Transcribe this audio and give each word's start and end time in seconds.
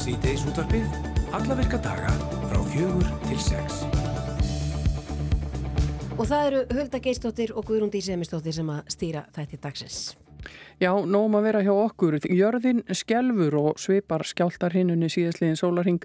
Sýteis 0.00 0.40
útvarpið, 0.48 0.86
alla 1.36 1.56
virka 1.58 1.76
daga 1.84 2.08
frá 2.48 2.60
fjögur 2.72 3.10
til 3.26 3.36
sex. 3.44 3.82
Og 6.16 6.24
það 6.24 6.46
eru 6.46 6.62
Hulda 6.72 7.02
Geistóttir 7.04 7.52
og 7.52 7.68
Guðrún 7.68 7.92
Dísemistóttir 7.92 8.56
sem 8.56 8.72
að 8.72 8.80
stýra 8.96 9.26
þætti 9.36 9.60
dagsins. 9.60 10.00
Já, 10.80 10.94
nógum 10.96 11.34
að 11.36 11.44
vera 11.44 11.60
hjá 11.60 11.74
okkur. 11.74 12.14
Jörðin 12.24 12.78
skjelfur 12.88 13.56
og 13.60 13.80
svipar 13.82 14.24
skjáltar 14.24 14.72
hinnunni 14.72 15.10
síðastliðin 15.12 15.58
sólaring 15.60 15.98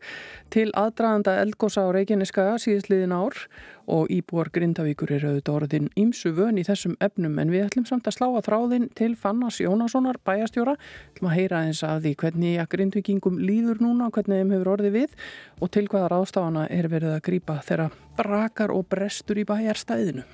til 0.52 0.68
aðdraðanda 0.75 1.38
eldgósa 1.46 1.86
á 1.88 1.96
Reykjaneskaga 1.96 2.57
síðastliðin 2.60 3.16
ár 3.16 3.39
og 3.88 4.10
íbúar 4.11 4.50
Grindavíkur 4.52 5.14
eru 5.15 5.32
auðvitað 5.32 5.57
orðin 5.60 5.89
ímsu 5.96 6.34
vön 6.36 6.60
í 6.60 6.65
þessum 6.68 6.97
efnum 7.00 7.39
en 7.39 7.54
við 7.54 7.70
ætlum 7.70 7.87
samt 7.87 8.10
að 8.10 8.18
slá 8.18 8.28
að 8.28 8.47
þráðin 8.50 8.87
til 9.00 9.11
Fannas 9.15 9.61
Jónassonar 9.64 10.20
bæjastjóra. 10.28 10.75
Ætlum 11.14 11.32
að 11.32 11.37
heyra 11.39 11.65
eins 11.70 11.84
að 11.87 12.09
því 12.09 12.15
hvernig 12.23 12.57
að 12.59 12.71
Grindvíkingum 12.75 13.39
líður 13.39 13.79
núna, 13.86 14.09
hvernig 14.12 14.42
þeim 14.43 14.56
hefur 14.57 14.73
orðið 14.75 14.98
við 15.00 15.20
og 15.62 15.71
til 15.71 15.86
hvaða 15.87 16.12
ráðstafana 16.18 16.65
er 16.68 16.89
verið 16.92 17.15
að 17.15 17.23
grýpa 17.29 17.62
þeirra 17.64 17.93
brakar 18.20 18.75
og 18.75 18.89
brestur 18.92 19.39
í 19.39 19.48
bæjarstæðinu. 19.48 20.28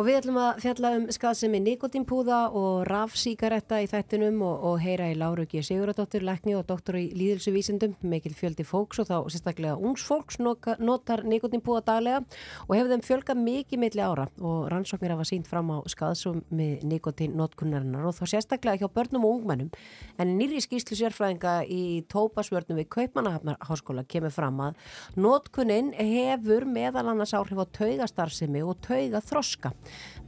Og 0.00 0.06
við 0.06 0.16
ætlum 0.16 0.38
að 0.40 0.60
fjalla 0.62 0.90
um 0.96 1.02
skaðsemi 1.12 1.58
nikotínpúða 1.60 2.36
og 2.56 2.86
rafsíkaretta 2.88 3.82
í 3.84 3.88
þættinum 3.90 4.38
og, 4.46 4.62
og 4.70 4.76
heyra 4.80 5.10
í 5.12 5.16
Láru 5.20 5.44
G. 5.44 5.60
Siguradóttir, 5.60 6.22
lekni 6.24 6.54
og 6.56 6.62
doktor 6.70 6.96
í 6.96 7.10
líðilsuvísindum, 7.12 7.98
mikil 8.08 8.32
fjöldi 8.32 8.64
fólks 8.64 9.02
og 9.02 9.10
þá 9.10 9.28
sérstaklega 9.28 9.74
ungsfólks 9.76 10.40
notar 10.40 11.20
nikotínpúða 11.28 11.82
daglega 11.90 12.22
og 12.64 12.72
hefur 12.78 12.94
þeim 12.94 13.04
fjölga 13.04 13.36
mikið 13.42 13.82
milli 13.82 14.00
ára 14.06 14.24
og 14.40 14.70
rannsóknir 14.72 15.12
hafa 15.12 15.26
sínt 15.28 15.50
fram 15.50 15.68
á 15.68 15.84
skaðsumi 15.92 16.70
nikotínnotkunnarinnar 16.94 18.08
og 18.08 18.16
þá 18.16 18.24
sérstaklega 18.32 18.80
hjá 18.80 18.96
börnum 18.96 19.28
og 19.28 19.36
ungmennum. 19.42 19.68
En 20.16 20.32
nýri 20.40 20.64
skýslu 20.64 20.96
sérfræðinga 20.96 21.58
í 21.68 22.06
tópasvörnum 22.08 22.80
við 22.80 22.88
Kaupmannahafnarháskóla 22.96 24.08
kemur 24.08 24.32
fram 24.32 24.64
að 24.70 24.80
notkunnin 25.20 25.92
hefur 25.92 26.64
meðal 26.64 27.04
annars 27.12 27.36
áhrif 27.36 27.60
á 27.60 27.68
taugastarfsemi 27.82 28.64
og 28.64 28.80
tauga 28.88 29.20
þroska. 29.28 29.76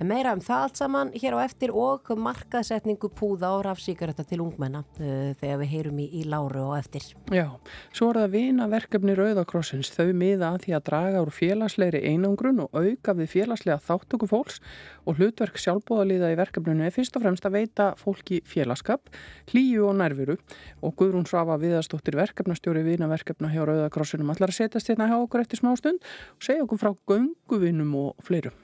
En 0.00 0.08
meira 0.10 0.32
um 0.34 0.40
það 0.42 0.64
allt 0.66 0.80
saman 0.80 1.10
hér 1.14 1.36
á 1.38 1.44
eftir 1.44 1.70
og 1.76 2.08
markaðsetningu 2.18 3.10
púða 3.14 3.52
og 3.56 3.64
rafsíkaretta 3.68 4.24
til 4.26 4.40
ungmenna 4.42 4.82
uh, 4.98 5.32
þegar 5.38 5.60
við 5.60 5.72
heyrum 5.74 6.00
í, 6.02 6.08
í 6.18 6.22
láru 6.26 6.64
og 6.64 6.76
eftir. 6.78 7.04
Já, 7.30 7.46
svo 7.94 8.08
er 8.10 8.22
það 8.24 8.34
vina 8.34 8.68
verkefni 8.72 9.14
Rauðakrossins. 9.18 9.92
Þau 9.94 10.10
miða 10.16 10.52
að 10.54 10.64
því 10.66 10.76
að 10.78 10.86
draga 10.88 11.22
úr 11.22 11.32
félagslegri 11.36 12.02
einangrun 12.08 12.64
og 12.64 12.74
auka 12.74 13.14
við 13.18 13.30
félagslega 13.36 13.78
þáttöku 13.86 14.30
fólks 14.30 14.58
og 15.06 15.18
hlutverk 15.18 15.60
sjálfbóðaliða 15.60 16.32
í 16.32 16.38
verkefninu 16.40 16.86
er 16.86 16.94
fyrst 16.94 17.16
og 17.18 17.24
fremst 17.24 17.46
að 17.46 17.56
veita 17.58 17.88
fólki 18.00 18.40
félagskap, 18.48 19.10
hlýju 19.52 19.86
og 19.90 19.96
nærviru 19.98 20.38
og 20.82 20.96
Guðrún 20.98 21.28
Svafa 21.28 21.58
viðastóttir 21.62 22.18
verkefnastjóri 22.18 22.84
vina 22.86 23.10
verkefna 23.10 23.50
hjá 23.52 23.64
Rauðakrossinum 23.66 24.34
allar 24.34 24.52
að 24.52 24.60
setjast 24.60 24.92
hérna 24.92 25.10
hjá 25.10 25.18
okkur 25.20 25.44
eftir 25.44 25.62
smá 25.62 25.72
stund 25.78 26.02
og 26.36 26.46
segja 26.46 26.66
okkur 26.66 26.82
frá 26.82 26.94
gönguvinum 27.10 27.96
og 28.06 28.26
fleirum. 28.26 28.61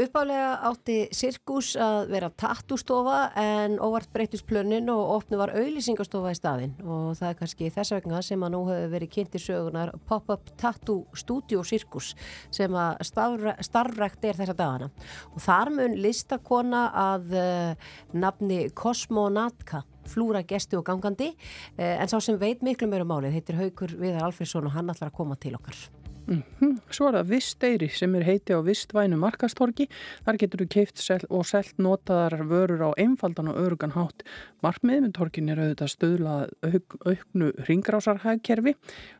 Uppálega 0.00 0.52
átti 0.64 0.94
Sirkus 1.12 1.74
að 1.76 2.12
vera 2.14 2.30
tattústofa 2.40 3.18
en 3.36 3.74
óvart 3.82 4.08
breytist 4.14 4.46
plönnin 4.48 4.88
og 4.88 5.10
opnu 5.18 5.36
var 5.36 5.52
auðlýsingastofa 5.52 6.32
í 6.32 6.38
staðin 6.38 6.72
og 6.80 7.18
það 7.18 7.26
er 7.28 7.36
kannski 7.40 7.68
þess 7.74 7.92
vegna 7.96 8.22
sem 8.24 8.46
að 8.46 8.54
nú 8.54 8.62
hefur 8.70 8.94
verið 8.94 9.12
kynntir 9.16 9.44
sögunar 9.44 9.92
Pop-Up 10.08 10.54
Tattoo 10.60 11.04
Studio 11.12 11.66
Sirkus 11.66 12.14
sem 12.54 12.72
að 12.72 13.02
starfrækt 13.10 14.24
er 14.30 14.40
þessa 14.40 14.56
dagana 14.56 14.88
og 15.34 15.44
þar 15.44 15.74
mun 15.76 16.00
listakona 16.00 16.86
að 17.04 17.36
uh, 17.36 17.94
nafni 18.16 18.62
Cosmonatka 18.72 19.84
flúra 20.08 20.46
gesti 20.48 20.80
og 20.80 20.86
gangandi 20.88 21.34
uh, 21.34 21.96
en 21.98 22.08
sá 22.08 22.16
sem 22.24 22.40
veit 22.40 22.64
miklu 22.64 22.88
mjög 22.88 23.04
um 23.04 23.16
málið 23.18 23.36
heitir 23.36 23.60
Haugur 23.60 23.98
Viðar 24.00 24.30
Alfredsson 24.30 24.70
og 24.70 24.78
hann 24.78 24.94
ætlar 24.94 25.12
að 25.12 25.18
koma 25.20 25.36
til 25.36 25.58
okkar. 25.60 25.99
Mm 26.30 26.42
-hmm. 26.60 26.78
Svo 26.90 27.08
er 27.08 27.14
það 27.14 27.28
Visteyri 27.28 27.88
sem 27.88 28.14
er 28.14 28.22
heiti 28.22 28.54
á 28.54 28.62
Vistvænu 28.62 29.16
markastorki. 29.18 29.88
Þar 30.24 30.36
getur 30.38 30.60
þú 30.60 30.66
keift 30.70 30.98
sel 30.98 31.20
og 31.28 31.46
selt 31.46 31.74
notaðar 31.78 32.46
vörur 32.46 32.82
á 32.86 32.90
einfaldan 32.96 33.48
og 33.48 33.56
örugan 33.58 33.90
hátt. 33.90 34.22
Markmiðið 34.62 35.00
með 35.02 35.12
torkin 35.12 35.48
er 35.48 35.58
auðvitað 35.58 35.90
stöðla 35.90 36.34
auk, 36.62 36.96
auknu 37.06 37.52
ringrásarhægkerfi 37.66 38.74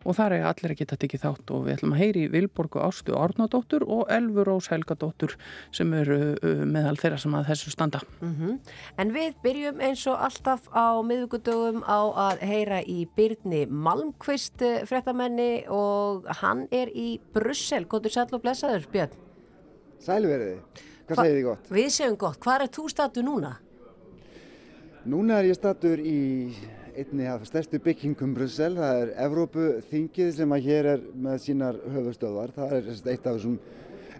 og 0.04 0.16
þar 0.16 0.32
er 0.32 0.44
allir 0.44 0.70
að 0.70 0.78
geta 0.78 0.96
tekið 0.96 1.20
þátt 1.24 1.50
og 1.50 1.64
við 1.66 1.74
ætlum 1.74 1.92
að 1.92 1.98
heyri 1.98 2.28
Vilborgu 2.28 2.78
Ástu 2.80 3.12
Árnadóttur 3.16 3.82
og 3.82 4.06
Elfur 4.08 4.46
Rós 4.46 4.68
Helgadóttur 4.70 5.36
sem 5.72 5.92
eru 5.92 6.36
uh, 6.42 6.64
meðal 6.64 6.96
þeirra 6.96 7.18
sem 7.18 7.34
að 7.34 7.46
þessu 7.50 7.70
standa. 7.70 8.00
Mm 8.20 8.34
-hmm. 8.36 8.58
En 8.98 9.12
við 9.12 9.34
byrjum 9.42 9.80
eins 9.80 10.06
og 10.06 10.16
alltaf 10.20 10.68
á 10.70 11.02
miðugudögum 11.02 11.82
á 11.82 12.00
að 12.30 12.38
heyra 12.40 12.82
í 12.82 13.08
Byrni 13.16 13.66
Malmqvist 13.66 14.62
fréttamenni 14.84 15.64
og 15.68 16.28
hann 16.42 16.68
er 16.70 16.88
í 16.94 16.99
Brussel. 17.34 17.86
Góður 17.90 18.14
sæl 18.14 18.26
og 18.28 18.42
blessaður, 18.44 18.86
Björn. 18.92 19.16
Sælveriði. 20.00 20.60
Hvað 21.08 21.16
Hva 21.16 21.24
segir 21.24 21.36
þið 21.38 21.46
gott? 21.48 21.72
Við 21.76 21.88
segjum 21.96 22.20
gott. 22.20 22.38
Hvað 22.44 22.64
er 22.66 22.72
þú 22.76 22.84
statu 22.92 23.24
núna? 23.26 23.56
Núna 25.10 25.40
er 25.40 25.48
ég 25.50 25.56
statur 25.58 26.00
í 26.04 26.20
einni 27.00 27.26
af 27.30 27.44
stærstu 27.48 27.80
byggingum 27.82 28.34
Brussel. 28.36 28.76
Það 28.78 29.02
er 29.02 29.12
Evrópu 29.26 29.66
þingið 29.90 30.32
sem 30.36 30.54
að 30.54 30.66
hér 30.68 30.88
er 30.94 31.04
með 31.26 31.38
sínar 31.46 31.78
höfustöðvar. 31.94 32.54
Það 32.56 32.74
er 32.78 32.90
eitt 32.92 33.26
af 33.26 33.38
þessum 33.38 33.58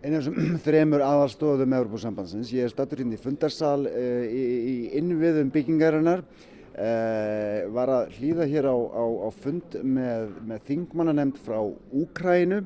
einu 0.01 0.17
af 0.17 0.25
þessum 0.25 0.59
þremur 0.67 1.05
aðalstóðum 1.05 1.77
Evrópusambansins. 1.79 2.53
Ég 2.57 2.67
er 2.67 2.73
statur 2.73 3.05
inn 3.05 3.13
í 3.15 3.21
fundarsal 3.21 3.85
í, 3.87 4.45
í 4.73 4.77
innviðum 5.01 5.53
byggingarinnar. 5.55 6.25
Uh, 6.71 7.67
var 7.75 7.91
að 7.91 8.13
hlýða 8.15 8.45
hér 8.47 8.69
á, 8.71 8.77
á, 8.79 9.05
á 9.27 9.29
fund 9.35 9.75
með, 9.83 10.29
með 10.47 10.61
þingmannanemnd 10.69 11.41
frá 11.43 11.59
Úkrænu. 11.67 12.61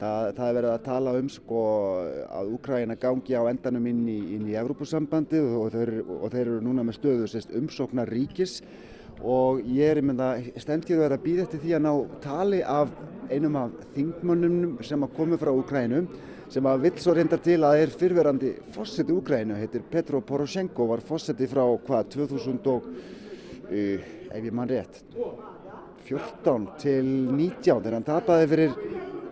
Það, 0.00 0.30
það 0.38 0.46
er 0.46 0.56
verið 0.56 0.70
að 0.70 0.86
tala 0.86 1.12
um 1.20 1.28
sko, 1.28 1.64
að 2.40 2.54
Úkræna 2.56 2.96
gangi 3.02 3.36
á 3.36 3.44
endanum 3.50 3.90
inn 3.90 4.00
í, 4.08 4.16
í 4.40 4.56
Evrópusambandið 4.56 5.50
og, 5.50 5.76
og, 5.76 6.24
þeir, 6.32 6.40
eru 6.40 6.56
núna 6.64 6.86
með 6.88 6.98
stöðu 7.02 7.28
sérst, 7.28 7.52
umsóknar 7.60 8.08
ríkis 8.08 8.62
og 9.20 9.60
ég 9.68 9.92
er 9.92 10.00
mynda 10.00 10.32
stendið 10.56 11.04
að 11.04 11.18
býða 11.20 11.44
eftir 11.44 11.60
því 11.60 11.76
að 11.76 11.84
ná 11.84 11.92
tali 12.24 12.62
af 12.64 12.96
einum 13.28 13.60
af 13.60 13.76
þingmannum 13.92 14.78
sem 14.88 15.04
að 15.04 15.14
komi 15.20 15.38
frá 15.38 15.52
Úkrænu 15.52 16.02
sem 16.50 16.66
að 16.66 16.88
vill 16.88 16.96
svo 16.98 17.12
reyndar 17.14 17.44
til 17.44 17.60
að 17.62 17.84
er 17.84 17.92
fyrverandi 17.94 18.56
fósetti 18.74 19.14
Úkrænu, 19.14 19.54
heitir 19.60 19.84
Petro 19.86 20.24
Poroshenko, 20.24 20.88
var 20.90 21.04
fósetti 21.04 21.46
frá 21.46 21.62
hvað 21.86 22.14
2000 22.16 22.70
og 22.72 22.88
ef 23.70 24.42
ég 24.44 24.52
mann 24.52 24.70
rétt 24.70 25.02
14 26.08 26.66
til 26.80 27.06
19 27.06 27.62
þegar 27.62 27.96
hann 27.98 28.06
tapaði 28.06 28.50
fyrir 28.50 28.76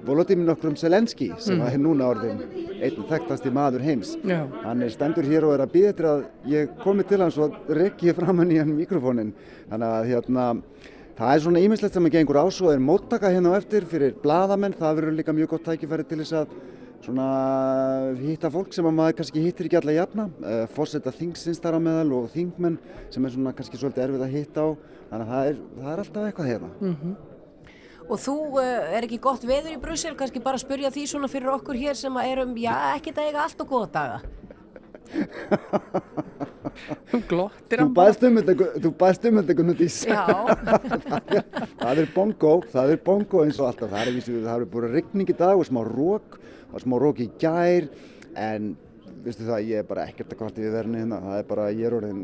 Volodymyr 0.09 0.53
Okrum 0.55 0.77
Selenski 0.79 1.33
sem 1.43 1.59
mm. 1.59 1.65
er 1.67 1.81
núna 1.83 2.07
orðin 2.13 2.39
einn 2.79 3.09
þekktasti 3.09 3.51
maður 3.53 3.83
heims 3.85 4.15
Já. 4.23 4.45
hann 4.63 4.85
er 4.87 4.93
stendur 4.95 5.27
hér 5.27 5.49
og 5.49 5.57
er 5.57 5.65
að 5.65 5.75
býða 5.75 5.91
eftir 5.93 6.09
að 6.13 6.23
ég 6.53 6.77
komi 6.85 7.07
til 7.09 7.21
hans 7.25 7.39
og 7.43 7.57
rekki 7.81 8.15
fram 8.17 8.39
hann 8.45 8.55
í 8.55 8.61
hann 8.61 8.77
mikrofónin 8.77 9.35
þannig 9.69 9.89
að 9.89 10.09
hérna 10.13 10.47
það 11.19 11.35
er 11.35 11.45
svona 11.45 11.63
ímislegt 11.67 11.99
sem 11.99 12.09
að 12.09 12.15
gengur 12.15 12.39
á 12.39 12.47
svo 12.55 12.71
er 12.71 12.83
móttaka 12.83 13.33
hérna 13.35 13.57
á 13.57 13.59
eftir 13.59 13.89
fyrir 13.91 14.15
bladamenn 14.23 14.77
það 14.79 15.01
verður 15.01 15.19
líka 15.19 15.35
mjög 15.35 15.57
gott 15.57 15.67
tækifæri 15.67 16.07
til 16.07 16.21
þess 16.23 16.37
að 16.45 16.55
svona 17.05 17.29
hitta 18.19 18.51
fólk 18.53 18.75
sem 18.75 18.87
að 18.89 18.97
maður 18.99 19.17
kannski 19.21 19.43
hittir 19.45 19.69
ekki 19.69 19.79
alla 19.81 19.97
jafna. 19.97 20.29
Uh, 20.43 20.65
fórsetta 20.75 21.15
þingsins 21.15 21.63
þar 21.63 21.79
á 21.79 21.81
meðal 21.83 22.13
og 22.19 22.31
þingmenn 22.35 22.79
sem 23.15 23.25
er 23.25 23.35
svona 23.35 23.55
kannski 23.57 23.81
svolítið 23.81 24.07
erfið 24.07 24.27
að 24.27 24.37
hitta 24.37 24.67
á. 24.67 24.69
Þannig 25.09 25.27
að 25.27 25.33
það 25.33 25.51
er, 25.51 25.61
það 25.79 25.93
er 25.93 26.03
alltaf 26.05 26.29
eitthvað 26.29 26.51
hérna. 26.53 26.71
Mm 26.81 26.97
-hmm. 27.03 27.17
Og 28.09 28.21
þú 28.25 28.37
uh, 28.57 28.97
er 28.97 29.05
ekki 29.05 29.21
gott 29.21 29.45
veður 29.45 29.77
í 29.77 29.81
Brussel? 29.81 30.17
Kannski 30.17 30.41
bara 30.41 30.57
að 30.57 30.65
spurja 30.65 30.91
því 30.91 31.07
svona 31.07 31.29
fyrir 31.29 31.53
okkur 31.53 31.77
hér 31.77 31.97
sem 31.97 32.17
að 32.17 32.31
erum, 32.33 32.57
já, 32.57 32.75
ekki 32.97 33.13
það 33.13 33.29
eiga 33.29 33.43
allt 33.45 33.61
og 33.61 33.69
góða 33.69 33.89
daga. 33.93 34.21
Þú 37.09 37.21
glottir 37.29 37.81
Þú 37.81 37.87
baðst 37.97 38.25
um 38.29 38.37
þetta 38.39 38.67
Þú 38.85 38.91
baðst 39.01 39.25
um 39.29 39.39
þetta 39.41 39.57
Gunnudís 39.59 39.97
það, 40.05 40.51
það 41.83 42.03
er 42.03 42.11
bongo 42.15 42.53
Það 42.69 42.93
er 42.93 43.01
bongo 43.07 43.45
eins 43.45 43.61
og 43.61 43.71
alltaf. 43.71 43.95
Það 43.95 44.11
er, 44.13 44.21
það 44.29 44.53
er 44.55 44.67
búin 44.75 44.93
rigning 44.93 45.33
í 45.33 45.39
dag 45.39 45.59
og 45.59 45.67
smá 45.69 45.81
rók 45.87 46.38
var 46.73 46.85
smá 46.85 46.99
rók 47.03 47.25
í 47.25 47.31
gær 47.41 47.89
en 48.39 48.75
viðstu 49.25 49.49
það, 49.49 49.65
ég 49.69 49.83
er 49.83 49.89
bara 49.89 50.07
ekkert 50.09 50.33
að 50.33 50.41
kvarti 50.43 50.65
við 50.65 50.77
verðinu 50.79 51.03
hérna, 51.03 51.21
það 51.25 51.41
er 51.41 51.49
bara, 51.49 51.69
ég 51.75 51.89
er 51.89 51.99
orðin 51.99 52.23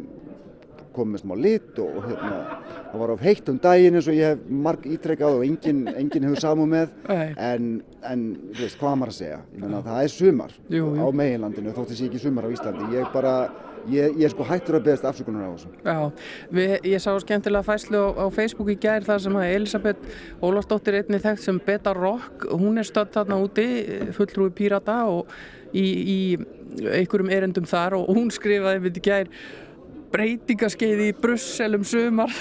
komið 0.94 1.14
með 1.14 1.22
smá 1.24 1.34
lit 1.42 1.80
og, 1.82 1.96
hérna, 2.04 2.36
það 2.92 3.02
var 3.02 3.12
of 3.14 3.24
heitt 3.26 3.50
um 3.50 3.58
daginn 3.62 3.98
eins 3.98 4.08
og 4.10 4.18
ég 4.18 4.34
hef 4.34 4.44
marg 4.66 4.86
ítrekkað 4.86 5.38
og 5.38 5.44
enginn 5.46 5.82
engin 5.90 6.26
hefur 6.28 6.42
samú 6.44 6.66
með. 6.70 6.92
En, 7.10 7.70
en 8.06 8.24
veist, 8.54 8.78
hvað 8.78 8.98
maður 9.00 9.14
að 9.14 9.18
segja? 9.18 9.40
Ég 9.50 9.64
menna, 9.64 9.82
það 9.88 10.02
er 10.04 10.14
sumar 10.14 10.54
jú, 10.68 10.84
jú. 10.84 10.92
á 11.02 11.06
meginlandinu 11.20 11.74
þótt 11.74 11.94
þessi 11.94 12.08
ekki 12.08 12.22
sumar 12.22 12.46
á 12.46 12.54
Íslandi. 12.54 12.90
Ég 12.94 13.10
bara 13.14 13.34
Ég, 13.90 14.14
ég 14.16 14.24
er 14.28 14.32
sko 14.32 14.46
hættur 14.48 14.78
að 14.78 14.86
beðast 14.88 15.08
afsökunar 15.08 15.48
á 15.48 15.50
þessu. 15.54 15.72
Já, 15.84 15.98
við, 16.56 16.74
ég 16.88 17.02
sá 17.02 17.10
skemmtilega 17.20 17.66
fæslu 17.66 18.00
á, 18.00 18.08
á 18.24 18.26
Facebook 18.34 18.70
í 18.72 18.78
gær 18.80 19.04
þar 19.06 19.24
sem 19.24 19.36
að 19.40 19.56
Elisabeth 19.58 20.14
Ólafsdóttir 20.44 21.00
einni 21.00 21.20
þekkt 21.22 21.44
sem 21.44 21.60
Beta 21.66 21.92
Rock, 21.96 22.46
hún 22.52 22.80
er 22.80 22.88
stödd 22.88 23.12
þarna 23.16 23.40
úti, 23.44 23.66
fulltrúi 24.16 24.54
pírata 24.56 25.02
og 25.10 25.30
í, 25.74 25.84
í 25.84 26.18
einhverjum 26.80 27.32
erendum 27.34 27.68
þar 27.68 27.98
og 28.00 28.10
hún 28.14 28.32
skrifaði 28.34 28.84
við 28.86 29.00
í 29.00 29.04
gær 29.08 29.34
breytingaskeiði 30.14 31.10
í 31.10 31.18
Brussel 31.18 31.74
um 31.78 31.84
sumar 31.86 32.32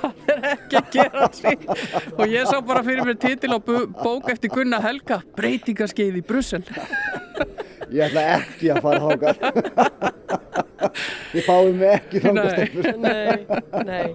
það 0.00 0.30
er 0.34 0.46
ekki 0.54 0.80
að 0.80 0.92
gera 0.96 1.28
því 1.36 1.54
og 2.16 2.24
ég 2.34 2.50
sá 2.50 2.56
bara 2.72 2.84
fyrir 2.86 3.06
mér 3.06 3.18
titil 3.20 3.52
á 3.56 3.58
bók 3.60 4.30
eftir 4.32 4.52
Gunnar 4.54 4.84
Helga 4.84 5.20
breytingaskeið 5.38 6.20
í 6.20 6.26
Brussel. 6.26 6.64
Ég 7.90 8.04
ætla 8.06 8.22
ekki 8.36 8.68
að 8.70 8.84
fara 8.84 9.00
hákar 9.02 9.36
Ég 11.34 11.42
fái 11.46 11.72
mig 11.74 11.94
ekki 11.96 12.20
þangastofnur 12.22 13.00
Nei, 13.02 13.46
nei 13.88 14.08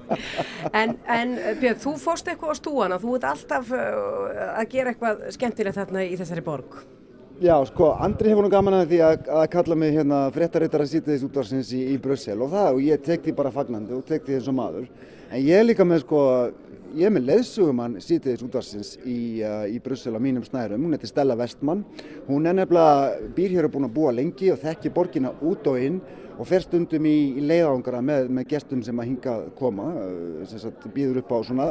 En, 0.72 0.96
en 1.12 1.34
Björn, 1.60 1.80
þú 1.84 1.96
fórst 2.02 2.30
eitthvað 2.32 2.56
á 2.56 2.60
stúana. 2.60 3.00
Þú 3.02 3.16
ert 3.18 3.28
alltaf 3.30 3.72
uh, 3.76 3.82
að 4.56 4.70
gera 4.72 4.94
eitthvað 4.94 5.26
skemmtilegt 5.36 5.78
þarna 5.78 6.06
í 6.06 6.16
þessari 6.20 6.44
borg. 6.46 6.78
Já, 7.44 7.56
sko, 7.68 7.92
Andri 8.00 8.32
hefur 8.32 8.48
nú 8.48 8.52
gaman 8.52 8.78
að 8.78 8.94
því 8.94 9.00
að, 9.04 9.30
að 9.38 9.46
kalla 9.52 9.78
mig 9.80 9.96
hérna 9.96 10.22
fréttarittara 10.36 10.88
sýtiðis 10.88 11.26
útvarsins 11.28 11.72
í, 11.76 11.82
í 11.92 11.98
Brussel. 12.02 12.38
Og 12.44 12.54
það 12.54 12.70
og 12.78 12.86
ég 12.86 13.04
tek 13.04 13.26
því 13.26 13.36
bara 13.38 13.54
fagnandi 13.56 13.96
og 13.98 14.06
tek 14.08 14.24
því 14.26 14.38
eins 14.40 14.50
og 14.52 14.58
maður 14.58 14.88
en 15.36 15.42
ég 15.44 15.60
er 15.60 15.66
líka 15.68 15.84
með 15.88 16.06
sko 16.06 16.20
ég 16.96 17.10
er 17.10 17.12
með 17.12 17.26
leðsugumann 17.28 17.98
sýtiðis 18.00 18.44
útvarsins 18.46 18.92
í, 19.04 19.44
uh, 19.44 19.66
í 19.68 19.82
Brussel 19.84 20.16
á 20.16 20.20
mínum 20.24 20.46
snærum. 20.48 20.86
Hún 20.86 20.96
heitir 20.96 21.12
Stella 21.12 21.36
Westmann 21.36 21.84
hún 22.30 22.48
er 22.48 22.56
nefnilega 22.56 23.34
býr 23.36 23.58
hér 23.58 23.68
og 23.68 23.74
búin 23.74 23.90
að 23.90 23.98
búa 23.98 24.14
lengi 24.16 24.54
og 24.54 24.62
þekki 24.64 24.94
borgina 24.96 25.34
út 25.44 25.68
og 25.68 25.82
inn 25.82 26.00
og 26.36 26.48
fer 26.48 26.64
stundum 26.64 27.08
í, 27.08 27.18
í 27.36 27.44
leiðangara 27.44 28.02
með, 28.04 28.32
með 28.32 28.48
gestum 28.54 28.84
sem 28.84 29.00
að 29.00 29.12
hinga 29.12 29.36
koma 29.60 29.90
uh, 29.92 30.42
sem 30.48 30.62
sagt 30.64 30.88
býður 30.96 31.24
upp 31.24 31.36
á 31.36 31.40
svona 31.44 31.70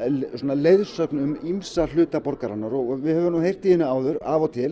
svona 0.00 0.54
leiðsögn 0.56 1.18
um 1.20 1.32
ímsa 1.44 1.84
hluta 1.90 2.22
borgarannar 2.24 2.72
og 2.72 3.02
við 3.02 3.18
höfum 3.18 3.34
nú 3.34 3.42
heyrt 3.44 3.66
í 3.66 3.74
henni 3.74 3.84
áður 3.84 4.16
af 4.24 4.46
og 4.46 4.54
til. 4.54 4.70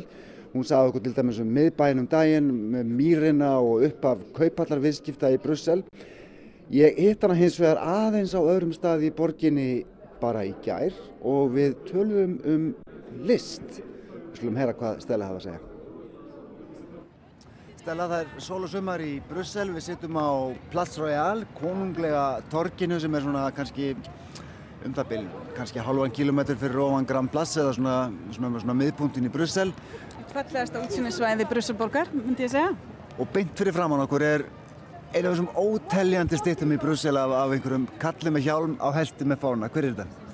Hún 0.54 0.64
sagði 0.64 0.92
okkur 0.92 1.02
til 1.04 1.16
dæmis 1.18 1.40
um 1.42 1.50
miðbænum 1.52 2.06
daginn 2.08 2.48
með 2.72 2.94
mýrina 2.96 3.50
og 3.60 3.84
upp 3.90 4.06
af 4.08 4.22
kaupallarviðskipta 4.38 5.34
í 5.34 5.40
Brussel. 5.42 5.82
Ég 6.68 6.98
hitt 7.00 7.22
hana 7.24 7.36
hins 7.38 7.56
vegar 7.60 7.80
aðeins 7.80 8.34
á 8.36 8.40
öðrum 8.40 8.74
staði 8.76 9.08
í 9.08 9.14
borginni 9.16 9.70
bara 10.20 10.44
í 10.44 10.52
gær 10.64 10.92
og 11.24 11.54
við 11.54 11.78
tölum 11.88 12.36
um 12.44 12.68
list. 13.24 13.80
Við 13.80 14.42
slumum 14.42 14.60
heyra 14.60 14.76
hvað 14.76 15.00
Stella 15.06 15.30
hafa 15.30 15.40
að 15.40 15.46
segja. 15.46 15.60
Stella, 17.78 18.08
það 18.10 18.18
er 18.20 18.44
sól 18.44 18.60
og 18.66 18.72
sumar 18.72 19.00
í 19.00 19.14
Brussel. 19.30 19.70
Við 19.72 19.86
sittum 19.86 20.18
á 20.20 20.28
Place 20.72 21.00
Royale, 21.00 21.48
konunglega 21.56 22.24
torginu 22.52 23.00
sem 23.00 23.16
er 23.16 23.24
svona 23.24 23.46
kannski 23.56 23.94
um 24.84 24.92
það 24.94 25.08
byrj, 25.14 25.30
kannski 25.56 25.82
halvan 25.82 26.12
kilómetr 26.14 26.58
fyrir 26.60 26.84
ofan 26.84 27.08
Grand 27.08 27.32
Place 27.32 27.58
eða 27.58 27.72
svona, 27.74 27.96
svona, 28.36 28.60
svona 28.60 28.76
miðpunktinn 28.78 29.26
í 29.26 29.32
Brussel 29.32 29.72
fallegasta 30.32 30.82
útsýnisvæði 30.84 31.46
Brusselborgar, 31.48 32.10
myndi 32.14 32.46
ég 32.46 32.52
segja. 32.52 32.72
Og 33.18 33.28
beint 33.34 33.54
fyrir 33.58 33.74
framann 33.74 34.02
okkur 34.04 34.24
er 34.24 34.44
einu 35.14 35.28
af 35.28 35.34
þessum 35.34 35.50
óteljandi 35.56 36.38
stittum 36.40 36.72
í 36.74 36.80
Brussel 36.80 37.16
af, 37.16 37.32
af 37.32 37.52
einhverjum 37.54 37.86
kalli 38.02 38.32
með 38.34 38.48
hjálm 38.48 38.74
á 38.80 38.88
helti 38.92 39.28
með 39.28 39.44
fána. 39.44 39.70
Hver 39.72 39.88
er 39.88 39.94
þetta? 39.96 40.24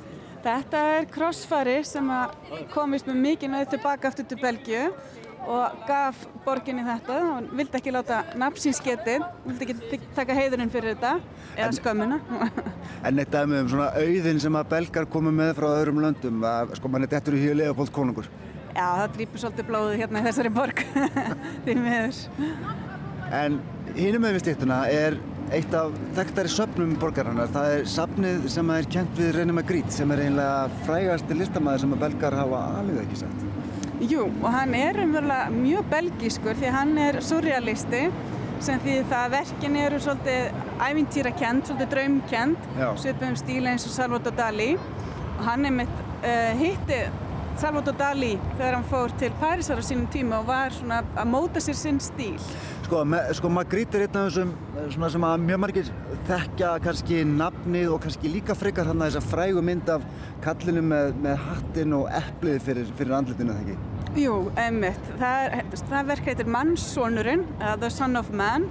Þetta 0.44 0.81
er 0.94 1.06
crossfari 1.09 1.76
sem 1.88 2.09
komist 2.75 3.06
með 3.09 3.21
mikið 3.29 3.53
nöðu 3.53 3.69
tilbaka 3.76 4.11
aftur 4.11 4.26
til 4.29 4.41
Belgiu 4.43 4.88
og 5.44 5.85
gaf 5.88 6.23
borginni 6.44 6.85
þetta 6.85 7.17
og 7.29 7.50
vildi 7.56 7.79
ekki 7.79 7.93
láta 7.93 8.23
napsins 8.41 8.81
getið, 8.85 9.25
vildi 9.44 9.69
ekki 9.75 9.99
taka 10.17 10.37
heiðurinn 10.37 10.73
fyrir 10.73 10.94
þetta 10.94 11.12
eða 11.55 11.67
en, 11.69 11.77
skömmina. 11.79 12.19
en 13.06 13.20
þetta 13.20 13.43
er 13.43 13.50
með 13.53 13.62
um 13.65 13.70
svona 13.75 13.91
auðin 14.00 14.41
sem 14.44 14.59
að 14.61 14.70
belgar 14.73 15.09
komu 15.12 15.35
með 15.37 15.53
frá 15.61 15.69
öðrum 15.75 16.00
löndum, 16.05 16.41
að 16.49 16.75
sko 16.81 16.93
mann 16.93 17.06
er 17.06 17.12
dettur 17.12 17.37
í 17.37 17.44
híu 17.44 17.59
Leopold 17.61 17.93
konungur. 17.94 18.31
Já, 18.75 18.88
það 19.05 19.12
drýpur 19.19 19.44
svolítið 19.44 19.69
blóðu 19.69 20.00
hérna 20.00 20.20
í 20.25 20.27
þessari 20.29 20.55
borg, 20.56 20.82
því 21.67 21.79
miður. 21.79 22.25
En 23.34 23.60
hínum 23.96 24.22
með 24.25 24.36
við 24.36 24.44
stíktuna 24.44 24.84
er 24.90 25.16
eitt 25.54 25.75
af 25.76 25.94
þekktari 26.16 26.50
söpnum 26.50 26.94
borgarinnar. 27.00 27.50
Það 27.54 27.72
er 27.76 27.88
sapnið 27.90 28.46
sem 28.52 28.70
er 28.75 28.86
kent 28.94 29.19
við 29.19 29.32
René 29.38 29.56
Magritte, 29.56 29.92
sem 29.94 30.12
er 30.14 30.25
einlega 30.26 30.84
frægasti 30.86 31.36
listamæður 31.38 31.84
sem 31.84 31.96
að 31.96 32.04
belgar 32.06 32.38
hafa 32.38 32.62
alveg 32.81 33.02
ekki 33.04 33.20
sett. 33.25 33.44
Jú, 34.04 34.25
og 34.42 34.48
hann 34.50 34.75
er 34.76 34.98
umverulega 35.04 35.50
mjög 35.54 35.90
belgískur 35.92 36.58
því 36.60 36.72
hann 36.75 36.96
er 37.00 37.20
surrealisti 37.25 38.06
sem 38.64 38.81
því 38.82 38.96
það 39.10 39.34
verkin 39.34 39.76
eru 39.78 40.00
svolítið 40.02 40.81
ævintýrakent, 40.88 41.69
svolítið 41.69 41.92
draumkent, 41.92 42.69
svipum 43.00 43.36
stíla 43.38 43.75
eins 43.75 43.86
og 43.88 43.94
Salvador 43.94 44.34
Dali 44.38 44.72
og 44.76 45.42
hann 45.46 45.69
er 45.69 45.75
mitt 45.82 46.02
uh, 46.25 46.52
hittið 46.58 47.24
Salvador 47.61 47.95
Dali 47.99 48.33
þegar 48.56 48.75
hann 48.77 48.87
fór 48.91 49.12
til 49.21 49.31
Parísar 49.41 49.79
á 49.79 49.85
sínum 49.87 50.09
tíma 50.11 50.41
og 50.43 50.49
var 50.49 50.75
svona 50.75 51.03
að 51.15 51.29
móta 51.31 51.62
sér 51.62 51.77
sinn 51.79 52.01
stíl. 52.03 52.39
Sko, 52.85 53.03
sko 53.39 53.51
Magritte 53.53 54.01
er 54.01 54.06
einn 54.09 54.19
af 54.21 54.33
þessum 54.35 55.06
sem 55.15 55.27
að 55.29 55.45
mjög 55.47 55.61
margir 55.62 55.91
þekkja 56.29 56.73
kannski 56.85 57.21
nafnið 57.29 57.95
og 57.95 58.03
kannski 58.05 58.33
líka 58.33 58.56
frekar 58.59 58.91
hann 58.91 59.01
að 59.01 59.15
þessa 59.15 59.31
frægu 59.31 59.62
mynd 59.65 59.93
af 59.95 60.05
kallinu 60.45 60.83
með, 60.85 61.15
með 61.25 61.45
hattin 61.47 61.95
og 61.97 62.09
eplið 62.12 62.59
fyrir, 62.67 62.91
fyrir 62.99 63.19
andlutinu, 63.21 63.55
þegar 63.55 63.77
ekki? 63.77 64.25
Jú, 64.25 64.35
einmitt. 64.61 65.06
Það, 65.19 65.55
það 65.89 66.11
verk 66.11 66.29
heitir 66.31 66.51
Mannsónurinn, 66.59 67.47
The 67.62 67.91
Son 67.91 68.21
of 68.21 68.35
Man 68.35 68.69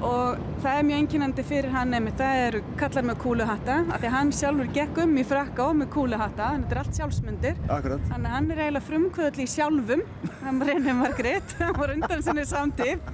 og 0.00 0.40
það 0.62 0.76
er 0.78 0.86
mjög 0.88 1.02
enginandi 1.02 1.44
fyrir 1.46 1.74
hann 1.74 1.92
nefnir, 1.94 2.14
það 2.18 2.42
eru 2.46 2.60
kallar 2.80 3.06
með 3.10 3.18
kúluhatta 3.24 3.78
af 3.82 3.96
því 4.00 4.08
að 4.08 4.14
hann 4.16 4.32
sjálfur 4.40 4.70
gekk 4.76 5.00
um 5.04 5.16
í 5.20 5.24
frakka 5.28 5.66
og 5.66 5.78
með 5.80 5.90
kúluhatta, 5.94 6.50
þetta 6.56 6.76
er 6.76 6.82
allt 6.82 7.00
sjálfsmyndir. 7.00 7.58
Akkurat. 7.68 8.06
þannig 8.10 8.30
að 8.30 8.36
hann 8.36 8.50
er 8.50 8.62
eiginlega 8.64 8.86
frumkvöðli 8.88 9.46
í 9.46 9.52
sjálfum 9.54 10.04
hann 10.44 10.62
reynir 10.68 10.96
Margrét, 11.00 11.56
hann 11.60 11.76
var 11.78 11.94
undan 11.96 12.24
sinni 12.26 12.46
samtíð. 12.48 13.10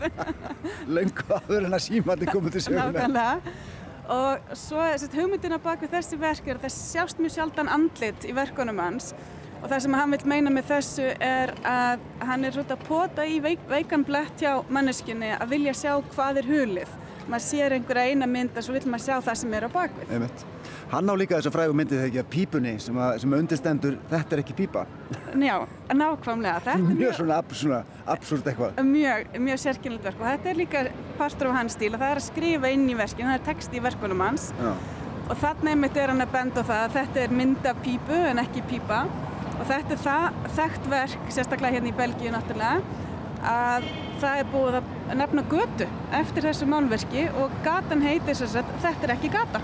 Lengu 0.99 1.27
aður 1.41 1.69
en 1.69 1.79
að 1.79 1.87
símandi 1.89 2.31
komið 2.31 2.59
til 2.59 2.67
sjöfum 2.69 3.19
og 4.07 4.53
svo 4.55 4.85
hugmyndina 5.17 5.59
bak 5.59 5.81
við 5.83 5.97
þessi 5.97 6.19
verk 6.21 6.47
er 6.47 6.61
að 6.61 6.69
það 6.69 6.75
sjást 6.77 7.19
mjög 7.19 7.33
sjaldan 7.35 7.71
andlit 7.75 8.27
í 8.29 8.35
verkunum 8.37 8.79
hans 8.79 9.11
og 9.67 9.73
það 9.73 9.83
sem 9.83 9.97
hann 9.99 10.13
vil 10.15 10.29
meina 10.31 10.51
með 10.55 10.69
þessu 10.71 11.07
er 11.27 11.53
að 11.67 12.05
hann 12.29 12.47
er 12.47 12.55
svona 12.55 12.77
að 12.77 12.85
pota 12.87 13.25
í 13.27 13.41
veik, 13.43 13.65
veikan 13.67 14.05
blett 14.07 14.39
hjá 14.39 14.61
manneskinni 14.71 15.33
að 15.35 15.51
vilja 15.57 15.75
sjá 15.75 15.97
hvað 16.13 16.43
er 16.43 16.51
hulið. 16.53 16.93
Maður 17.27 17.43
sér 17.43 17.75
einhverja 17.75 18.13
eina 18.13 18.29
mynd 18.31 18.55
og 18.55 18.63
svo 18.63 18.77
vil 18.77 18.85
maður 18.87 19.03
sjá 19.09 19.17
það 19.27 19.39
sem 19.41 19.55
er 19.59 19.65
á 19.67 19.71
bakvið 19.75 20.13
Einmitt. 20.15 20.45
Hann 20.93 21.11
á 21.11 21.15
líka 21.19 21.41
þessu 21.41 21.51
frægu 21.51 21.75
myndið 21.75 21.99
þegar 21.99 22.11
ekki 22.13 22.21
að 22.23 22.29
pípunni 22.37 22.75
sem, 22.85 23.01
að, 23.03 23.17
sem 23.25 23.35
undirstendur 23.35 23.97
þetta 24.13 24.37
er 24.37 24.43
ekki 24.45 24.57
pípa. 24.61 24.85
Já, 25.49 25.57
nákvæmlega. 25.91 26.61
Þetta 26.63 26.77
Mjög, 26.85 27.01
mjög 27.01 27.17
svona, 27.19 27.41
ab, 27.43 27.57
svona 27.59 27.81
absúrt 28.15 28.47
eitthvað. 28.53 28.79
Mjög, 28.87 29.35
mjög 29.49 29.63
sérkynlega 29.65 30.07
verk. 30.07 30.23
Og 30.23 30.29
þetta 30.31 30.53
er 30.53 30.61
líka 30.63 30.85
partur 31.19 31.51
af 31.51 31.59
hans 31.59 31.75
stíl 31.75 31.91
og 31.91 31.99
það 31.99 32.13
er 32.13 32.23
að 32.23 32.29
skrifa 32.29 32.71
inn 32.77 32.87
í 32.87 32.95
verkinu, 33.03 33.33
það 33.33 33.41
er 33.41 33.47
text 33.51 33.75
í 33.75 33.83
verkunum 33.83 34.23
hans. 34.23 34.53
Já. 34.63 34.77
og 35.27 35.39
þannig 35.43 35.73
einmitt 35.73 35.97
er 35.99 36.13
hann 36.13 36.23
að 36.23 36.35
benda 36.37 36.63
það 36.63 36.85
að 36.85 36.93
þetta 37.01 37.25
er 37.25 37.33
mynda 37.35 37.73
pípu 37.83 38.19
en 38.29 38.39
ekki 38.45 38.63
pípa 38.71 39.01
og 39.57 39.67
þetta 39.69 39.97
er 39.97 40.03
það 40.05 40.41
þekkt 40.57 40.89
verk, 40.93 41.29
sérstaklega 41.33 41.77
hérna 41.77 41.91
í 41.93 41.97
Belgíu 41.97 42.33
náttúrulega, 42.35 43.03
að 43.47 43.89
það 44.21 44.41
er 44.41 44.49
búið 44.53 44.79
að 44.79 45.19
nefna 45.21 45.45
götu 45.51 45.89
eftir 46.19 46.47
þessu 46.49 46.69
málverki 46.71 47.27
og 47.43 47.53
gatan 47.67 48.05
heitir 48.05 48.39
þess 48.39 48.57
að 48.59 48.73
þetta 48.85 49.09
er 49.09 49.15
ekki 49.17 49.33
gata. 49.35 49.63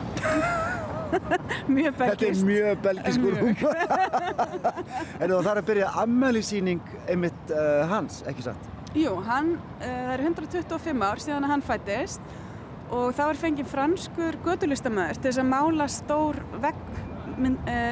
mjög 1.77 1.97
belgist. 1.99 2.21
Þetta 2.21 2.29
er 2.29 2.45
mjög 2.49 2.85
belgiskur 2.87 3.39
húm. 3.41 3.57
en 5.21 5.33
það 5.33 5.51
er 5.53 5.61
að 5.63 5.67
byrja 5.71 5.91
ammælisýning 6.03 6.95
einmitt 7.07 7.53
uh, 7.55 7.83
hans, 7.91 8.23
ekki 8.29 8.47
satt? 8.49 8.71
Jú, 8.97 9.17
hann, 9.27 9.55
uh, 9.81 9.87
það 9.89 10.15
er 10.17 10.25
125 10.29 11.05
ár 11.09 11.25
síðan 11.25 11.49
að 11.49 11.55
hann 11.55 11.67
fættist 11.69 12.33
og 12.93 13.15
þá 13.17 13.23
er 13.31 13.41
fengið 13.41 13.71
franskur 13.73 14.37
gödulistamöður 14.45 15.21
til 15.21 15.31
þess 15.31 15.41
að 15.41 15.51
mála 15.53 15.89
stór 15.89 16.41
vegg 16.61 16.81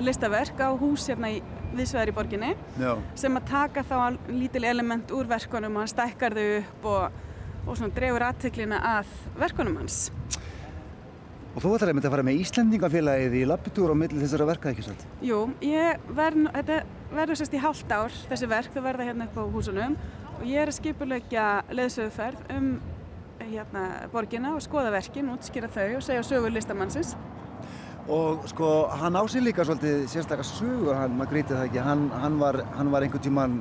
listaverk 0.04 0.60
á 0.60 0.68
hús 0.78 1.08
hérna 1.10 1.32
í 1.34 1.40
viðsvegar 1.74 2.10
í 2.10 2.14
borginni 2.14 2.52
Já. 2.80 2.94
sem 3.18 3.36
að 3.38 3.48
taka 3.50 3.84
þá 3.86 3.96
lítil 4.30 4.64
element 4.68 5.12
úr 5.14 5.28
verkonum 5.30 5.78
og 5.78 5.84
hann 5.84 5.92
stækkar 5.92 6.36
þau 6.36 6.46
upp 6.58 6.88
og, 6.90 7.18
og 7.66 7.78
svona 7.78 7.94
drefur 7.96 8.26
aðteklina 8.26 8.80
að 8.96 9.12
verkonum 9.38 9.78
hans. 9.80 10.08
Og 11.50 11.64
þú 11.64 11.72
ætlaði 11.74 11.90
að 11.90 11.96
mynda 11.98 12.08
að 12.08 12.14
fara 12.14 12.26
með 12.26 12.40
Íslandingafélagið 12.44 13.32
í 13.40 13.42
lappitúr 13.50 13.90
á 13.90 13.96
milli 13.98 14.20
þessara 14.22 14.46
verka, 14.46 14.70
ekki 14.70 14.84
svolítið? 14.86 15.14
Jú, 15.26 15.40
ég 15.66 16.04
verð, 16.14 16.46
þetta 16.54 16.76
verður 17.10 17.40
sérst 17.40 17.56
í 17.56 17.62
hálft 17.64 17.94
ár 17.94 18.14
þessi 18.30 18.50
verk, 18.50 18.70
þau 18.74 18.84
verða 18.84 19.08
hérna 19.08 19.26
upp 19.26 19.40
á 19.42 19.44
húsunum 19.56 19.96
og 20.36 20.44
ég 20.46 20.62
er 20.62 20.70
að 20.70 20.78
skipulegja 20.78 21.48
leðsöguferð 21.74 22.54
um 22.54 22.70
hérna 23.40 23.84
borginna 24.12 24.54
og 24.54 24.62
skoða 24.62 24.92
verkin, 24.94 25.32
útskýra 25.32 25.70
þau 25.74 25.96
og 25.96 26.06
segja 26.06 26.22
sögur 26.28 26.54
listamannsins 26.54 27.16
og 28.08 28.46
sko 28.48 28.88
hann 29.00 29.16
á 29.16 29.22
sig 29.28 29.42
líka 29.42 29.64
svolítið 29.64 30.06
sérstaklega 30.08 30.46
sögur 30.48 30.96
hann, 30.96 31.16
maður 31.18 31.32
grítið 31.34 31.56
það 31.56 31.66
ekki. 31.68 31.82
Hann, 31.84 32.10
hann, 32.22 32.38
var, 32.40 32.60
hann 32.76 32.90
var 32.90 33.02
einhvern 33.06 33.22
tíman 33.22 33.56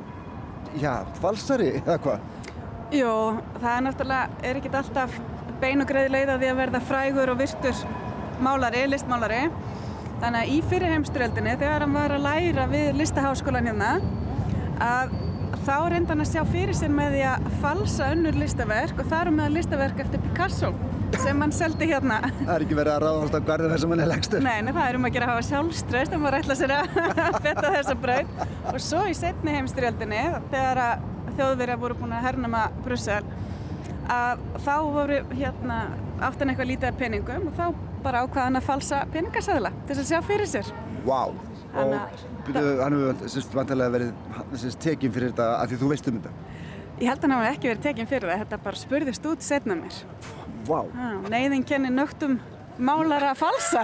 já, 0.80 1.06
falsari 1.22 1.72
eða 1.82 1.98
hvað? 2.06 2.28
Jú, 2.96 3.14
það 3.60 3.72
er 3.76 3.84
náttúrulega 3.86 4.44
er 4.50 4.60
ekkit 4.62 4.78
alltaf 4.80 5.18
bein 5.62 5.84
og 5.84 5.90
greið 5.90 6.14
leið 6.16 6.34
að 6.34 6.44
því 6.44 6.52
að 6.52 6.62
verða 6.64 6.84
frægur 6.90 7.34
og 7.34 7.42
virtur 7.42 7.84
málari, 8.40 8.86
listmálari. 8.90 9.42
Þannig 10.20 10.40
að 10.42 10.54
í 10.54 10.62
fyrirheimsturöldinni 10.72 11.58
þegar 11.60 11.86
hann 11.86 11.96
var 11.96 12.16
að 12.16 12.26
læra 12.26 12.68
við 12.72 12.90
listaháskólan 13.00 13.70
hérna 13.70 13.92
að 14.84 15.14
þá 15.66 15.76
reynda 15.92 16.14
hann 16.14 16.24
að 16.24 16.32
sjá 16.32 16.42
fyrir 16.48 16.76
sér 16.76 16.92
með 16.94 17.16
því 17.16 17.22
að 17.30 17.48
falsa 17.62 18.10
önnur 18.14 18.40
listaverk 18.40 19.00
og 19.00 19.12
þar 19.12 19.32
með 19.36 19.54
listaverk 19.58 20.02
eftir 20.04 20.24
Picasso 20.24 20.74
sem 21.18 21.42
hann 21.42 21.54
seldi 21.56 21.88
hérna. 21.90 22.20
Það 22.40 22.54
er 22.56 22.66
ekki 22.66 22.78
verið 22.78 22.94
að 22.94 23.04
ráðast 23.06 23.38
á 23.38 23.42
garðina 23.50 23.78
sem 23.82 23.94
hann 23.94 24.04
er 24.04 24.10
legstur. 24.12 24.44
Nei, 24.46 24.58
nei, 24.66 24.72
það 24.76 24.86
er 24.86 24.98
um 25.00 25.08
að 25.08 25.14
gera 25.16 25.28
að 25.28 25.34
hafa 25.34 25.46
sjálfströst 25.50 26.16
en 26.16 26.24
maður 26.24 26.40
ætla 26.40 26.58
sér 26.60 26.74
að 26.76 26.98
fetta 27.46 27.74
þessa 27.76 27.96
braut. 28.04 28.44
Og 28.74 28.80
svo 28.84 29.04
í 29.10 29.16
setni 29.18 29.56
heimstyrjaldinni, 29.58 30.24
þegar 30.54 30.82
að 30.86 31.06
þjóðverjar 31.40 31.82
voru 31.84 32.00
búin 32.00 32.16
að 32.18 32.26
hernama 32.28 32.64
Brussel, 32.86 33.22
að 34.10 34.44
þá 34.66 34.74
voru 34.96 35.20
hérna 35.34 35.80
áttan 36.20 36.52
eitthvað 36.52 36.72
lítið 36.74 36.90
af 36.90 37.00
peningum 37.00 37.48
og 37.50 37.56
þá 37.58 37.66
bara 38.04 38.24
ákvaðan 38.26 38.60
að 38.60 38.68
falsa 38.68 39.04
peningasæðla 39.14 39.72
til 39.88 39.98
að 39.98 40.08
sjá 40.10 40.20
fyrir 40.26 40.50
sér. 40.50 40.74
Wow. 41.08 41.36
og 41.80 41.94
hann 42.82 42.96
hefur 42.98 43.56
vantilega 43.56 43.94
verið 43.94 44.80
tekinn 44.84 45.14
fyrir 45.16 45.32
þetta 45.32 45.50
af 45.62 45.70
því 45.70 45.80
þú 45.80 45.92
veist 45.94 46.10
um 46.10 46.18
þetta. 46.20 46.34
Ég 47.00 47.08
held 47.08 47.22
að 47.22 47.26
hann 47.28 47.36
hafi 47.38 47.52
ekki 47.54 47.70
verið 47.70 47.86
tekinn 47.86 48.10
fyrir 48.10 48.32
það, 48.32 48.42
þetta 48.44 48.62
bara 48.66 48.82
spurðist 48.82 49.28
út 49.30 49.46
setna 49.46 49.78
mér. 49.80 50.02
Vá. 50.68 50.80
Neiðin 51.30 51.64
kenni 51.68 51.92
nögtum 51.94 52.40
málar 52.80 53.26
að 53.32 53.40
falsa. 53.42 53.84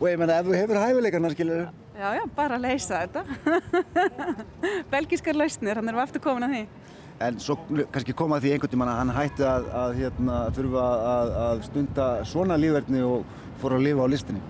og 0.00 0.06
ég 0.08 0.18
menna 0.18 0.38
ef 0.40 0.48
þú 0.48 0.56
hefur 0.58 0.80
hæfileikarna, 0.82 1.32
skilur 1.34 1.62
þau? 1.62 1.80
Já, 2.02 2.08
já, 2.16 2.22
bara 2.36 2.56
að 2.58 2.64
leysa 2.66 3.02
þetta. 3.04 3.22
Belgískar 4.92 5.38
lausnir, 5.38 5.78
hann 5.78 5.92
er 5.92 6.00
aftur 6.02 6.24
komin 6.24 6.48
að 6.48 6.56
því. 6.56 6.62
En 7.22 7.38
svo 7.38 7.58
kannski 7.94 8.14
koma 8.18 8.40
því 8.42 8.56
einhvern 8.56 8.72
tíman 8.72 8.90
að 8.90 8.98
hann 9.02 9.12
hætti 9.14 9.44
að, 9.46 9.68
að 9.82 9.92
hérna, 10.00 10.38
þurfa 10.56 10.86
að, 11.10 11.36
að 11.44 11.62
stunda 11.68 12.08
svona 12.26 12.58
lífverðni 12.58 13.04
og 13.06 13.36
fór 13.62 13.76
að 13.76 13.86
lifa 13.86 14.08
á 14.08 14.12
listinni. 14.14 14.42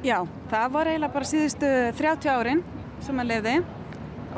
Já, 0.00 0.16
það 0.48 0.70
var 0.78 0.88
eiginlega 0.88 1.16
bara 1.18 1.28
síðustu 1.28 1.74
30 1.98 2.32
árin 2.32 2.64
sem 3.04 3.20
hann 3.20 3.28
lifði 3.28 3.58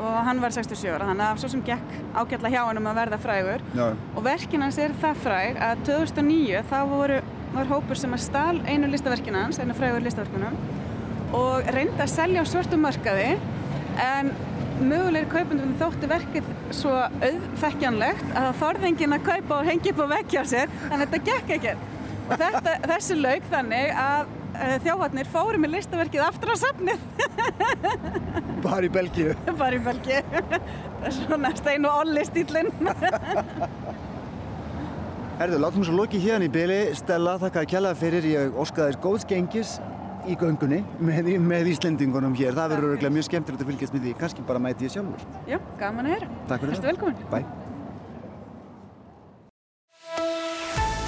og 0.01 0.13
hann 0.25 0.41
var 0.41 0.53
67 0.55 0.89
ára, 0.89 1.07
þannig 1.09 1.25
að 1.27 1.41
svo 1.41 1.49
sem 1.53 1.63
gekk 1.67 1.97
ágætla 2.17 2.51
hjá 2.53 2.61
hann 2.65 2.79
um 2.81 2.89
að 2.89 2.99
verða 3.01 3.19
frægur 3.21 3.65
Já. 3.77 3.85
og 3.93 4.23
verkin 4.25 4.65
hans 4.65 4.79
er 4.81 4.95
það 5.01 5.19
fræg 5.25 5.59
að 5.67 5.83
2009 5.89 6.63
þá 6.71 6.79
voru, 6.89 7.19
var 7.53 7.69
hópur 7.69 7.99
sem 7.99 8.15
að 8.15 8.23
stál 8.25 8.63
einu 8.65 8.89
listaverkin 8.89 9.37
hans, 9.37 9.61
einu 9.61 9.77
frægur 9.77 10.03
listaverkunum 10.05 10.57
og 11.37 11.69
reyndi 11.75 12.01
að 12.01 12.11
selja 12.13 12.41
á 12.41 12.45
svörtum 12.49 12.83
markaði 12.85 13.35
en 14.01 14.33
mögulegir 14.81 15.29
kaupundum 15.29 15.73
þótti 15.77 16.09
verkið 16.09 16.47
svo 16.73 16.93
auðfekkjanlegt 16.97 18.29
að 18.33 18.47
það 18.47 18.61
þorði 18.61 18.89
engin 18.89 19.17
að 19.17 19.27
kaupa 19.27 19.59
og 19.59 19.67
hengi 19.69 19.93
upp 19.93 20.01
á 20.01 20.13
vekkja 20.17 20.45
sér 20.49 20.73
en 20.89 21.03
þetta 21.03 21.21
gekk 21.29 21.53
ekki 21.57 21.75
og 22.23 22.39
þetta, 22.39 22.73
þessi 22.89 23.19
laug 23.19 23.51
þannig 23.51 23.93
að 23.99 24.31
þjóðvarnir 24.83 25.29
fóru 25.33 25.59
með 25.61 25.75
listaverkið 25.77 26.25
aftur 26.27 26.53
á 26.53 26.55
safnið. 26.61 26.99
Bara 28.65 28.87
í 28.87 28.91
Belgíu. 28.93 29.33
Bara 29.61 29.77
í 29.77 29.81
Belgíu. 29.83 30.21
Svona 31.11 31.51
stein 31.57 31.85
og 31.87 32.03
olli 32.05 32.23
stílinn 32.23 32.69
Herðu, 35.39 35.57
látum 35.59 35.83
svo 35.83 35.95
loki 35.97 36.21
hérna 36.21 36.45
í 36.47 36.51
byli 36.53 36.93
Stella, 36.95 37.33
þakka 37.41 37.63
að 37.63 37.71
kjallaða 37.73 37.99
fyrir. 37.99 38.27
Ég 38.29 38.55
óskaði 38.61 38.93
þér 38.93 38.99
góðs 39.03 39.25
gengis 39.27 39.73
í 40.29 40.37
göngunni 40.39 40.79
með, 41.03 41.33
með 41.43 41.71
Íslendingunum 41.73 42.37
hér. 42.37 42.53
Það 42.55 42.75
verður 42.75 42.93
öruglega 42.93 43.15
mjög 43.17 43.27
skemmtilegt 43.27 43.65
að 43.65 43.71
fylgjast 43.73 43.97
með 43.97 44.05
því. 44.05 44.13
Kannski 44.21 44.45
bara 44.47 44.61
mæti 44.63 44.87
ég 44.87 44.93
sjálfur. 44.93 45.25
Já, 45.49 45.57
gaman 45.81 46.07
að 46.07 46.15
heyra. 46.15 46.29
Takk 46.51 46.63
fyrir 46.63 46.77
það. 46.77 46.87
Velkomin. 46.93 47.17
Bæ 47.33 47.39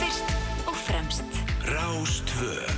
Fyrst 0.02 0.36
og 0.66 0.82
fremst. 0.90 1.40
Rástvö 1.70 2.75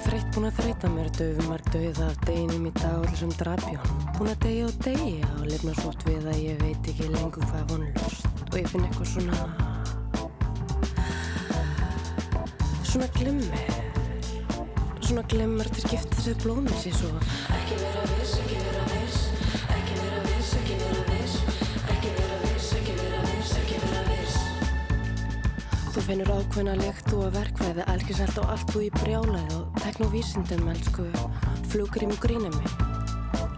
Þreytt 0.00 0.30
búin 0.34 0.48
að 0.48 0.56
þreita 0.56 0.88
mér 0.90 1.08
döfumar 1.14 1.62
döið 1.70 1.98
af 2.02 2.16
deginum 2.26 2.66
í 2.66 2.72
dag 2.80 2.96
allir 2.96 3.18
sem 3.20 3.32
drapjón 3.38 4.04
Búin 4.16 4.32
að 4.32 4.42
degja 4.48 4.66
og 4.66 4.78
degja 4.82 5.32
og 5.36 5.46
lifna 5.46 5.78
svort 5.78 6.06
við 6.08 6.26
að 6.26 6.44
ég 6.48 6.62
veit 6.64 6.94
ekki 6.94 7.10
lengur 7.14 7.50
hvað 7.52 7.74
vonlust 7.76 8.46
og 8.48 8.56
ég 8.58 8.72
finn 8.72 8.88
eitthvað 8.88 9.12
svona 9.14 9.69
svona 12.90 13.06
glimmir. 13.14 13.74
Svona 15.00 15.22
glimmar 15.30 15.68
til 15.70 15.84
skipta 15.84 16.16
þessi 16.16 16.34
blómissi 16.42 16.90
svo. 16.94 17.10
Ekki 17.54 17.78
vera 17.82 18.06
viss, 18.16 18.36
ekki 18.42 18.58
vera 18.64 18.86
viss 18.90 19.20
ekki 19.76 19.98
vera 20.00 20.22
viss, 20.26 20.54
ekki 20.58 20.78
vera 20.80 21.04
viss 21.10 21.36
ekki 21.94 22.14
vera 22.16 22.38
viss, 22.44 22.72
ekki 22.80 22.96
vera 22.98 23.20
viss, 23.28 23.52
ekki 23.60 23.82
vera 23.84 24.02
viss. 24.08 24.40
Þú 25.90 26.06
finnur 26.08 26.32
ákveðna 26.34 26.78
lekt 26.80 27.12
og 27.14 27.30
verkvæði 27.36 27.86
algjörselt 27.94 28.42
og 28.42 28.54
allt 28.56 28.74
þú 28.74 28.86
í 28.86 28.90
brjálaði 28.98 29.60
og 29.60 29.82
tekn 29.84 30.08
og 30.08 30.14
vísindum, 30.16 30.66
elsku 30.74 31.06
grínum 32.20 32.54
mig 32.56 32.70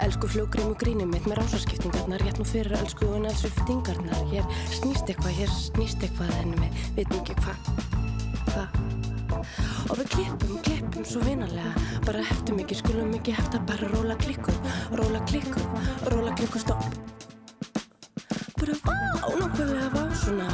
Elsku 0.03 0.29
flugrím 0.29 0.73
og 0.73 0.79
grínum 0.81 1.11
mitt 1.15 1.25
með 1.31 1.41
rásaskiptingarnar 1.41 2.21
rétt 2.25 2.41
nú 2.41 2.45
fyrir 2.45 2.75
elsku 2.81 3.07
og 3.07 3.23
nælsviftingarnar 3.25 4.29
Hér 4.35 4.45
snýst 4.75 5.09
eitthvað, 5.09 5.39
hér 5.41 5.57
snýst 5.57 6.05
eitthvað 6.05 6.37
en 6.43 6.55
við 6.59 6.85
veitum 6.99 7.21
ekki 7.23 7.39
hvað 7.41 7.92
Og 9.91 9.99
við 9.99 10.13
klippum, 10.15 10.59
klippum 10.67 11.07
svo 11.09 11.23
vinarlega 11.27 11.73
bara 12.07 12.23
heftum 12.27 12.61
ekki, 12.63 12.79
skulum 12.79 13.15
ekki 13.19 13.35
hefta 13.37 13.61
bara 13.67 13.89
róla 13.95 14.17
klikku, 14.21 14.55
róla 14.99 15.23
klikku 15.31 15.63
róla 16.13 16.35
klikku, 16.39 16.59
stopp. 16.59 16.85
Bara 18.61 18.77
vá, 18.85 18.97
nákvæmlega 19.41 19.89
vá 19.95 20.05
svona. 20.25 20.49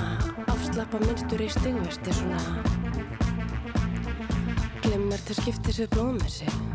Afslappa 0.48 1.00
minnstur 1.04 1.44
í 1.44 1.50
stigvesti 1.52 2.16
svona. 2.22 2.40
Glimmer 4.84 5.28
til 5.28 5.36
skiptis 5.42 5.82
við 5.82 5.92
blóðmissi 5.96 6.48
Þú 6.48 6.67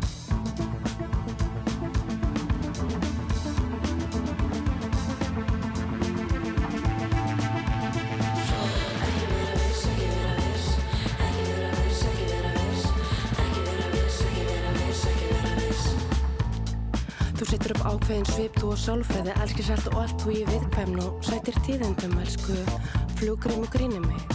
ákveðin 18.04 18.26
svip, 18.28 18.56
þú 18.60 18.70
og 18.74 18.80
sálfræði, 18.82 19.32
elskir 19.40 19.64
sælt 19.64 19.86
og 19.88 19.94
allt 20.02 20.20
þú 20.20 20.32
í 20.34 20.40
viðkvæmn 20.50 20.98
og 21.00 21.22
sætir 21.24 21.56
tíðendum, 21.64 22.18
elsku 22.20 22.56
flugrím 23.16 23.64
og 23.64 23.70
grínum 23.72 24.04
mig. 24.04 24.34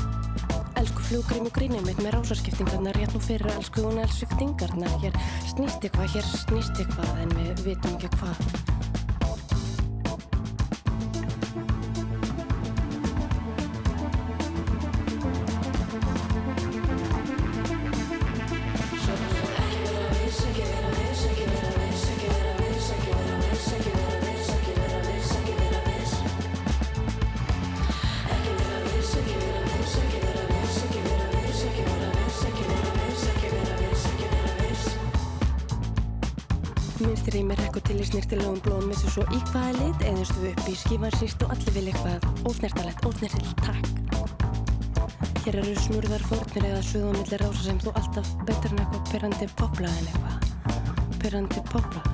Elsku 0.81 1.05
flugrím 1.05 1.45
og 1.45 1.53
grínum 1.53 1.85
mitt 1.85 2.01
með 2.01 2.17
rásaskiptingarnar, 2.17 2.97
rétt 2.97 3.13
nú 3.13 3.21
fyrir 3.21 3.51
elsku 3.53 3.85
og 3.85 3.93
nælsviftingarnar. 3.99 4.97
Hér 5.05 5.21
snýst 5.51 5.85
eitthvað, 5.85 6.09
hér 6.15 6.33
snýst 6.33 6.81
eitthvað, 6.81 7.13
en 7.27 7.37
við 7.37 7.63
vitum 7.69 7.97
ekki 7.99 8.13
hvað. 8.17 8.68
Svo 39.09 39.23
í 39.33 39.39
hvaða 39.49 39.71
lit 39.79 40.03
eðustu 40.05 40.43
upp 40.51 40.67
í 40.69 40.75
skífan 40.77 41.15
síst 41.17 41.41
og 41.45 41.53
allir 41.55 41.75
vil 41.77 41.87
eitthvað 41.89 42.27
ósnertalegt, 42.49 43.07
ósnertilegt 43.09 43.63
takk. 43.65 43.89
Hér 45.45 45.61
eru 45.63 45.73
snurðar 45.85 46.27
fórnir 46.29 46.69
eða 46.69 46.83
suð 46.85 47.09
og 47.09 47.17
millir 47.17 47.43
rása 47.45 47.65
sem 47.65 47.81
þú 47.81 47.95
alltaf 47.95 48.31
betur 48.45 48.75
en 48.75 48.85
eitthvað 48.85 49.11
perandi 49.13 49.51
popla 49.63 49.97
en 49.97 50.13
eitthvað. 50.13 50.79
Perandi 51.23 51.67
popla 51.73 52.08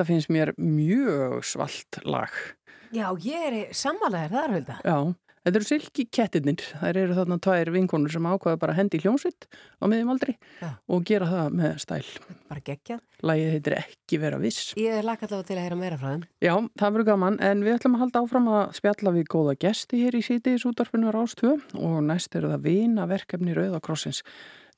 Þetta 0.00 0.14
finnst 0.14 0.30
mér 0.32 0.50
mjög 0.56 1.42
svalt 1.44 1.98
lag. 2.08 2.32
Já, 2.88 3.10
ég 3.20 3.42
er 3.50 3.56
sammálaðir 3.76 4.30
þar, 4.32 4.52
Hulda. 4.54 4.76
Já, 4.80 4.94
þetta 5.44 5.58
eru 5.58 5.66
silki 5.68 6.04
kettirnir. 6.08 6.62
Það 6.70 7.00
eru 7.02 7.16
þarna 7.18 7.36
tvær 7.44 7.70
vinkonur 7.74 8.14
sem 8.14 8.28
ákvaða 8.30 8.60
bara 8.62 8.76
hendi 8.78 8.96
í 8.96 9.02
hljómsvitt 9.02 9.44
á 9.52 9.84
miðjum 9.92 10.12
aldri 10.14 10.34
Já. 10.62 10.70
og 10.88 11.04
gera 11.10 11.28
það 11.28 11.58
með 11.58 11.74
stæl. 11.84 12.08
Bara 12.48 12.64
geggjað. 12.70 13.02
Lagið 13.28 13.52
heitir 13.58 13.76
ekki 13.76 14.20
vera 14.22 14.38
viss. 14.40 14.70
Ég 14.80 14.96
er 15.02 15.04
lagt 15.04 15.26
allavega 15.26 15.48
til 15.50 15.58
að 15.58 15.66
heyra 15.66 15.78
meira 15.82 15.98
frá 16.00 16.08
þeim. 16.14 16.24
Já, 16.48 16.54
það 16.80 16.96
verður 16.96 17.08
gaman, 17.10 17.36
en 17.50 17.66
við 17.66 17.76
ætlum 17.76 17.98
að 17.98 18.04
halda 18.06 18.24
áfram 18.24 18.48
að 18.54 18.72
spjalla 18.80 19.14
við 19.18 19.28
góða 19.36 19.54
gesti 19.66 20.00
hér 20.00 20.16
í 20.16 20.22
sítiðis 20.24 20.64
útvarpinu 20.72 21.12
Rástvö 21.12 21.52
og 21.76 22.00
næst 22.08 22.40
eru 22.40 22.54
það 22.54 22.64
vina 22.70 23.04
verkefni 23.12 23.52
Rauðakrossins. 23.52 24.24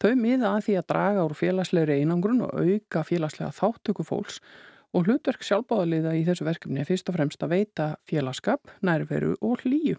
Þau 0.02 0.18
miða 0.18 0.56
að 0.56 0.66
því 0.66 0.76
að 0.80 0.90
draga 0.90 1.24
úr 1.28 1.38
félagslegri 1.38 2.00
einangrun 2.02 2.42
og 2.42 2.58
auka 2.58 3.04
félagslega 3.06 3.54
þáttöku 3.54 4.02
fólks 4.02 4.42
og 4.92 5.08
hlutverk 5.08 5.44
sjálfbáðaliða 5.46 6.12
í 6.18 6.22
þessu 6.26 6.46
verkefni 6.46 6.82
er 6.82 6.88
fyrst 6.88 7.08
og 7.10 7.16
fremst 7.16 7.42
að 7.44 7.54
veita 7.54 7.88
félagskap, 8.08 8.70
nærveru 8.84 9.34
og 9.40 9.64
hlýju. 9.64 9.98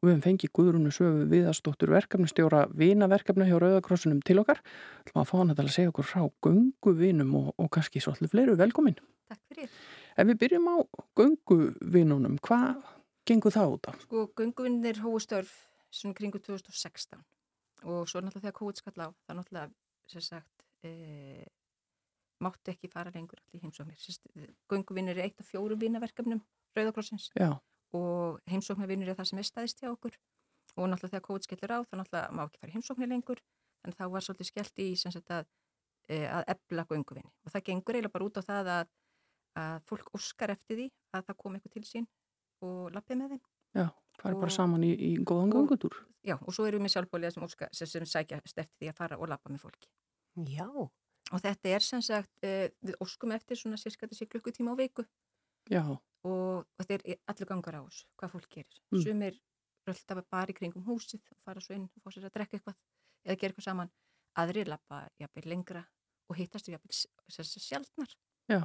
Og 0.00 0.06
við 0.08 0.14
hefum 0.14 0.24
fengið 0.24 0.52
Guðrúnu 0.56 0.92
Söfu 0.96 1.26
viðastóttur 1.28 1.90
verkefnastjóra 1.92 2.62
vinaverkefna 2.72 3.48
hjá 3.48 3.58
Rauðakrossunum 3.60 4.22
til 4.24 4.38
okkar. 4.40 4.62
Það 5.10 5.18
var 5.18 5.26
að 5.26 5.32
fá 5.32 5.56
til 5.58 5.66
að 5.66 5.74
segja 5.74 5.92
okkur 5.92 6.08
frá 6.08 6.22
gönguvinum 6.46 7.34
og, 7.42 7.50
og 7.60 7.68
kannski 7.74 8.00
svolítið 8.00 8.32
fleiru 8.32 8.54
velkomin. 8.56 8.96
Takk 9.28 9.42
fyrir. 9.50 9.74
Ef 10.16 10.30
við 10.30 10.40
byrjum 10.40 10.70
á 10.72 10.76
gönguvinunum, 11.20 12.38
hvað 12.46 12.80
gengur 13.28 13.54
það 13.54 13.74
út 13.76 13.90
af? 13.92 14.00
Sko, 14.06 14.24
gönguvinnir 14.40 15.02
hóustörf 15.04 15.52
svona 15.92 16.16
kringu 16.16 16.40
2016 16.40 17.20
og 17.84 18.08
svo 18.08 18.20
náttúrulega 18.20 18.46
þegar 18.46 18.58
COVID 18.58 18.80
skall 18.80 19.04
á, 19.04 19.08
það 19.26 19.38
náttúrulega, 19.38 19.70
sem 20.10 20.24
sagt, 20.24 20.64
e, 20.84 20.90
mátti 22.40 22.72
ekki 22.74 22.88
fara 22.92 23.10
lengur 23.14 23.38
allir 23.42 23.62
heimsóknir. 23.62 24.54
Gönguvinnir 24.70 25.18
er 25.18 25.26
eitt 25.28 25.40
af 25.40 25.48
fjórum 25.50 25.80
vinaverkefnum 25.80 26.40
Rauðakrossins 26.76 27.30
Já, 27.36 27.50
og 27.92 28.40
heimsóknarvinnir 28.50 29.08
er 29.12 29.18
það 29.18 29.30
sem 29.32 29.38
er 29.42 29.48
staðist 29.48 29.80
hjá 29.82 29.90
okkur 29.92 30.14
og 30.76 30.86
náttúrulega 30.88 31.16
þegar 31.16 31.26
COVID 31.26 31.46
skellur 31.48 31.74
á, 31.74 31.78
þá 31.82 31.94
náttúrulega 31.98 32.36
má 32.38 32.44
ekki 32.46 32.60
fara 32.62 32.72
heimsóknir 32.76 33.08
lengur, 33.10 33.40
en 33.84 33.92
þá 33.98 34.04
var 34.12 34.22
svolítið 34.24 34.50
skellt 34.52 34.78
í 34.84 34.88
sem 34.96 35.12
sagt 35.12 35.30
að, 35.34 35.48
e, 36.08 36.20
að 36.30 36.44
ebla 36.54 36.84
gönguvinni 36.86 37.32
og 37.44 37.52
það 37.54 37.64
gengur 37.70 37.98
eiginlega 37.98 38.14
bara 38.14 38.28
út 38.28 38.38
á 38.38 38.42
það 38.46 38.70
að, 38.76 38.92
að 39.64 39.80
fólk 39.90 40.12
óskar 40.14 40.52
eftir 40.54 40.76
því 40.78 40.86
að 41.18 41.26
það 41.26 41.40
kom 41.42 41.56
eitthvað 41.58 41.74
til 41.74 41.84
sín 41.88 42.06
og 42.62 42.92
lappið 42.94 43.18
með 43.18 43.34
þeim. 43.34 43.42
já, 43.80 43.86
farið 44.22 44.40
bara 44.44 44.52
Og- 44.52 44.56
saman 44.60 44.84
í, 44.86 44.92
í 44.94 45.10
góðan 45.26 45.50
gangutúr. 45.56 45.98
Já, 46.22 46.36
og 46.36 46.52
svo 46.54 46.66
erum 46.68 46.84
við 46.84 46.92
sjálfbóliða 46.94 47.32
sem, 47.32 47.42
óska, 47.42 47.68
sem, 47.72 47.86
sem 47.88 48.04
sækja 48.06 48.38
eftir 48.44 48.66
því 48.78 48.90
að 48.90 48.96
fara 48.98 49.16
og 49.18 49.28
lappa 49.32 49.48
með 49.50 49.62
fólki. 49.64 49.88
Já. 50.46 50.68
Og 51.30 51.40
þetta 51.44 51.68
er 51.76 51.84
sem 51.86 52.02
sagt, 52.02 52.30
uh, 52.42 52.66
við 52.82 52.96
óskum 53.00 53.32
eftir 53.36 53.56
svona 53.56 53.78
cirka 53.78 54.08
þessi 54.10 54.26
klukkutíma 54.26 54.72
á 54.74 54.76
viku 54.80 55.04
Já, 55.70 55.84
og, 56.24 56.64
þetta 56.80 56.96
er 56.98 57.18
allur 57.30 57.46
gangar 57.52 57.76
á 57.78 57.82
þessu, 57.86 58.06
hvað 58.18 58.32
fólk 58.34 58.48
gerir. 58.56 58.80
Mm. 58.90 59.02
Sumir 59.04 59.36
rölda 59.86 60.22
bara 60.30 60.50
í 60.50 60.56
kringum 60.56 60.84
húsið 60.88 61.22
og 61.30 61.38
fara 61.44 61.60
svo 61.62 61.74
inn 61.76 61.86
og 61.86 62.02
fá 62.02 62.10
sér 62.14 62.26
að 62.28 62.34
drekka 62.34 62.58
eitthvað 62.58 62.76
eða 63.24 63.36
gera 63.38 63.52
eitthvað 63.52 63.68
saman. 63.68 63.92
Aðrir 64.40 64.68
lappa 64.70 65.04
jafnvel 65.20 65.46
lengra 65.52 65.84
og 66.30 66.36
hittast 66.38 66.66
við 66.68 66.76
jafnvel 66.78 66.94
s- 66.94 67.06
s- 67.28 67.40
s- 67.46 67.64
sjaldnar. 67.68 68.10
já. 68.50 68.60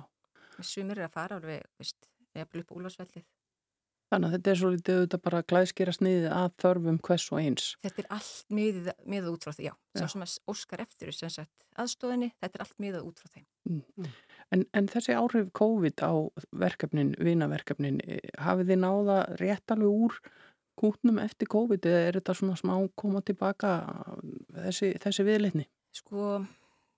Sumir 0.62 0.98
er 1.00 1.08
að 1.10 1.14
fara 1.14 1.36
alveg, 1.40 1.64
veist, 1.80 2.10
jafnvel 2.36 2.62
upp 2.66 2.72
úlfarsvellið. 2.72 3.26
Þannig 4.14 4.30
að 4.30 4.36
þetta 4.36 4.52
er 4.52 4.60
svolítið 4.60 4.98
auðvitað 5.00 5.22
bara 5.26 5.44
glæðskera 5.50 5.94
sniðið 5.96 6.26
að 6.30 6.48
þörfum 6.62 6.98
hvers 7.08 7.26
og 7.34 7.40
eins. 7.42 7.70
Þetta 7.82 8.04
er 8.04 8.10
allt 8.18 8.54
miðað, 8.54 8.98
miðað 9.14 9.32
út 9.32 9.48
frá 9.48 9.54
því, 9.56 9.66
já. 9.66 9.74
Sá 9.98 10.06
sem 10.14 10.26
að 10.26 10.36
óskar 10.54 10.84
eftir 10.86 11.16
sem 11.16 11.34
sagt 11.34 11.66
aðstóðinni, 11.82 12.30
þetta 12.44 12.60
er 12.60 12.66
allt 12.66 12.78
miðað 12.84 13.08
út 13.10 13.22
frá 13.24 13.32
þeim. 13.34 13.48
En, 14.54 14.66
en 14.78 14.90
þessi 14.94 15.16
áhrif 15.18 15.50
COVID 15.58 16.04
á 16.06 16.14
verkefnin, 16.54 17.16
vinaverkefnin, 17.18 17.98
eh, 18.06 18.22
hafið 18.46 18.72
þið 18.72 18.82
náða 18.84 19.18
rétt 19.42 19.74
alveg 19.74 20.06
úr 20.06 20.20
kútnum 20.80 21.20
eftir 21.24 21.50
COVID 21.52 21.88
eða 21.90 22.02
er 22.06 22.20
þetta 22.20 22.36
svona 22.38 22.58
smá 22.60 22.76
koma 23.00 23.24
tilbaka 23.26 23.76
þessi, 24.54 24.94
þessi 25.02 25.26
viðleitni? 25.28 25.66
Sko, 25.96 26.44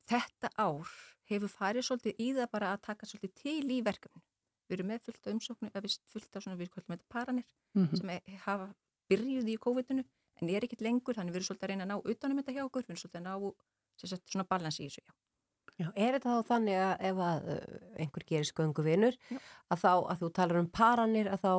þetta 0.09 0.51
ár 0.57 0.91
hefur 1.29 1.51
farið 1.51 1.87
svolítið 1.87 2.23
í 2.23 2.31
það 2.37 2.49
bara 2.55 2.73
að 2.73 2.83
taka 2.89 3.09
svolítið 3.09 3.35
til 3.43 3.77
í 3.77 3.81
verkefni. 3.85 4.23
Við 4.67 4.77
erum 4.77 4.91
með 4.91 5.03
fullt 5.07 5.27
af 5.27 5.33
umsóknu, 5.33 5.71
eða 5.71 5.83
við 5.85 5.97
fullt 6.13 6.35
af 6.37 6.45
svona 6.45 6.59
við 6.59 6.71
kvöldum 6.73 6.95
þetta 6.95 7.13
paranir 7.13 7.47
Mm 7.77 7.95
sem 7.95 8.09
er, 8.09 8.21
hafa 8.45 8.67
byrjuð 9.11 9.53
í 9.53 9.57
COVID-unu 9.63 10.03
en 10.41 10.49
er 10.49 10.65
ekkit 10.67 10.83
lengur, 10.85 11.15
þannig 11.17 11.33
við 11.33 11.41
erum 11.41 11.47
svolítið 11.49 11.67
að 11.67 11.71
reyna 11.71 11.85
að 11.87 11.91
ná 11.91 12.11
utanum 12.11 12.41
þetta 12.41 12.55
hjá 12.57 12.65
okkur, 12.65 12.83
við 12.83 12.93
erum 12.93 13.01
svolítið 13.01 13.21
að 13.21 13.27
ná 13.27 14.09
sagt, 14.11 14.29
svona 14.29 14.45
balans 14.49 14.79
í 14.79 14.89
þessu, 14.89 15.01
já. 15.05 15.13
Já, 15.77 15.91
er 15.93 16.15
þetta 16.15 16.31
þá 16.33 16.47
þannig 16.47 16.77
að 16.81 17.03
ef 17.05 17.19
að 17.21 17.49
uh, 17.53 17.73
einhver 18.01 18.23
gerir 18.25 18.47
skönguvinur 18.49 19.17
Já. 19.29 19.37
að 19.69 19.81
þá 19.83 19.89
að 19.93 20.21
þú 20.23 20.29
talar 20.39 20.59
um 20.63 20.69
paranir 20.73 21.27
að 21.29 21.43
þá 21.43 21.51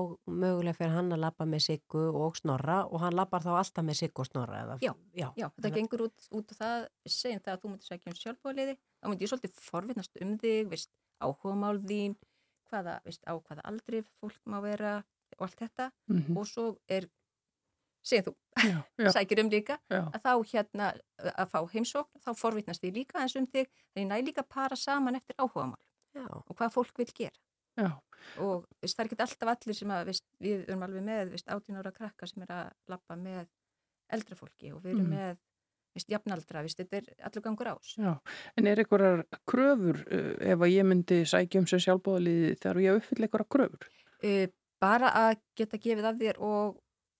mögulega 0.42 0.78
fyrir 0.78 0.94
hann 0.96 1.14
að 1.14 1.22
lappa 1.22 1.46
með 1.46 1.62
siggu 1.68 2.02
og 2.18 2.38
snorra 2.40 2.80
og 2.88 2.98
hann 3.04 3.14
lappar 3.14 3.44
þá 3.46 3.52
alltaf 3.60 3.86
með 3.86 4.00
siggu 4.00 4.24
og 4.24 4.30
snorra 4.30 4.62
eða, 4.64 4.78
Já, 4.82 4.90
já, 5.14 5.28
Já, 5.38 5.46
þetta 5.46 5.72
gengur 5.76 6.04
út, 6.08 6.26
út 6.34 6.50
á 6.50 6.54
það, 6.58 6.88
segjum 7.06 7.44
það 7.44 7.54
að 7.54 7.62
þú 7.62 7.72
myndir 7.72 7.90
sækja 7.92 8.10
um 8.10 8.18
sjálfbóðliði, 8.24 8.74
þá 8.98 9.10
myndi 9.12 9.28
ég 9.28 9.32
svolítið 9.32 9.62
forvittnast 9.68 10.20
um 10.24 10.34
þig, 10.42 10.72
veist, 10.72 10.92
áhugamál 11.22 11.78
þín, 11.86 12.18
hvaða, 12.70 12.98
veist, 13.04 13.22
á 13.28 13.32
hvaða 13.36 13.64
aldri 13.70 14.02
fólk 14.20 14.38
má 14.46 14.58
vera 14.64 14.98
og 15.38 15.46
allt 15.48 15.58
þetta. 15.62 15.90
Mm 16.10 16.36
og 16.38 16.46
svo 16.48 16.66
er, 16.88 17.08
segjum 18.04 18.28
þú, 18.30 18.34
Já, 18.58 18.78
já, 19.04 19.10
sækir 19.14 19.40
um 19.44 19.50
líka, 19.52 19.78
já, 19.90 20.00
að 20.14 20.22
þá 20.24 20.32
hérna 20.52 20.86
að 21.34 21.50
fá 21.52 21.60
heimsókn, 21.74 22.22
þá 22.24 22.30
forvittnast 22.38 22.82
þig 22.82 22.94
líka 23.02 23.20
eins 23.22 23.36
um 23.38 23.46
þig, 23.46 23.68
þannig 23.94 24.08
næ 24.12 24.22
líka 24.30 24.42
para 24.48 24.76
saman 24.76 25.16
eftir 25.20 25.36
áhugamál. 25.38 25.78
Og 26.18 26.56
hvað 26.58 26.72
fólk 26.74 26.98
vil 26.98 27.12
gera. 27.14 27.36
Og 28.42 28.64
veist, 28.82 28.96
það 28.98 29.04
er 29.04 29.08
ekki 29.12 29.20
alltaf 29.22 29.50
allir 29.52 29.76
sem 29.78 29.90
að 29.94 30.08
veist, 30.10 30.24
við 30.42 30.64
erum 30.66 30.82
alveg 30.82 31.04
með 31.06 31.28
veist, 31.36 31.46
18 31.48 31.76
ára 31.78 31.92
krakka 31.94 32.26
sem 32.26 32.42
er 32.42 32.50
að 32.56 32.72
lappa 32.90 33.14
með 33.16 33.44
eldra 34.10 34.34
fólki 34.40 34.72
og 34.74 34.80
við 34.82 34.96
erum 34.96 35.06
Mm. 35.06 35.14
með 35.14 35.38
veist, 35.96 36.10
jafnaldra, 36.12 36.62
veist, 36.66 36.80
þetta 36.82 37.00
er 37.00 37.28
allur 37.28 37.44
gangur 37.44 37.70
ás 37.72 37.94
já. 37.98 38.12
En 38.56 38.68
er 38.70 38.82
einhverjar 38.82 39.24
kröfur 39.48 40.02
uh, 40.04 40.34
ef 40.40 40.64
að 40.66 40.74
ég 40.74 40.88
myndi 40.88 41.22
sækja 41.28 41.62
um 41.62 41.68
sér 41.70 41.84
sjálfbóðaliði 41.86 42.52
þegar 42.58 42.82
ég 42.84 43.00
uppfyll 43.00 43.24
einhverjar 43.24 43.50
kröfur? 43.56 43.88
uh, 44.24 44.44
bara 44.82 45.14
að 45.26 45.40
geta 45.58 45.80
gefið 45.82 46.10
af 46.10 46.20
þér 46.20 46.42
og 46.48 46.76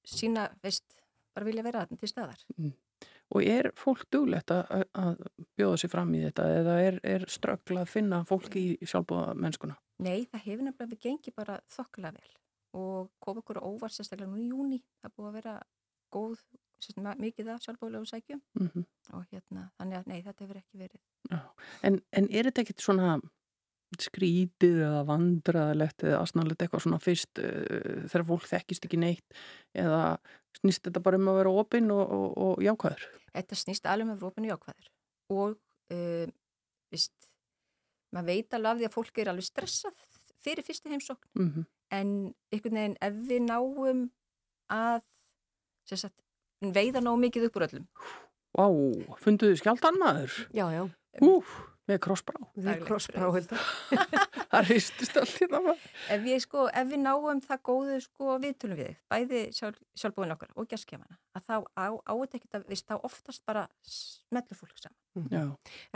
sína, 0.08 0.48
veist, 0.64 0.86
bara 1.34 1.48
vilja 1.48 1.66
vera 1.66 1.84
þarna 1.84 2.02
til 2.02 2.12
staðar 2.12 2.44
Og 3.28 3.44
er 3.44 3.66
fólk 3.76 4.06
duglegt 4.08 4.48
að, 4.54 4.86
að 4.96 5.18
bjóða 5.58 5.80
sér 5.82 5.90
fram 5.92 6.14
í 6.16 6.22
þetta 6.22 6.46
eða 6.62 6.76
er, 6.80 6.94
er 7.04 7.26
ströggla 7.28 7.82
að 7.84 7.90
finna 7.92 8.22
fólk 8.24 8.56
í 8.56 8.78
sjálfbóða 8.80 9.34
mennskuna? 9.36 9.76
Nei, 10.00 10.24
það 10.30 10.44
hefur 10.46 10.64
nefnilega 10.64 10.94
við 10.94 11.02
gengið 11.02 11.36
bara 11.36 11.58
þokkulega 11.74 12.16
vel 12.16 12.38
og 12.78 13.10
kom 13.24 13.40
okkur 13.42 13.60
sérstaklega 13.88 14.30
núna 14.30 14.44
í 14.44 14.48
júni, 14.48 14.78
það 15.02 15.14
búið 15.16 15.28
að 15.28 15.36
vera 15.38 15.54
góð, 16.14 16.40
mikið 17.18 17.50
af 17.52 17.64
sjálfbóðlegu 17.64 18.06
sækjum. 18.06 18.42
Mm 18.60 18.86
og 19.16 19.24
hérna, 19.32 19.70
þannig 19.78 19.98
að 19.98 20.06
nei, 20.06 20.22
þetta 20.22 20.44
hefur 20.44 20.56
ekki 20.60 20.78
verið. 20.78 21.00
En, 21.82 22.00
en 22.12 22.26
er 22.28 22.44
þetta 22.44 22.60
ekkit 22.60 22.82
svona 22.84 23.18
skrítið 23.96 24.82
eða 24.84 25.04
vandraðilegt 25.08 26.04
eða 26.04 26.18
asnalegt 26.20 26.60
eitthvað 26.60 26.84
svona 26.84 26.98
fyrst 27.00 27.40
uh, 27.40 28.04
þegar 28.10 28.26
fólk 28.28 28.48
þekkist 28.50 28.84
ekki 28.84 29.00
neitt? 29.00 29.38
Eða 29.72 30.18
snýst 30.60 30.84
þetta 30.84 31.00
bara 31.04 31.16
um 31.16 31.30
að 31.32 31.40
vera 31.40 31.54
opinn 31.62 31.88
og, 31.94 32.04
og, 32.04 32.28
og 32.36 32.62
jákvæður? 32.66 33.06
Þetta 33.32 33.60
snýst 33.62 33.88
alveg 33.88 34.10
með 34.10 34.26
rópinu 34.26 34.52
jákvæður. 34.52 34.92
Og 35.32 35.56
uh, 35.96 36.28
vist, 36.92 37.30
maður 38.12 38.30
veit 38.34 38.58
alveg 38.58 38.70
af 38.70 38.80
því 38.82 38.90
að 38.90 38.96
fólk 38.98 39.22
er 39.22 39.32
alveg 39.32 39.48
stressað 39.48 40.06
fyrir 40.38 40.66
fyrstu 40.66 40.92
heimsókn. 40.92 41.28
Mm 41.38 41.50
-hmm. 41.50 41.68
en 41.90 42.10
einhvern 42.52 42.80
veginn 42.80 42.98
ef 43.00 43.14
við 43.28 43.42
náum 43.48 44.10
að 44.68 45.00
sagt, 45.88 46.20
veiða 46.62 47.02
nógu 47.04 47.20
mikið 47.26 47.48
upp 47.48 47.58
úr 47.60 47.68
öllum 47.68 47.88
Vá, 48.58 48.64
funduðu 49.22 49.58
skjáltan 49.60 49.98
maður? 50.00 50.32
já, 50.56 50.64
já, 50.74 50.84
Úf, 51.22 51.50
með 51.88 51.98
krossbrá. 52.04 52.38
við 52.56 52.64
Dagleg 52.68 52.86
krossbrá. 52.88 53.28
Hulda. 53.32 53.58
Það 54.52 54.66
hristist 54.70 55.16
allt 55.20 55.32
hérna 55.40 55.60
maður. 55.64 55.86
ef 56.14 56.20
við, 56.24 56.36
sko, 56.44 56.64
ef 56.80 56.88
við 56.90 57.00
náum 57.04 57.40
það 57.44 57.60
góðu 57.68 57.96
sko, 58.04 58.36
viðtölum 58.42 58.78
við 58.80 58.88
þig, 58.90 58.98
bæði 59.12 59.40
sjálf, 59.56 59.78
sjálfbúin 60.00 60.34
okkar 60.34 60.52
og 60.56 60.68
gæskjafana 60.72 61.18
að 61.38 61.46
þá 61.48 61.54
á, 61.76 61.86
á 62.00 62.12
þetta 62.22 62.38
ekkert 62.40 62.58
að 62.60 62.66
vist, 62.72 62.86
þá 62.88 62.96
oftast 63.08 63.44
bara 63.48 63.64
smellur 63.84 64.58
fólk 64.62 64.80
saman 64.82 65.28
Já, 65.34 65.44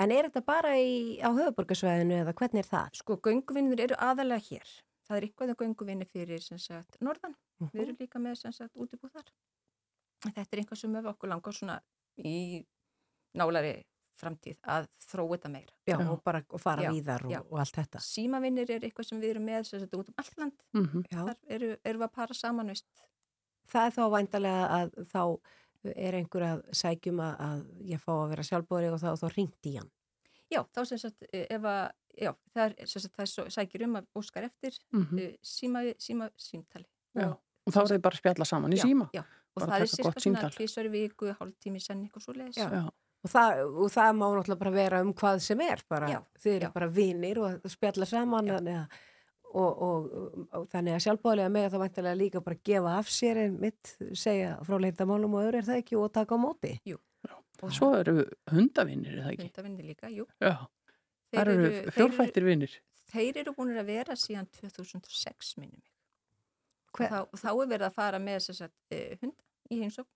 En 0.05 0.13
er 0.15 0.29
þetta 0.29 0.45
bara 0.53 0.75
í, 0.79 1.19
á 1.25 1.29
höfuborgarsvæðinu 1.33 2.19
eða 2.23 2.35
hvernig 2.41 2.63
er 2.65 2.69
það? 2.73 2.91
sko, 3.01 3.17
gönguvinnir 3.25 3.85
eru 3.89 3.99
aðalega 3.99 4.45
hér 4.51 4.75
það 5.09 5.17
er 5.19 5.27
eitthvað 5.29 5.55
um 5.55 5.61
gönguvinni 5.65 6.07
fyrir 6.13 6.43
sem 6.45 6.59
sagt, 6.63 7.01
norðan, 7.01 7.35
við 7.73 7.87
erum 7.87 7.99
líka 8.05 8.21
með 8.23 8.39
sem 8.45 8.53
sagt, 8.55 8.75
útibúð 8.77 9.17
þar 9.19 9.33
En 9.33 10.12
þetta 10.29 10.49
er 10.57 10.63
einhvað 10.63 10.83
sem 10.83 10.99
við 10.99 11.09
okkur 11.13 11.33
langar 11.33 11.57
svona 11.57 11.79
í 12.19 12.37
nálari 13.39 13.75
framtíð 14.23 14.59
að 14.71 14.87
þróa 15.03 15.37
þetta 15.37 15.51
meira 15.51 15.73
Já, 15.89 15.97
Já. 15.97 16.09
og 16.13 16.21
bara 16.23 16.43
og 16.49 16.61
fara 16.63 16.85
Já, 16.85 16.91
víðar 16.93 17.25
og, 17.27 17.33
já. 17.33 17.41
og 17.43 17.63
allt 17.63 17.79
þetta. 17.81 18.03
símavinnir 18.07 18.71
er 18.71 18.85
eitthvað 18.87 19.09
sem 19.09 19.23
við 19.23 19.35
erum 19.35 19.49
með 19.49 19.65
sem 19.71 19.81
sagt, 19.83 19.97
út 19.99 20.13
um 20.13 20.21
alland, 20.23 20.67
mm 20.77 21.07
Já. 21.09 21.23
þar 21.25 21.57
eru, 21.57 21.71
eru 21.83 22.03
við 22.03 22.07
að 22.07 22.15
para 22.21 22.37
saman 22.37 22.71
veist, 22.71 22.87
Það 23.73 23.87
er 23.87 23.95
þá 23.97 24.05
væntalega 24.13 24.63
að 24.77 24.95
þá 25.13 25.23
er 26.07 26.17
einhver 26.19 26.45
að 26.47 26.63
sækjum 26.79 27.21
að, 27.25 27.35
að 27.47 27.63
ég 27.91 28.03
fá 28.03 28.13
að 28.15 28.29
vera 28.35 28.47
sjálfbóðri 28.47 28.91
og 28.93 29.01
þá, 29.03 29.09
þá 29.19 29.27
ringt 29.37 29.69
í 29.71 29.75
hann. 29.79 29.91
Já, 30.53 30.61
þá 30.69 30.81
sem 30.91 31.01
sagt, 31.01 31.25
e, 31.33 31.47
ef 31.51 31.67
að 31.67 31.81
já, 32.21 32.31
það 32.53 32.65
er, 32.67 32.75
sem 32.91 33.05
sagt, 33.05 33.15
það 33.17 33.25
er 33.25 33.31
svo, 33.33 33.47
sækir 33.57 33.87
um 33.87 33.97
að 34.03 34.11
óskar 34.21 34.47
eftir 34.47 34.77
Mm 34.93 35.07
uh, 35.17 35.31
síma, 35.55 35.85
síma, 36.03 36.29
símtali. 36.37 36.87
Já. 37.17 37.31
Og 37.33 37.75
þá 37.75 37.81
er 37.83 37.91
þið 37.95 38.03
bara 38.05 38.19
að 38.19 38.23
spjalla 38.23 38.49
saman 38.49 38.77
í 38.77 38.81
síma. 38.83 39.09
Já, 39.17 39.23
og 39.57 39.63
það 39.69 39.77
er 39.77 39.87
gott 40.07 40.21
svona 40.25 40.43
í 40.89 40.93
viku, 40.97 41.31
hálftími 41.39 41.81
senn 41.83 42.03
eitthvað 42.07 42.25
svo 42.27 42.35
leiðis. 42.39 42.59
Og 43.23 43.31
það, 43.31 43.61
og 43.85 43.91
það 43.95 44.13
má 44.19 44.25
náttúrulega 44.35 44.59
bara 44.65 44.71
vera 44.75 45.01
um 45.05 45.13
hvað 45.15 45.41
sem 45.45 45.61
er 45.63 45.83
þið 46.43 46.55
eru 46.57 46.71
bara 46.75 46.89
vinir 46.91 47.39
og 47.39 47.67
spjalla 47.71 48.09
saman 48.11 48.49
þannig 48.51 48.79
að, 48.81 48.97
og, 49.53 49.83
og, 49.87 50.09
og 50.59 50.65
þannig 50.73 50.97
að 50.97 51.05
sjálfbáðlega 51.05 51.53
með 51.55 51.69
það 51.71 51.83
væntalega 51.85 52.19
líka 52.19 52.43
bara 52.43 52.59
gefa 52.67 52.95
af 52.99 53.13
sér 53.15 53.37
en 53.45 53.59
mitt 53.63 53.93
segja 54.19 54.57
frá 54.67 54.79
leindamálum 54.83 55.37
og 55.39 55.45
öðru 55.47 55.61
er 55.61 55.69
það 55.69 55.83
ekki 55.85 56.01
og 56.01 56.11
taka 56.17 56.35
á 56.35 56.39
móti. 56.43 56.73
Og 57.63 57.71
Svo 57.71 57.93
eru 57.95 58.25
hundavinnir, 58.51 59.21
er 59.21 59.23
það 59.29 59.35
ekki? 59.37 59.45
hundavinni 59.53 59.85
líka, 59.87 60.09
jú. 60.11 60.25
Það 60.43 61.41
eru 61.45 61.53
þeir 61.63 61.93
fjórfættir 61.95 62.45
vinnir. 62.49 62.75
Þeir 63.13 63.39
eru 63.45 63.53
búin 63.55 63.77
að 63.79 63.87
vera 63.93 64.17
síðan 64.19 64.49
2006 64.59 65.53
minnum 65.61 65.79
mig. 65.79 65.93
Hver- 66.97 67.13
Og 67.23 67.39
þá, 67.39 67.45
þá 67.45 67.51
er 67.63 67.71
verið 67.71 67.87
að 67.87 67.95
fara 67.95 68.19
með 68.19 68.41
þess 68.49 68.65
að 68.67 68.73
uh, 68.99 69.31
í 69.73 69.81
heimsókn. 69.83 70.11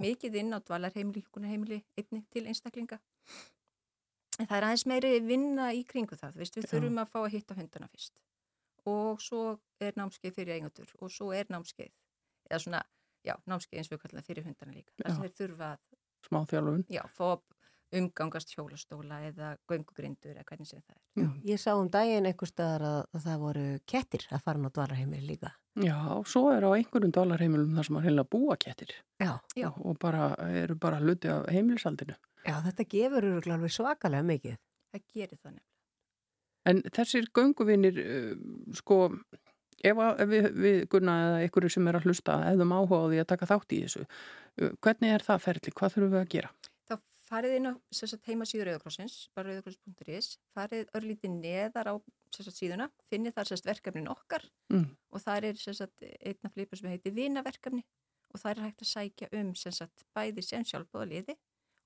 Mikið 0.00 0.36
inn 0.40 0.54
á 0.56 0.58
dvalarheimili, 0.64 1.22
hjúkunarheimili, 1.26 1.80
einni 2.00 2.22
til 2.32 2.46
einstaklinga. 2.48 2.98
En 4.40 4.46
það 4.48 4.56
er 4.56 4.66
aðeins 4.70 4.86
meiri 4.88 5.10
vinna 5.26 5.66
í 5.76 5.82
kringu 5.88 6.16
það. 6.16 6.38
Veist, 6.40 6.56
við 6.56 6.64
Já. 6.64 6.70
þurfum 6.72 7.00
að 7.02 7.10
fá 7.12 7.18
að 7.20 7.32
hitta 7.34 7.56
hundana 7.58 7.88
fyrst. 7.92 8.14
Og 8.88 9.20
svo 9.20 9.42
er 9.84 9.92
námskeið 10.00 10.36
fyrir 10.38 10.54
eigendur 10.56 10.94
og 11.00 11.12
svo 11.12 11.32
er 11.36 11.50
námskeið. 11.52 11.90
Eða 12.48 12.62
svona, 12.64 12.80
já, 13.26 13.34
námskeið 13.50 13.82
eins 13.82 13.90
og 13.90 13.96
við 13.98 14.02
kallum 14.06 14.20
það 14.22 14.30
fyrir 14.30 14.46
hundana 14.48 14.76
líka. 14.78 14.94
Þess 15.02 15.18
að 15.18 15.26
þeir 15.26 15.34
þurfa 15.42 15.68
að, 15.74 15.82
Smá 16.24 16.40
þjálfun. 16.52 16.84
já, 16.96 17.02
fá 17.18 17.24
að 17.34 17.42
umgangast 17.96 18.52
hjólastóla 18.54 19.18
eða 19.28 19.54
göngugrindur 19.70 20.36
eða 20.36 20.44
hvernig 20.46 20.68
sem 20.68 20.82
það 20.82 20.96
er. 20.96 21.02
já. 21.22 21.28
Ég 21.50 21.60
sá 21.62 21.72
um 21.74 21.88
daginn 21.90 22.28
einhver 22.30 22.50
staðar 22.50 22.84
að, 22.86 23.00
að 23.16 23.24
það 23.26 23.40
voru 23.44 23.64
kettir 23.90 24.26
að 24.30 24.44
fara 24.46 24.62
á 24.62 24.70
dvalarheimili 24.76 25.26
líka. 25.26 25.52
Já, 25.80 25.96
svo 26.26 26.44
er 26.52 26.66
á 26.66 26.70
einhverjum 26.74 27.12
dólarheimilum 27.14 27.74
þar 27.78 27.88
sem 27.88 27.98
að 28.00 28.06
heila 28.08 28.24
búa 28.26 28.56
kettir 28.60 28.94
Já. 29.22 29.32
Já. 29.56 29.68
og, 29.70 29.80
og 29.92 29.98
bara 30.02 30.30
eru 30.62 30.74
bara 30.78 30.98
hluti 31.02 31.30
af 31.30 31.46
heimilisaldinu. 31.50 32.16
Já, 32.46 32.56
þetta 32.66 32.86
gefur 32.94 33.26
alveg 33.54 33.74
svakalega 33.74 34.26
mikið. 34.26 34.56
Það 34.90 35.04
gerir 35.14 35.38
það 35.38 35.52
nefnilega. 35.54 35.66
En 36.70 36.82
þessir 36.92 37.28
gönguvinir, 37.34 37.98
uh, 38.02 38.74
sko, 38.76 38.96
ef, 39.80 40.00
við, 40.28 40.48
við 40.60 40.80
gunna 40.92 41.14
eða 41.26 41.38
einhverju 41.46 41.70
sem 41.72 41.86
er 41.88 41.96
að 42.00 42.08
hlusta, 42.10 42.36
ef 42.50 42.58
þeim 42.60 42.74
áhuga 42.76 42.98
á 43.00 43.06
því 43.12 43.20
að 43.22 43.28
taka 43.32 43.48
þátt 43.48 43.72
í 43.76 43.78
þessu, 43.86 44.02
uh, 44.04 44.72
hvernig 44.84 45.14
er 45.14 45.24
það 45.24 45.44
ferli? 45.46 45.72
Hvað 45.78 45.94
þurfum 45.94 46.12
við 46.16 46.20
að 46.20 46.28
gera? 46.34 46.50
Þá 46.90 46.94
farið 47.30 47.54
inn 47.60 47.68
á 47.70 47.72
sem 47.94 48.10
sagt, 48.10 48.26
heimasíður 48.26 48.70
Rauðakrossins, 48.72 49.16
bara 49.36 49.52
rauðakross.is, 49.54 50.32
farið 50.56 50.88
örlítið 50.98 51.36
neðar 51.40 51.92
á 51.92 51.94
sem 52.34 52.44
sagt, 52.46 52.58
síðuna, 52.58 52.88
finnið 53.10 53.36
þar 53.38 53.50
sem 53.50 53.60
sagt, 53.60 53.70
verkefnin 53.70 54.10
okkar 54.12 54.44
Mm. 54.70 54.84
og 55.10 55.18
það 55.24 55.44
er 55.50 55.56
sem 55.58 55.74
sagt, 55.74 56.02
einn 56.22 56.38
af 56.46 56.52
flipur 56.54 56.78
sem 56.78 56.90
heitir 56.92 57.14
vinaverkefni 57.16 57.82
og 58.34 58.38
það 58.38 58.50
er 58.52 58.60
hægt 58.68 58.82
að 58.84 58.90
sækja 58.94 59.28
um 59.40 59.54
sem 59.58 59.72
sagt, 59.74 60.04
bæði 60.14 60.42
sem 60.46 60.62
sjálfbóða 60.64 61.08
liði 61.10 61.34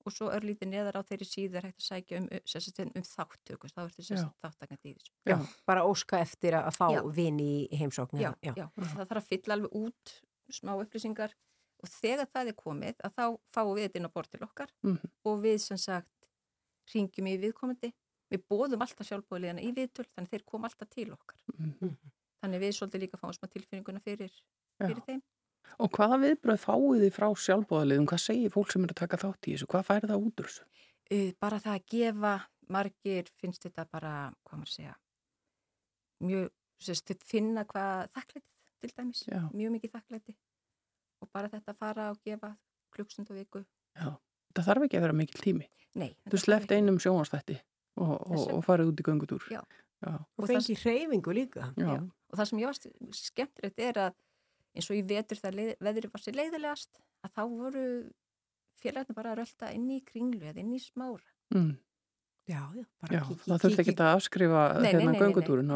og 0.04 0.12
svo 0.12 0.26
örlítið 0.28 0.68
neðar 0.68 0.98
á 1.00 1.02
þeirri 1.08 1.24
síðu 1.24 1.56
er 1.56 1.64
hægt 1.70 1.80
að 1.80 1.86
sækja 1.86 2.18
um, 2.20 2.26
sem 2.44 2.60
sagt, 2.60 2.80
um 2.84 3.06
þáttöku, 3.08 3.70
þá 3.72 3.80
ertu 3.86 4.04
sem 4.04 4.18
Já. 4.18 4.22
sagt, 4.26 4.36
þáttakandi 4.44 4.90
í 4.90 4.94
þessu. 4.98 5.12
Já, 5.32 5.36
bara 5.64 5.86
óska 5.88 6.20
eftir 6.20 6.58
að 6.60 6.68
fá 6.76 6.86
Já. 6.92 7.00
vini 7.16 7.48
í 7.72 7.78
heimsókn. 7.80 8.20
Já, 8.20 8.34
já, 8.44 8.52
það 8.76 9.00
þarf 9.08 9.22
að 9.22 9.28
fylla 9.32 9.56
alveg 9.56 9.78
út 9.80 10.12
smá 10.52 10.74
upplýsingar 10.76 11.32
og 11.84 11.90
þegar 11.92 12.30
það 12.32 12.50
er 12.52 12.56
komið 12.62 13.04
að 13.04 13.14
þá 13.18 13.24
fáum 13.56 13.74
við 13.76 13.84
þetta 13.88 14.00
inn 14.00 14.08
á 14.08 14.14
bort 14.16 14.30
til 14.32 14.40
okkar 14.48 14.72
Mhm. 14.84 15.12
og 15.28 15.38
við 15.44 15.58
sem 15.64 15.76
sagt 15.84 16.30
ringjum 16.94 17.28
í 17.30 17.36
viðkomandi 17.44 17.92
við 18.32 18.42
bóðum 18.50 18.82
alltaf 18.84 19.06
sjálfbóðliðana 19.08 19.62
í 19.62 19.70
viðtöl 19.76 20.08
þannig 20.16 20.30
þeir 20.32 20.44
kom 20.46 20.64
alltaf 20.64 20.88
til 20.90 21.10
okkar 21.12 21.36
Mhm. 21.58 21.96
þannig 22.42 22.60
við 22.64 22.74
svolítið 22.78 23.00
líka 23.06 23.20
fáum 23.20 23.32
smá 23.36 23.48
tilfinninguna 23.52 24.00
fyrir, 24.04 24.32
fyrir 24.80 25.04
þeim 25.06 25.22
Og 25.80 25.88
hvaða 25.96 26.18
viðbröð 26.20 26.58
fáið 26.60 27.00
þið 27.02 27.12
frá 27.16 27.28
sjálfbóðaliðum? 27.40 28.04
Hvað 28.06 28.20
segir 28.20 28.50
fólk 28.52 28.70
sem 28.70 28.84
er 28.84 28.90
að 28.92 28.98
taka 29.00 29.16
þátt 29.16 29.46
í 29.48 29.54
þessu? 29.54 29.66
Hvað 29.66 29.86
færi 29.88 30.08
það 30.10 30.24
út 30.26 30.40
úr 30.42 30.48
þessu? 30.50 31.34
bara 31.40 31.58
það 31.58 31.74
að 31.78 31.86
gefa 31.94 32.34
margir 32.68 33.24
finnst 33.40 33.62
þetta 33.64 33.84
bara, 33.90 34.12
hvað 34.44 34.58
maður 34.60 34.68
að 34.68 34.74
segja 34.76 34.94
mjög, 36.24 36.50
sérst, 36.80 37.12
finna 37.24 37.64
hvað 37.64 38.08
þakklætið 38.14 38.44
til 38.80 38.90
dæmis 38.98 39.24
Já. 39.28 39.40
mjög 39.52 39.70
mikið 39.76 39.92
þakklæti 39.96 40.36
og 41.24 41.30
bara 41.32 41.48
þetta 41.52 41.72
að 41.74 41.78
fara 41.80 42.10
og 42.12 42.20
gefa 42.24 42.52
klukkstund 42.94 43.30
og 43.32 43.38
viku 43.40 43.64
Já, 43.96 44.10
það 44.54 44.66
þarf 44.68 44.84
ekki 44.88 44.98
að 44.98 45.04
vera 45.06 45.16
mikil 45.16 45.40
tími. 45.44 45.66
Nei, 45.94 46.10
Þú 46.30 46.38
sleft 46.42 46.72
einum 46.74 46.96
sjónastætti 46.98 47.56
og, 48.02 48.12
og, 48.26 48.40
og 48.58 48.64
farið 48.66 48.88
út 48.90 49.00
í 49.00 49.06
göngutúr. 49.06 49.44
Já. 49.52 49.60
Já. 50.02 50.14
Og 50.18 50.42
Og 50.42 50.48
það- 50.48 50.56
fengi 50.58 50.74
hreyfingu 50.82 51.32
líka. 51.36 51.68
Já. 51.78 51.86
Já. 51.94 52.00
og 52.02 52.38
það 52.40 52.48
sem 52.50 52.58
ég 52.58 52.66
varst 52.66 52.86
skemmtilegt 53.14 53.78
er 53.78 54.00
að 54.08 54.14
eins 54.74 54.88
og 54.90 54.96
í 54.98 55.02
vetur 55.06 55.38
þegar 55.38 55.54
leið, 55.54 55.72
veðri 55.86 56.10
var 56.10 56.20
sér 56.24 56.34
leiðilegast 56.40 56.98
að 57.24 57.30
þá 57.36 57.42
voru 57.48 57.84
félagarnir 58.82 59.14
bara 59.16 59.32
að 59.34 59.38
rölda 59.44 59.70
inn 59.76 59.86
í 59.94 60.00
kringlu 60.04 60.42
eða 60.50 60.58
inn 60.64 60.74
í 60.74 60.80
smára 60.82 61.30
Mm. 61.54 61.76
Já, 62.44 62.60
já, 62.76 62.84
bara 63.00 63.14
Já, 63.16 63.20
kíkja. 63.24 63.44
það 63.44 63.62
þurfti 63.62 63.80
ekki 63.80 63.92
að 63.94 64.10
afskrifa 64.18 64.62
nei, 64.76 64.88
hérna 64.90 65.12
nei, 65.14 65.20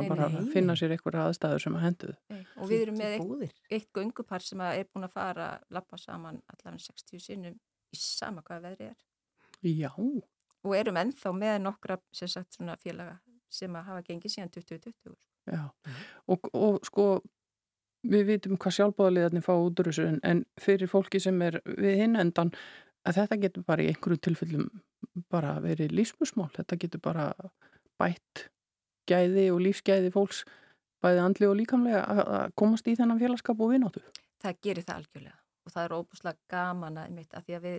að 0.03 0.09
bara 0.11 0.27
nei, 0.29 0.35
nei. 0.37 0.49
finna 0.53 0.75
sér 0.77 0.93
einhverja 0.93 1.23
aðstæður 1.25 1.63
sem 1.65 1.77
að 1.79 1.85
henduð. 1.87 2.17
og 2.61 2.69
við 2.69 2.83
erum 2.85 2.99
með 3.01 3.15
eitt, 3.47 3.63
eitt 3.73 3.87
göngupar 3.97 4.45
sem 4.45 4.61
að 4.61 4.81
er 4.83 4.91
búin 4.93 5.07
að 5.07 5.15
fara 5.15 5.47
lappa 5.73 5.97
saman 5.97 6.43
allavega 6.53 6.83
60 6.85 7.23
sinnum 7.25 7.55
í 7.57 8.01
sama 8.03 8.45
hvaða 8.45 8.67
veðri 8.67 8.91
er 8.91 8.99
Já, 9.65 9.95
og 9.97 10.77
erum 10.77 11.01
ennþá 11.01 11.33
með 11.39 11.57
nokkra 11.65 11.97
sem 12.13 12.29
sagt 12.29 12.59
svona 12.59 12.77
félaga 12.83 13.17
sem 13.49 13.73
að 13.73 13.89
hafa 13.89 14.05
gengið 14.11 14.35
síðan 14.35 14.53
2020 14.59 15.17
já. 15.49 15.63
Og, 16.29 16.51
og 16.53 16.79
sko, 16.85 17.07
við 18.05 18.27
vitum 18.35 18.61
hvað 18.61 18.77
sjálfbóðaliðarnir 18.77 19.47
fá 19.47 19.55
út 19.57 19.81
úr 19.81 19.89
þessu 19.89 20.05
en, 20.11 20.21
en 20.21 20.45
fyrir 20.61 20.93
fólki 20.93 21.21
sem 21.23 21.41
er 21.49 21.63
við 21.65 22.03
hinn 22.03 22.21
endan 22.21 22.53
að 23.09 23.23
þetta 23.23 23.41
getur 23.47 23.65
bara 23.65 23.85
í 23.85 23.89
einhverju 23.89 24.21
tilfellum 24.29 24.69
bara 25.31 25.57
verið 25.65 25.95
lífsmusmál. 25.97 26.51
Þetta 26.57 26.79
getur 26.85 27.03
bara 27.05 27.33
bætt 27.99 28.49
gæði 29.09 29.49
og 29.53 29.61
lífsgæði 29.65 30.13
fólks 30.15 30.45
bæði 31.05 31.23
andli 31.23 31.49
og 31.49 31.59
líkamlega 31.59 32.01
að 32.05 32.25
að 32.39 32.57
komast 32.59 32.89
í 32.91 32.97
þennan 32.99 33.21
félagskap 33.21 33.61
og 33.61 33.73
vináttu. 33.75 34.03
það 34.43 34.59
gerir 34.63 34.87
það 34.87 35.01
algjörlega 35.01 35.39
og 35.67 35.75
það 35.75 35.85
er 35.85 35.95
óbúslega 35.99 36.39
gaman 36.53 36.99
að, 36.99 37.09
einmitt, 37.09 37.35
að 37.35 37.47
því 37.47 37.57
að 37.57 37.65
við 37.69 37.79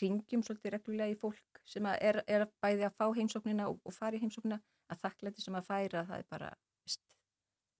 ringjum 0.00 0.44
svolítið 0.46 0.74
reglulega 0.74 1.12
í 1.12 1.18
fólk 1.20 1.60
sem 1.68 1.86
að 1.88 1.98
er, 2.08 2.20
er 2.26 2.46
bæði 2.64 2.86
að 2.88 2.96
fá 2.98 3.06
heimsóknina 3.16 3.68
og, 3.70 3.78
og 3.86 3.94
fara 3.94 4.18
í 4.18 4.22
heimsóknina 4.22 4.58
að 4.92 5.04
þakklæti 5.04 5.44
sem 5.44 5.58
að 5.58 5.68
færa 5.68 6.06
það 6.08 6.22
er 6.22 6.26
bara, 6.32 6.48
veist, 6.86 7.04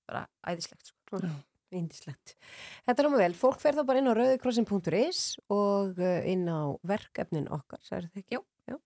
bara 0.08 0.26
æðislegt 0.52 0.92
sko. 0.92 1.22
Indislegt. 1.72 2.34
Þetta 2.84 2.92
er 2.92 3.06
náttúrulega 3.06 3.22
vel. 3.22 3.36
Fólk 3.40 3.62
fer 3.62 3.76
þá 3.78 3.86
bara 3.88 4.00
inn 4.02 4.10
á 4.12 4.18
rauðikrossin.is 4.18 5.20
og 5.54 5.96
uh, 5.96 6.18
inn 6.28 6.44
á 6.44 6.76
verkefnin 6.84 7.48
okkar, 7.48 7.80
sagði 7.86 8.10
það 8.10 8.20
ekki? 8.20 8.40
Já. 8.70 8.76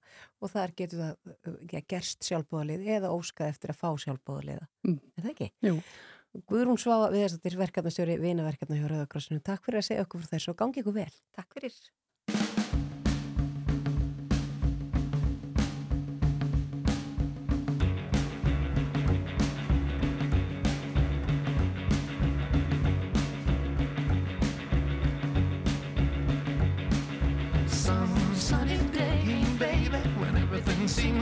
Og 0.40 0.52
þar 0.52 0.74
getur 0.78 1.02
það 1.02 1.32
uh, 1.32 1.56
ja, 1.72 1.82
gerst 1.92 2.28
sjálfbóðalið 2.28 2.86
eða 2.96 3.12
óskað 3.14 3.52
eftir 3.52 3.72
að 3.72 3.80
fá 3.82 3.88
sjálfbóðaliða. 4.04 4.68
Mm. 4.86 5.00
Er 5.12 5.26
það 5.26 5.32
ekki? 5.34 5.50
Jú. 5.66 5.76
Guðrún 6.50 6.80
Svafa 6.80 7.12
við 7.12 7.22
þess 7.24 7.36
að 7.36 7.38
þetta 7.38 7.50
er 7.52 7.60
verkefnastjóri 7.62 8.16
vinaverkefna 8.20 8.80
hjá 8.80 8.88
Rauðakrossinu. 8.90 9.44
Takk 9.44 9.64
fyrir 9.64 9.80
að 9.80 9.88
segja 9.88 10.04
okkur 10.04 10.24
fyrir 10.24 10.34
þessu 10.34 10.52
og 10.52 10.58
gangi 10.60 10.82
ykkur 10.82 10.96
vel. 10.98 11.12
Takk 11.36 11.56
fyrir. 11.56 11.78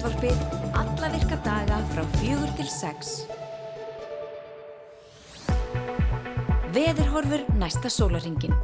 útvarpið 0.00 0.38
alla 0.80 1.08
virka 1.12 1.36
daga 1.44 1.78
frá 1.90 2.00
fjögur 2.14 2.48
til 2.56 2.68
sex. 2.72 3.08
Veðurhorfur 6.72 7.42
næsta 7.60 7.90
sólaringin. 7.92 8.54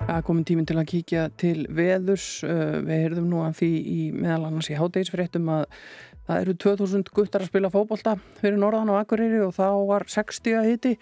Það 0.00 0.16
er 0.16 0.24
komin 0.26 0.48
tíminn 0.48 0.66
til 0.66 0.80
að 0.80 0.88
kíkja 0.90 1.28
til 1.38 1.62
veðurs. 1.70 2.26
Uh, 2.42 2.82
Við 2.82 3.04
heyrðum 3.04 3.30
nú 3.30 3.44
að 3.44 3.60
því 3.60 3.70
í 3.92 4.00
meðal 4.16 4.48
annars 4.48 4.72
í 4.72 4.80
hátdegisfréttum 4.80 5.46
að 5.60 5.68
það 6.26 6.40
eru 6.40 6.56
2000 6.66 7.14
guttar 7.14 7.46
að 7.46 7.52
spila 7.52 7.70
fótbolta 7.70 8.16
fyrir 8.40 8.58
Norðan 8.58 8.90
og 8.96 8.98
Akureyri 9.04 9.44
og 9.46 9.54
þá 9.54 9.68
var 9.92 10.08
60 10.10 10.58
að 10.58 10.72
hiti. 10.72 10.96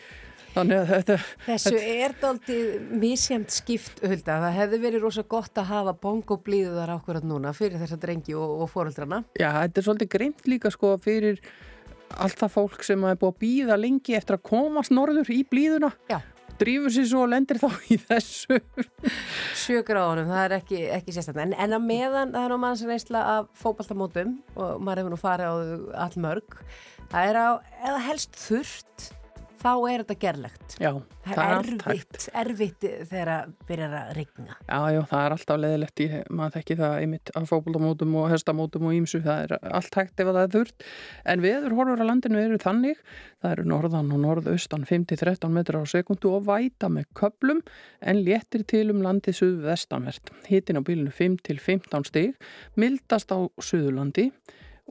Þannig 0.53 0.79
að 0.83 0.91
þetta... 0.91 1.17
Þessu 1.47 1.79
er 1.81 2.15
daldið 2.21 2.89
misjæmt 3.01 3.55
skipt 3.55 4.03
hulda. 4.05 4.39
Það 4.45 4.57
hefði 4.59 4.81
verið 4.83 5.05
rosa 5.07 5.25
gott 5.25 5.61
að 5.61 5.71
hafa 5.71 5.95
bongo 6.03 6.37
blíðuðar 6.45 6.93
ákvarðat 6.99 7.29
núna 7.29 7.55
fyrir 7.57 7.81
þessa 7.81 7.97
drengi 8.03 8.37
og, 8.37 8.65
og 8.65 8.69
fóröldrana. 8.73 9.23
Já, 9.41 9.49
þetta 9.63 9.81
er 9.81 9.87
svolítið 9.87 10.11
greimt 10.13 10.51
líka 10.51 10.73
sko 10.75 10.97
fyrir 11.03 11.41
allt 12.21 12.37
það 12.43 12.53
fólk 12.59 12.85
sem 12.85 13.07
er 13.09 13.17
búið 13.17 13.33
að 13.33 13.41
býða 13.47 13.79
lengi 13.81 14.19
eftir 14.19 14.37
að 14.37 14.45
komast 14.51 14.93
norður 14.93 15.33
í 15.33 15.41
blíðuna. 15.49 15.93
Já. 16.11 16.19
Drífur 16.61 16.93
sér 16.93 17.07
svo 17.09 17.23
og 17.25 17.31
lendir 17.33 17.59
þá 17.59 17.71
í 17.89 17.97
þessu. 17.99 18.59
Sjögráðunum, 19.57 20.29
það 20.29 20.43
er 20.45 20.55
ekki, 20.59 20.83
ekki 20.99 21.15
sérstaklega. 21.17 21.49
En, 21.49 21.57
en 21.65 21.79
að 21.79 21.87
meðan 21.89 22.37
það 22.37 22.45
er 22.45 22.53
nú 22.53 22.61
manns 22.61 22.85
reynsla 22.87 23.25
af 23.39 23.49
fótballtamótum 23.59 24.37
og 24.61 24.85
maður 24.85 25.03
hefur 25.03 25.17
nú 25.17 25.21
farið 25.25 25.49
á 25.49 25.53
allmörg. 26.05 26.61
Það 27.09 27.33
er 27.33 27.41
á, 27.41 27.49
þá 29.63 29.71
er 29.93 30.03
þetta 30.03 30.17
gerlegt. 30.23 30.75
Já, 30.83 30.91
Það 31.23 31.37
það 31.37 31.43
er 31.43 31.53
er 31.53 31.57
allt 31.57 31.69
hægt. 31.71 31.85
erfitt, 31.87 32.25
erfitt 32.43 32.85
þegar 33.11 33.29
það 33.33 33.51
byrjar 33.69 33.93
að 33.99 34.09
regna. 34.19 34.57
Já, 34.67 34.79
já, 34.97 35.01
það 35.13 35.23
er 35.27 35.35
alltaf 35.37 35.61
leðilegt 35.63 36.03
í, 36.03 36.07
maður 36.35 36.55
þekki 36.57 36.77
það 36.81 36.95
einmitt 37.03 37.33
af 37.39 37.47
fókbaldamótum 37.53 38.17
og 38.19 38.27
hestamótum 38.33 38.89
og 38.91 38.97
ímsu, 38.97 39.21
það 39.23 39.45
er 39.45 39.55
allt 39.79 39.99
hægt 40.01 40.23
ef 40.25 40.31
það 40.33 40.41
er 40.43 40.51
þurrt. 40.57 40.87
En 41.35 41.45
veður 41.45 41.77
horfur 41.79 42.03
á 42.03 42.07
landinu 42.11 42.41
eru 42.43 42.59
þannig, 42.63 43.05
það 43.45 43.55
eru 43.57 43.67
norðan 43.71 44.11
og 44.17 44.23
norðaustan 44.25 44.87
5-13 44.89 45.55
metrar 45.55 45.87
á 45.87 45.93
sekundu 45.95 46.33
og 46.35 46.49
væta 46.51 46.91
með 46.91 47.07
köplum 47.23 47.63
en 48.03 48.23
léttir 48.27 48.67
til 48.67 48.89
um 48.91 49.05
landið 49.07 49.39
suðu 49.39 49.63
vestanvert. 49.69 50.35
Hittin 50.51 50.81
á 50.81 50.83
bílinu 50.83 51.15
5-15 51.15 52.11
stig, 52.11 52.35
mildast 52.75 53.31
á 53.31 53.39
suðurlandi 53.63 54.33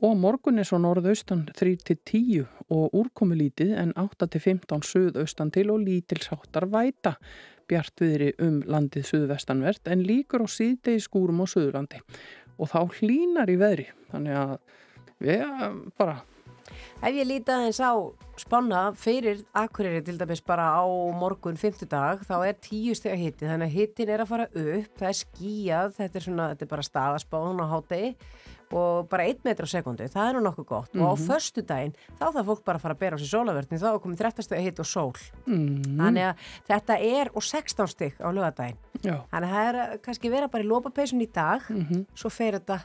og 0.00 0.16
morgun 0.16 0.58
er 0.58 0.66
svo 0.66 0.78
norðaustan 0.80 1.44
3-10 1.52 2.46
og 2.72 2.94
úrkomi 2.96 3.36
lítið 3.38 3.74
en 3.82 3.92
8-15 4.00 4.86
suðaustan 4.88 5.52
til 5.52 5.68
og 5.74 5.82
lítilsáttar 5.84 6.68
væta. 6.72 7.16
Bjart 7.68 8.02
viðri 8.02 8.32
um 8.42 8.60
landið 8.66 9.06
suðvestanvert 9.10 9.88
en 9.92 10.02
líkur 10.06 10.44
á 10.44 10.48
síðdegi 10.50 11.04
skúrum 11.04 11.44
á 11.44 11.46
suðurlandi. 11.46 12.02
Og 12.58 12.72
þá 12.72 12.80
hlínar 12.98 13.52
í 13.52 13.58
veðri 13.60 13.88
þannig 14.10 14.38
að 14.40 14.58
við 15.22 15.46
bara. 16.00 16.20
Ef 17.02 17.14
ég 17.16 17.26
líti 17.26 17.52
aðeins 17.52 17.80
á 17.82 17.92
spanna 18.38 18.82
fyrir 18.96 19.42
Akureyri 19.58 20.02
til 20.06 20.16
dæmis 20.18 20.42
bara 20.46 20.68
á 20.78 20.86
morgun 21.18 21.58
50 21.58 21.90
dag 21.90 22.22
þá 22.24 22.36
er 22.46 22.54
10 22.54 22.96
steg 22.98 23.16
að 23.16 23.24
hitti 23.26 23.48
þannig 23.50 23.68
að 23.68 23.76
hittin 23.76 24.12
er 24.14 24.22
að 24.22 24.30
fara 24.30 24.46
upp, 24.48 24.92
það 24.98 25.08
er 25.08 25.18
skíjað, 25.18 25.94
þetta 25.98 26.18
er, 26.18 26.26
svona, 26.26 26.48
þetta 26.52 26.64
er 26.66 26.72
bara 26.72 26.86
staðaspán 26.86 27.62
á 27.62 27.66
hátegi 27.74 28.12
og 28.72 29.08
bara 29.08 29.26
1 29.28 29.44
metr 29.44 29.64
á 29.64 29.68
sekundu, 29.68 30.08
það 30.08 30.28
er 30.28 30.34
nú 30.38 30.42
nokkuð 30.46 30.66
gott. 30.66 30.90
Og 30.96 31.04
á 31.04 31.14
Mhm. 31.14 31.26
förstu 31.28 31.62
daginn 31.66 31.94
þá 32.18 32.32
þarf 32.32 32.46
fólk 32.46 32.64
bara 32.64 32.78
að 32.78 32.82
fara 32.82 32.94
að 32.94 32.98
bera 32.98 33.16
á 33.16 33.20
sér 33.20 33.32
sólavertni 33.32 33.78
þá 33.78 34.00
komið 34.00 34.18
13 34.18 34.42
steg 34.42 34.58
að 34.58 34.64
hitti 34.64 34.80
og 34.80 34.86
sól. 34.86 35.12
Mm, 35.46 35.82
þannig 35.98 36.24
að 36.28 36.34
þetta 36.68 36.94
er 37.00 37.30
og 37.34 37.42
16 37.42 37.86
steg 37.88 38.12
á 38.20 38.28
lögadaginn 38.32 38.76
þannig 39.02 39.48
að 39.48 39.52
það 39.52 39.74
er 39.74 39.98
kannski 39.98 40.30
vera 40.30 40.48
bara 40.48 40.64
í 40.64 40.66
lópapeysun 40.68 41.20
í 41.22 41.32
dag 41.32 41.60
mm 41.68 42.06
svo 42.14 42.30
fer 42.30 42.52
þetta 42.58 42.80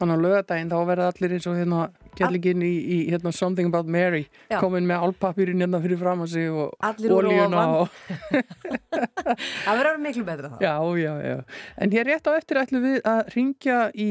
þannig 0.00 0.16
að 0.18 0.24
lögadaginn 0.24 0.70
þá 0.70 0.78
verða 0.86 1.12
allir 1.12 1.32
eins 1.36 1.46
og 1.46 1.56
hérna 1.56 1.90
kjallingin 2.18 2.62
í, 2.64 2.72
í 2.72 2.98
hérna 3.12 3.32
Something 3.34 3.70
About 3.70 3.90
Mary 3.90 4.24
Já. 4.50 4.58
komin 4.62 4.86
með 4.88 5.06
álpapirinn 5.08 5.62
hérna 5.64 5.80
fyrir 5.84 6.00
fram 6.00 6.24
að 6.24 6.32
sig 6.34 6.50
og 6.50 6.74
ofan. 6.78 7.54
og 7.64 7.88
það 9.64 9.80
verður 9.80 10.00
miklu 10.04 10.24
betra 10.26 10.52
þá 10.54 10.64
Já, 10.64 10.74
já, 11.00 11.12
já. 11.28 11.36
En 11.84 11.94
hér 11.94 12.08
rétt 12.10 12.30
á 12.30 12.32
eftir 12.38 12.60
ætlum 12.62 12.84
við 12.84 12.98
að 13.10 13.22
ringja 13.34 13.78
í 13.94 14.10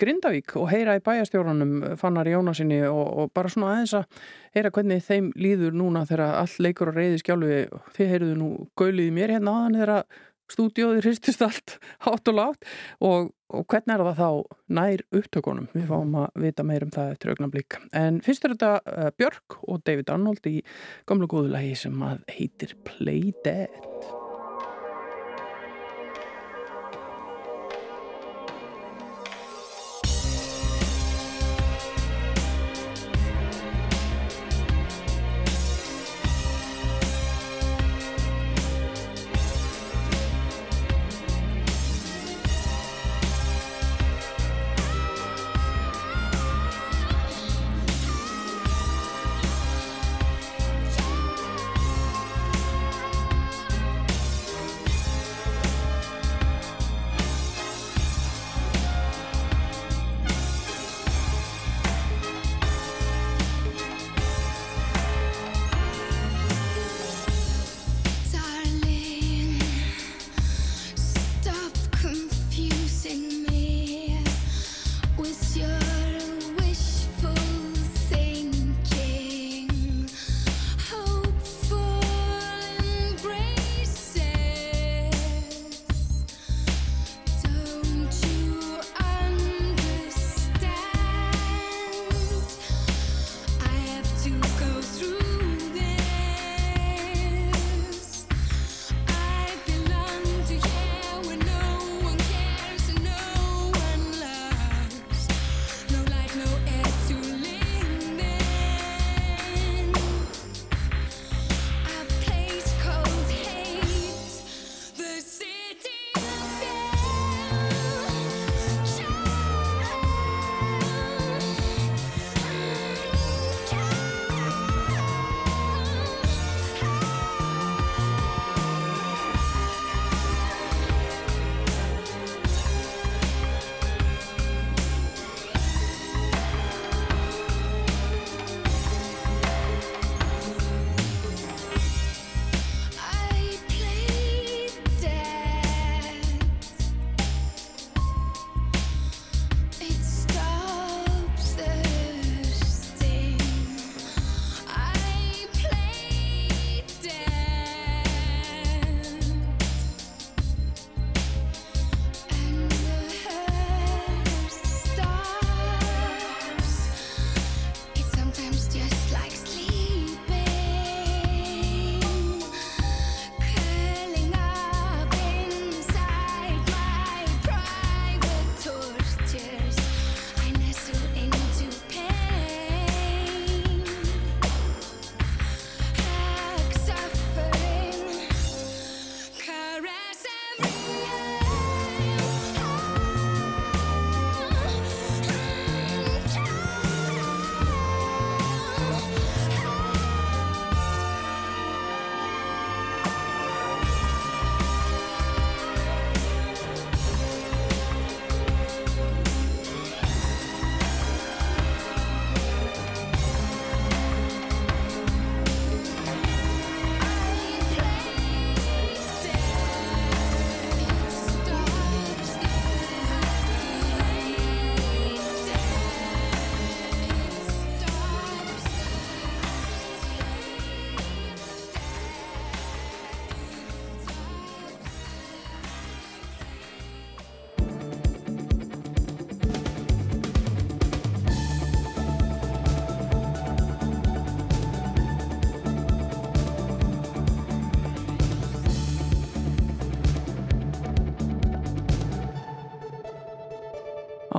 Grindavík 0.00 0.56
og 0.60 0.68
heyra 0.72 0.96
í 0.98 1.04
bæjastjóranum 1.04 1.96
Fannar 2.00 2.30
Jónasinni 2.30 2.82
og, 2.88 3.04
og 3.24 3.32
bara 3.36 3.52
svona 3.52 3.76
aðeins 3.76 3.96
að 4.00 4.26
heyra 4.56 4.72
hvernig 4.74 5.04
þeim 5.06 5.30
líður 5.38 5.78
núna 5.78 6.04
þegar 6.08 6.36
allt 6.42 6.58
leikur 6.62 6.92
og 6.92 6.98
reyði 6.98 7.22
skjálfi. 7.22 7.62
Þið 7.96 8.12
heyrðu 8.16 8.34
nú 8.38 8.50
gaulið 8.78 9.14
mér 9.16 9.34
hérna 9.36 9.56
aðan 9.62 9.80
þegar 9.80 10.04
stúdíóði 10.52 11.02
hristist 11.06 11.42
allt 11.44 11.78
hátt 12.04 12.28
og 12.28 12.36
látt 12.36 12.66
og, 13.00 13.30
og 13.52 13.66
hvernig 13.68 13.94
er 13.94 14.04
það 14.06 14.20
þá 14.22 14.56
nær 14.78 15.04
upptökunum? 15.20 15.68
Við 15.74 15.86
fáum 15.90 16.16
að 16.22 16.42
vita 16.46 16.66
meir 16.66 16.86
um 16.86 16.94
það 16.94 17.12
eftir 17.14 17.34
augnablík. 17.34 17.78
En 17.98 18.22
fyrst 18.24 18.46
er 18.46 18.56
þetta 18.56 18.72
uh, 18.80 19.10
Björk 19.20 19.60
og 19.66 19.84
David 19.86 20.12
Arnold 20.14 20.48
í 20.48 20.58
gamla 21.10 21.30
góðulegi 21.30 21.76
sem 21.84 22.04
að 22.08 22.24
heitir 22.32 22.76
Play 22.88 23.32
Dead. 23.44 24.21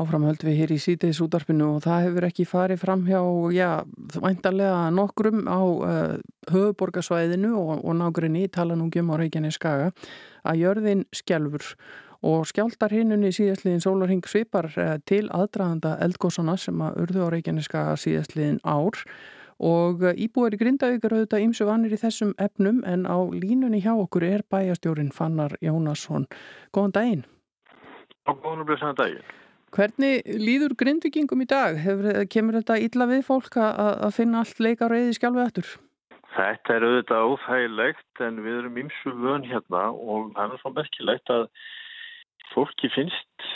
Áframhöld 0.04 0.44
við 0.46 0.58
hér 0.60 0.72
í 0.76 0.80
sítiðs 0.82 1.22
útarpinu 1.24 1.70
og 1.76 1.84
það 1.86 2.06
hefur 2.08 2.28
ekki 2.28 2.46
farið 2.48 2.82
fram 2.84 3.04
hjá, 3.08 3.20
já, 3.56 3.70
væntalega 4.22 4.92
nokkrum 4.94 5.46
á 5.50 5.60
uh, 5.64 6.16
höfuborgarsvæðinu 6.52 7.54
og, 7.58 7.82
og 7.82 7.98
nágrinni, 8.00 8.46
tala 8.52 8.78
nú 8.78 8.90
um 8.92 9.12
á 9.12 9.16
Reykjanes 9.18 9.58
skaga, 9.60 9.92
að 10.44 10.60
jörðin 10.62 11.06
skjálfur 11.16 11.76
og 12.24 12.48
skjáltar 12.48 12.94
hinnunni 12.96 13.34
síðastliðin 13.36 13.84
sólarhing 13.84 14.24
svipar 14.28 14.70
uh, 14.78 14.96
til 15.10 15.26
aðdraðanda 15.32 15.98
eldgósana 16.06 16.58
sem 16.58 16.80
að 16.84 17.02
urðu 17.04 17.28
á 17.28 17.34
Reykjanes 17.34 17.68
skaga 17.72 17.98
síðastliðin 18.00 18.62
ár 18.64 19.02
og 19.64 20.04
uh, 20.04 20.16
íbúar 20.16 20.56
í 20.56 20.60
Grindavíkar 20.62 21.18
auðvitað 21.18 21.46
ímsu 21.48 21.68
vanir 21.68 21.94
í 21.96 22.02
þessum 22.02 22.34
efnum 22.42 22.84
en 22.88 23.08
á 23.08 23.18
línunni 23.32 23.84
hjá 23.84 23.94
okkur 23.96 24.28
er 24.28 24.48
bæjastjórin 24.52 25.14
Fannar 25.16 25.56
Jónasson. 25.64 26.28
Góðan 26.76 26.98
daginn. 26.98 27.24
Á 28.24 28.32
góðan 28.32 28.64
og 28.64 28.70
blessaðan 28.72 29.00
daginn. 29.00 29.32
Hvernig 29.74 30.22
líður 30.28 30.76
grindvikingum 30.78 31.42
í 31.42 31.50
dag? 31.50 31.80
Hefur, 31.82 32.10
kemur 32.30 32.60
þetta 32.60 32.78
illa 32.86 33.10
við 33.10 33.24
fólk 33.26 33.58
að, 33.58 33.80
að 34.08 34.16
finna 34.20 34.44
allt 34.44 34.62
leika 34.62 34.90
reyði 34.92 35.16
skjálfið 35.18 35.48
eftir? 35.48 35.72
Þetta 36.34 36.76
er 36.76 36.86
auðvitað 36.88 37.32
óþægilegt 37.32 38.22
en 38.26 38.42
við 38.46 38.60
erum 38.60 38.78
ymsu 38.84 39.16
vön 39.22 39.48
hérna 39.50 39.84
og 39.94 40.32
það 40.38 40.56
er 40.56 40.62
svo 40.62 40.74
merkilegt 40.74 41.34
að 41.34 41.44
fólki 42.54 42.90
finnst 42.94 43.50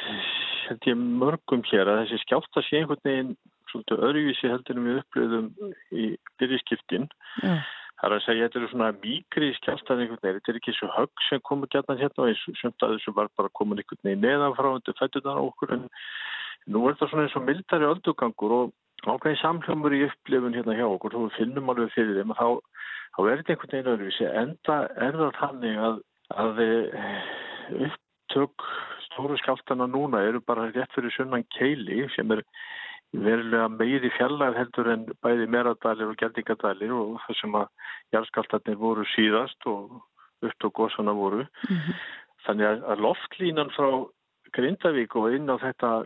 held 0.68 0.90
ég 0.90 0.98
mörgum 0.98 1.64
hér 1.70 1.90
að 1.90 2.04
þessi 2.04 2.22
skjálta 2.26 2.64
sé 2.66 2.82
einhvern 2.82 3.04
veginn 3.08 3.34
svolítið 3.72 4.04
öðruvísi 4.08 4.52
heldur 4.52 4.80
en 4.80 4.88
við 4.88 5.00
upplöðum 5.02 5.48
í 5.92 6.08
byrjiskiptin. 6.40 7.08
Já. 7.44 7.58
Það 7.98 8.08
er 8.08 8.14
að 8.14 8.26
segja, 8.28 8.48
þetta 8.48 8.60
eru 8.60 8.68
svona 8.72 8.88
mýkri 9.02 9.48
skjálstað 9.58 10.02
einhvern 10.04 10.22
veginn, 10.22 10.36
þetta 10.38 10.52
er 10.54 10.60
ekki 10.60 10.74
svo 10.78 10.90
högg 10.94 11.24
sem 11.28 11.42
komur 11.50 11.70
gætna 11.74 11.96
hérna 11.98 12.24
og 12.24 12.28
eins 12.30 12.44
og 12.52 12.58
sömt 12.60 12.84
að 12.86 12.94
þessu 12.94 13.14
var 13.18 13.32
bara 13.40 13.54
komin 13.58 13.82
einhvern 13.82 14.04
veginn 14.06 14.22
neðanfrá 14.22 14.70
undir 14.70 14.98
fættunar 15.00 15.40
okkur. 15.42 15.74
En 15.74 15.88
nú 16.70 16.84
er 16.86 16.94
þetta 16.94 17.10
svona 17.10 17.26
eins 17.26 17.38
og 17.40 17.48
mildari 17.48 17.90
öldugangur 17.90 18.56
og 18.60 18.76
ákveðin 19.08 19.42
samhljómur 19.42 19.96
í 19.98 20.04
upplifun 20.12 20.58
hérna 20.58 20.78
hjá 20.78 20.86
okkur, 20.86 21.18
þú 21.18 21.32
finnum 21.40 21.74
alveg 21.74 21.94
fyrir 21.96 22.20
þeim 22.20 22.36
að 22.36 22.42
þá, 22.42 22.48
þá 23.18 23.20
er 23.24 23.42
þetta 23.42 23.56
einhvern 23.56 23.74
veginn 23.74 23.92
öðruvísi, 23.94 24.30
enda 24.44 24.78
er 25.08 25.20
það 25.22 25.42
þannig 25.42 25.84
að, 25.88 26.00
að 26.44 26.62
eh, 26.68 27.28
upptök 27.88 28.68
stóru 29.08 29.38
skjálstana 29.42 29.90
núna 29.90 30.22
eru 30.28 30.42
bara 30.46 30.70
rétt 30.70 30.94
fyrir 30.94 31.14
sunnan 31.16 31.46
keili 31.58 32.06
sem 32.14 32.30
er 32.36 32.44
verulega 33.14 33.68
meiri 33.72 34.12
fjallag 34.18 34.58
heldur 34.58 34.92
en 34.92 35.06
bæði 35.24 35.48
meradalir 35.48 36.12
og 36.12 36.20
geldingadalir 36.20 36.94
og 36.94 37.18
þessum 37.28 37.56
að 37.62 37.68
jærskaltarnir 38.16 38.80
voru 38.82 39.06
síðast 39.16 39.68
og 39.70 40.02
upp 40.46 40.68
og 40.68 40.74
góðsana 40.80 41.14
voru. 41.16 41.46
Mm 41.70 41.78
-hmm. 41.78 41.94
Þannig 42.46 42.84
að 42.84 43.04
loftlínan 43.06 43.74
frá 43.76 43.90
Grindavík 44.56 45.16
og 45.16 45.34
inn 45.34 45.50
á 45.50 45.58
þetta 45.58 46.06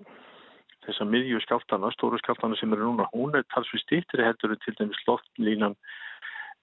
þessa 0.86 1.06
miðju 1.06 1.42
skáltana, 1.42 1.92
stóru 1.92 2.18
skáltana 2.18 2.58
sem 2.58 2.74
eru 2.74 2.90
núna, 2.90 3.08
hún 3.14 3.36
er 3.36 3.44
talsvið 3.54 3.84
stýttri 3.84 4.26
heldur 4.26 4.52
en 4.52 4.62
til 4.66 4.76
dæmis 4.80 5.04
loftlínan 5.08 5.76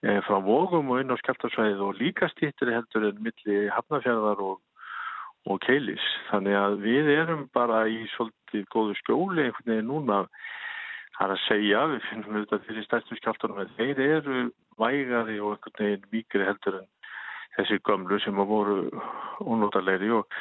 eh, 0.02 0.20
frá 0.26 0.38
Vógum 0.42 0.90
og 0.90 1.00
inn 1.00 1.14
á 1.14 1.16
skáltarsvæðið 1.22 1.84
og 1.86 2.00
líka 2.02 2.28
stýttri 2.32 2.74
heldur 2.74 3.08
en 3.10 3.22
milli 3.22 3.68
Hafnafjörðar 3.70 4.42
og 4.42 4.60
og 5.48 5.60
keilis. 5.64 6.04
Þannig 6.28 6.56
að 6.60 6.78
við 6.84 7.10
erum 7.14 7.48
bara 7.56 7.82
í 7.88 8.02
svolítið 8.14 8.68
góðu 8.74 8.96
skjóli 9.00 9.46
einhvern 9.46 9.72
veginn 9.72 9.90
núna 9.90 10.22
það 11.18 11.24
er 11.24 11.34
að 11.34 11.42
segja, 11.46 11.80
við 11.92 12.04
finnum 12.08 12.36
auðvitað 12.36 12.66
fyrir 12.68 12.86
stærstu 12.86 13.18
skjáltunum 13.18 13.62
að 13.64 13.72
þeir 13.78 14.02
eru 14.04 14.42
vægari 14.78 15.40
og 15.40 15.56
einhvern 15.56 15.80
veginn 15.80 16.06
mikri 16.12 16.46
heldur 16.46 16.78
en 16.82 16.86
þessi 17.56 17.80
gömlu 17.88 18.20
sem 18.22 18.38
að 18.38 18.52
voru 18.52 18.76
ónótalegri 19.42 20.12
og, 20.14 20.38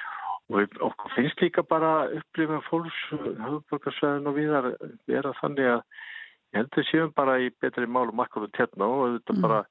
og 0.53 0.78
okkur 0.91 1.16
finnst 1.16 1.41
líka 1.41 1.64
bara 1.66 2.12
upplifin 2.20 2.64
fólks 2.68 2.99
höfðborgarsvæðin 3.16 4.30
og 4.30 4.38
viðar 4.38 4.70
vera 5.10 5.34
þannig 5.41 5.72
að 5.74 5.82
ég 5.82 6.62
heldur 6.62 6.89
séum 6.91 7.14
bara 7.18 7.39
í 7.41 7.49
betri 7.62 7.89
málum 7.89 8.22
akkur 8.22 8.45
og 8.45 8.53
térna 8.58 8.86
og 8.86 9.05
auðvitað 9.08 9.39
mm. 9.39 9.47
bara 9.47 9.64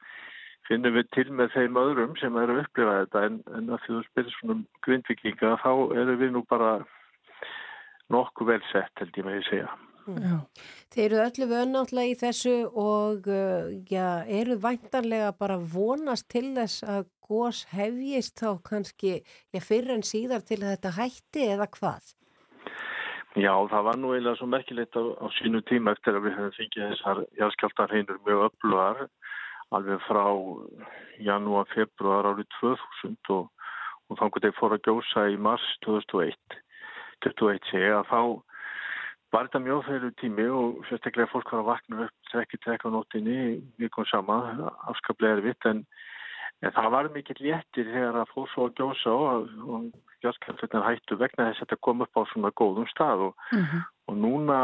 finnum 0.69 0.95
við 0.97 1.11
til 1.15 1.27
með 1.33 1.55
þeim 1.55 1.81
öðrum 1.81 2.15
sem 2.21 2.39
eru 2.43 2.57
að 2.57 2.63
upplifa 2.65 3.01
þetta 3.01 3.25
en, 3.29 3.41
en 3.59 3.75
að 3.75 3.83
því 3.85 3.95
þú 3.95 4.05
spyrir 4.11 4.37
svona 4.37 4.57
um 4.57 4.63
grindvikinga 4.87 5.57
þá 5.63 5.73
eru 6.03 6.17
við 6.23 6.33
nú 6.35 6.45
bara 6.51 6.71
nokkuð 8.15 8.53
vel 8.53 8.63
sett 8.71 9.03
held 9.03 9.21
ég 9.21 9.27
með 9.27 9.41
að 9.41 9.51
segja. 9.51 9.69
Já. 10.07 10.35
Þeir 10.95 11.05
eru 11.07 11.23
öllu 11.25 11.47
vöðnáttlega 11.51 12.11
í 12.13 12.19
þessu 12.21 12.55
og 12.79 13.25
uh, 13.27 13.73
já, 13.91 14.23
eru 14.31 14.55
væntanlega 14.63 15.33
bara 15.35 15.57
vonast 15.59 16.29
til 16.31 16.53
þess 16.55 16.85
að 16.87 17.09
gós 17.27 17.65
hefjist 17.73 18.39
þá 18.39 18.61
kannski 18.69 19.17
já, 19.19 19.59
fyrir 19.59 19.97
en 19.97 20.07
síðar 20.07 20.47
til 20.47 20.61
að 20.61 20.77
þetta 20.77 20.95
hætti 21.01 21.49
eða 21.57 21.67
hvað? 21.75 22.15
Já, 23.37 23.53
það 23.69 23.83
var 23.89 23.99
nú 24.01 24.13
eiginlega 24.15 24.39
svo 24.39 24.47
merkilegt 24.49 24.97
á, 24.97 25.03
á 25.03 25.27
sínu 25.37 25.61
tíma 25.69 25.93
eftir 25.97 26.17
að 26.17 26.29
við 26.29 26.39
höfum 26.39 26.55
fengið 26.57 26.87
þessar 26.93 27.25
jáskjáltarheinur 27.43 28.23
mjög 28.25 28.47
öflugar 28.47 29.03
alveg 29.75 30.03
frá 30.07 30.25
janúar, 31.23 31.67
februar 31.75 32.31
árið 32.33 32.49
2000 32.61 33.33
og, 33.35 33.49
og 34.11 34.23
að 34.23 34.43
þeir 34.45 34.59
fór 34.59 34.77
að 34.77 34.85
gjósa 34.87 35.29
í 35.33 35.39
mars 35.41 35.67
2001 35.87 36.61
2001 37.25 37.71
segja 37.71 38.01
að 38.01 38.11
þá 38.13 38.21
var 39.35 39.49
þetta 39.49 39.63
mjög 39.65 39.87
fyrir 39.89 40.13
tími 40.21 40.47
og 40.55 40.83
sérstaklega 40.89 41.33
fólk 41.33 41.51
var 41.53 41.63
að 41.63 41.71
vakna 41.71 42.05
upp 42.07 42.31
trekki 42.31 42.61
trekk 42.63 42.87
á 42.87 42.89
nóttinni 42.95 43.39
vikon 43.81 44.09
sama, 44.11 44.39
afskaplega 44.93 45.39
er 45.39 45.45
vitt 45.45 45.69
en, 45.69 45.83
en 46.63 46.75
það 46.77 46.91
var 46.95 47.11
mikill 47.15 47.43
léttir 47.43 47.91
þegar 47.91 48.23
að 48.23 48.33
fólk 48.35 48.53
svo 48.53 48.69
að 48.69 48.81
gjósa 48.81 49.17
og, 49.17 49.51
og 49.67 49.89
járskjálfurnar 50.25 50.87
hættu 50.87 51.19
vegna 51.21 51.51
þess 51.51 51.61
að 51.61 51.67
þetta 51.67 51.83
kom 51.89 52.07
upp 52.07 52.21
á 52.21 52.23
svona 52.31 52.55
góðum 52.57 52.89
stað 52.93 53.29
og, 53.29 53.47
mm 53.53 53.65
-hmm. 53.65 53.87
og 54.07 54.19
núna, 54.23 54.61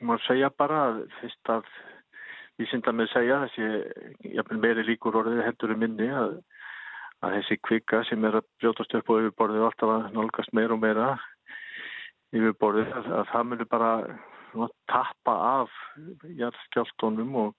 maður 0.00 0.26
segja 0.26 0.50
bara 0.50 0.80
fyrst 1.20 1.54
að 1.54 1.68
vísindar 2.60 2.94
með 2.94 3.10
segja 3.12 3.40
þessi 3.44 4.58
meiri 4.62 4.84
líkur 4.86 5.16
orðið 5.20 5.44
heldur 5.46 5.74
um 5.74 5.80
minni 5.82 6.08
að, 6.10 6.36
að 7.24 7.38
þessi 7.38 7.58
kvika 7.66 8.02
sem 8.08 8.26
er 8.28 8.38
að 8.40 8.48
brjótast 8.62 8.94
upp 8.98 9.10
á 9.10 9.14
yfirborðið 9.20 9.62
og 9.64 9.70
alltaf 9.70 9.94
að 9.94 10.06
nálgast 10.18 10.54
meira 10.56 10.76
og 10.76 10.82
meira 10.84 11.08
yfirborðið 12.34 12.92
að, 13.00 13.10
að 13.20 13.32
það 13.32 13.48
myndir 13.50 13.70
bara 13.70 13.90
ná, 14.54 14.68
tappa 14.90 15.34
af 15.50 15.80
jarðskjálftónum 16.42 17.34
og, 17.42 17.54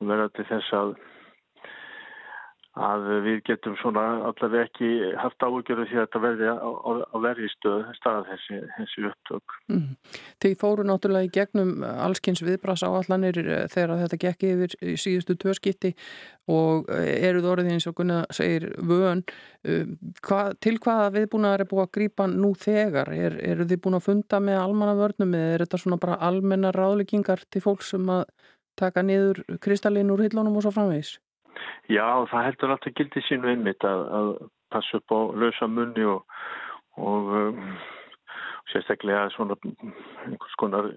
og 0.00 0.10
vera 0.12 0.30
til 0.36 0.48
þess 0.48 0.76
að 0.76 0.96
að 2.74 3.04
við 3.22 3.36
getum 3.46 3.76
svona 3.78 4.02
allavega 4.26 4.66
ekki 4.66 4.88
haft 5.20 5.44
áhugjörðu 5.46 5.84
því 5.86 5.98
að 5.98 6.06
þetta 6.08 6.20
verði 6.24 6.48
á, 6.58 6.70
verði 7.22 7.50
stöð 7.52 7.84
stað 7.94 8.30
þessi, 8.32 8.56
þessi 8.74 9.04
upptök. 9.10 9.54
Mm. 9.70 9.84
Þið 10.42 10.54
fóru 10.58 10.86
náttúrulega 10.88 11.28
í 11.28 11.32
gegnum 11.36 11.84
allskynns 11.86 12.42
viðbrás 12.42 12.82
áallanir 12.82 13.38
eh, 13.44 13.66
þegar 13.70 14.02
þetta 14.02 14.18
gekk 14.24 14.46
yfir 14.48 14.74
í 14.82 14.96
síðustu 14.98 15.36
tvörskipti 15.38 15.92
og 16.50 16.90
eh, 16.90 17.12
eruð 17.28 17.46
orðið 17.52 17.76
eins 17.76 17.86
og 17.86 17.94
Gunnar 18.00 18.26
segir 18.34 18.66
vön. 18.82 19.22
Eh, 19.62 19.86
hva, 20.26 20.40
til 20.58 20.74
hvaða 20.82 21.12
viðbúnaðar 21.14 21.62
er 21.62 21.70
búið 21.70 21.86
að 21.86 21.92
grýpa 22.00 22.26
nú 22.32 22.56
þegar? 22.58 23.12
Er, 23.14 23.38
eru 23.52 23.68
þið 23.70 23.84
búin 23.86 24.00
að 24.00 24.08
funda 24.08 24.42
með 24.42 24.64
almannavörnum 24.64 25.38
eða 25.38 25.54
er 25.54 25.64
þetta 25.68 25.82
svona 25.84 26.00
bara 26.02 26.18
almenna 26.26 26.74
ráðleggingar 26.74 27.46
til 27.54 27.62
fólk 27.62 27.86
sem 27.86 28.10
að 28.10 28.26
taka 28.74 29.06
niður 29.06 29.44
kristallin 29.62 30.10
úr 30.10 30.26
hillunum 30.26 30.58
og 30.58 30.66
svo 30.66 30.74
framvegis? 30.74 31.20
Já, 31.92 32.06
það 32.30 32.46
heldur 32.48 32.74
alltaf 32.74 32.96
gildið 32.98 33.26
sínu 33.28 33.52
einmitt 33.52 33.84
að, 33.88 34.02
að 34.18 34.30
passa 34.74 35.00
upp 35.00 35.14
á 35.14 35.20
lausa 35.42 35.68
munni 35.70 36.06
og, 36.08 36.24
og 36.98 37.30
um, 37.40 37.76
sérstaklega 38.72 39.28
svona 39.34 39.56
einhvers 39.64 40.58
konar 40.60 40.90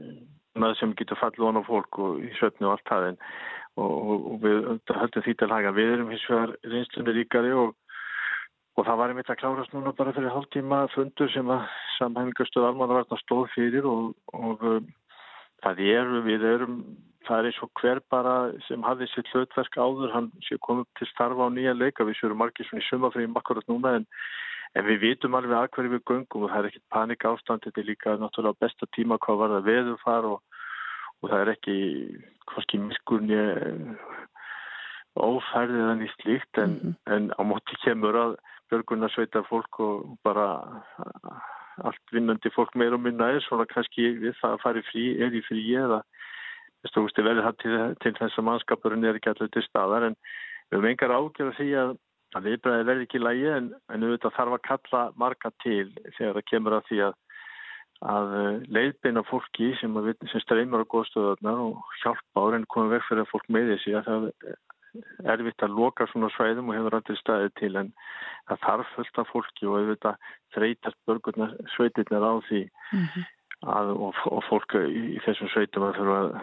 með 0.57 0.77
sem 0.79 0.93
getur 0.97 1.19
fallið 1.21 1.45
von 1.45 1.61
á 1.61 1.63
fólk 1.67 1.99
og 2.01 2.21
í 2.23 2.31
sötni 2.39 2.67
og 2.67 2.75
allt 2.77 2.89
það 2.89 3.09
en 3.11 3.19
og, 3.77 4.29
og 4.33 4.37
við 4.41 4.63
höldum 4.89 5.25
því 5.25 5.35
til 5.37 5.51
haga. 5.51 5.73
Við 5.75 5.91
erum 5.95 6.13
hins 6.13 6.25
vegar 6.29 6.55
reynslunni 6.65 7.15
ríkari 7.17 7.51
og, 7.53 7.75
og 8.77 8.87
það 8.87 9.01
var 9.01 9.13
einmitt 9.13 9.33
að 9.33 9.41
klárast 9.43 9.75
núna 9.75 9.93
bara 9.97 10.15
fyrir 10.15 10.33
hálftíma 10.33 10.85
fundur 10.95 11.33
sem 11.33 11.51
að 11.53 11.67
samhæfingarstöð 11.97 12.69
almannavarnar 12.71 13.21
stóð 13.21 13.45
fyrir 13.53 13.85
og 13.89 14.15
um, 14.33 14.89
það 15.65 15.83
eru, 15.91 16.23
við 16.25 16.47
erum 16.55 16.79
það 17.27 17.39
er 17.39 17.49
eins 17.49 17.61
og 17.65 17.71
hver 17.81 18.01
bara 18.13 18.35
sem 18.67 18.83
hafði 18.85 19.07
sitt 19.11 19.31
hlutverk 19.33 19.77
áður, 19.77 20.13
hann 20.15 20.29
sé 20.47 20.57
komið 20.63 20.87
til 20.99 21.07
starfa 21.11 21.47
á 21.47 21.49
nýja 21.53 21.73
leika, 21.77 22.07
við 22.07 22.19
séum 22.19 22.39
margir 22.41 22.67
svona 22.67 22.83
í 22.83 22.87
sumafriðum 22.89 23.39
akkurat 23.39 23.67
núna 23.71 23.95
en, 23.99 24.07
en 24.75 24.87
við 24.87 25.03
vitum 25.03 25.37
alveg 25.37 25.57
að 25.57 25.69
hverju 25.75 25.93
við 25.95 26.05
göngum 26.11 26.47
og 26.47 26.53
það 26.53 26.59
er 26.59 26.69
ekkit 26.71 26.87
panik 26.93 27.27
ástand, 27.27 27.65
þetta 27.65 27.83
er 27.83 27.89
líka 27.91 28.17
náttúrulega 28.21 28.63
besta 28.65 28.89
tíma 28.95 29.19
hvað 29.25 29.41
var 29.43 29.55
það 29.55 29.69
veður 29.71 30.01
far 30.03 30.29
og, 30.31 30.63
og 31.21 31.31
það 31.31 31.43
er 31.43 31.53
ekki 31.55 31.77
hvorki 32.47 32.81
miskunni 32.81 33.41
ófærðið 35.17 35.91
en 35.91 36.05
í 36.05 36.09
slíkt 36.15 36.61
en, 36.61 36.77
mm 36.77 36.93
-hmm. 36.93 37.13
en 37.15 37.31
á 37.33 37.41
móti 37.43 37.75
kemur 37.83 38.15
að 38.15 38.37
björgunar 38.69 39.11
sveitar 39.11 39.45
fólk 39.49 39.79
og 39.79 40.17
bara 40.23 40.47
allt 41.85 42.11
vinnandi 42.11 42.49
fólk 42.55 42.75
meir 42.75 42.93
og 42.93 43.01
minna 43.01 43.31
er 43.31 43.41
svona 43.45 43.65
kannski 43.65 44.17
við 44.21 44.35
það 44.41 44.55
að 44.55 44.63
fara 44.63 44.79
í 44.79 44.87
frí, 44.89 45.05
er 45.21 45.33
í 45.33 45.41
frí 45.45 45.63
eða 45.77 46.01
Stústi 46.85 47.23
verður 47.25 47.47
það 47.47 47.55
til, 47.63 47.77
til 48.03 48.13
þess 48.19 48.37
að 48.37 48.47
mannskapurinn 48.47 49.07
er 49.07 49.17
ekki 49.17 49.31
allir 49.33 49.49
til 49.53 49.63
staðar 49.65 50.09
en 50.09 50.17
við 50.69 50.77
höfum 50.77 50.89
engar 50.91 51.15
ágjör 51.17 51.49
að 51.51 51.57
því 51.57 51.69
að, 51.81 51.95
viðbræði 52.37 52.87
verði 52.89 53.07
ekki 53.07 53.23
lægi 53.23 53.47
en, 53.49 53.71
en 53.89 54.03
auðvitað 54.03 54.35
þarf 54.35 54.57
að 54.57 54.65
kalla 54.67 55.01
marga 55.15 55.51
til 55.63 55.87
þegar 56.17 56.37
það 56.37 56.49
kemur 56.51 56.77
að 56.77 56.89
því 56.89 56.99
að 57.07 57.15
að 58.05 58.33
eh, 58.37 58.55
leiðbeina 58.69 59.23
fólki 59.25 59.71
sem, 59.79 59.95
sem 60.29 60.41
streymar 60.43 60.85
á 60.85 60.91
góðstöðarnar 60.91 61.61
og 61.63 61.95
hjálpa 62.03 62.43
á 62.45 62.49
reynd 62.53 62.67
komið 62.69 62.97
veg 62.97 63.05
fyrir 63.07 63.23
að 63.23 63.31
fólk 63.31 63.47
meði 63.49 63.77
sig 63.81 63.97
að 63.97 64.09
það 64.09 64.27
er 64.51 65.33
erfitt 65.33 65.65
að 65.65 65.77
loka 65.77 66.07
svona 66.11 66.29
svæðum 66.35 66.69
og 66.69 66.77
hefur 66.77 66.97
allir 66.97 67.19
staðið 67.21 67.55
til 67.59 67.71
en 67.81 67.89
það 68.49 68.61
þarf 68.65 68.93
fullt 68.95 69.21
af 69.21 69.31
fólki 69.31 69.67
og 69.67 69.79
auðvitað 69.79 70.29
þreytast 70.55 70.99
börgurnar 71.09 71.57
sveitirnar 71.75 72.25
á 72.25 72.33
því 72.49 72.61
mm 72.67 73.03
-hmm. 73.03 73.25
Að, 73.65 73.91
og, 73.95 74.23
og 74.29 74.43
fólk 74.49 74.77
í, 74.79 75.17
þessum 75.25 75.51
sveitum 75.53 75.87
að 75.87 75.99
þurfa 75.99 76.17
að 76.21 76.39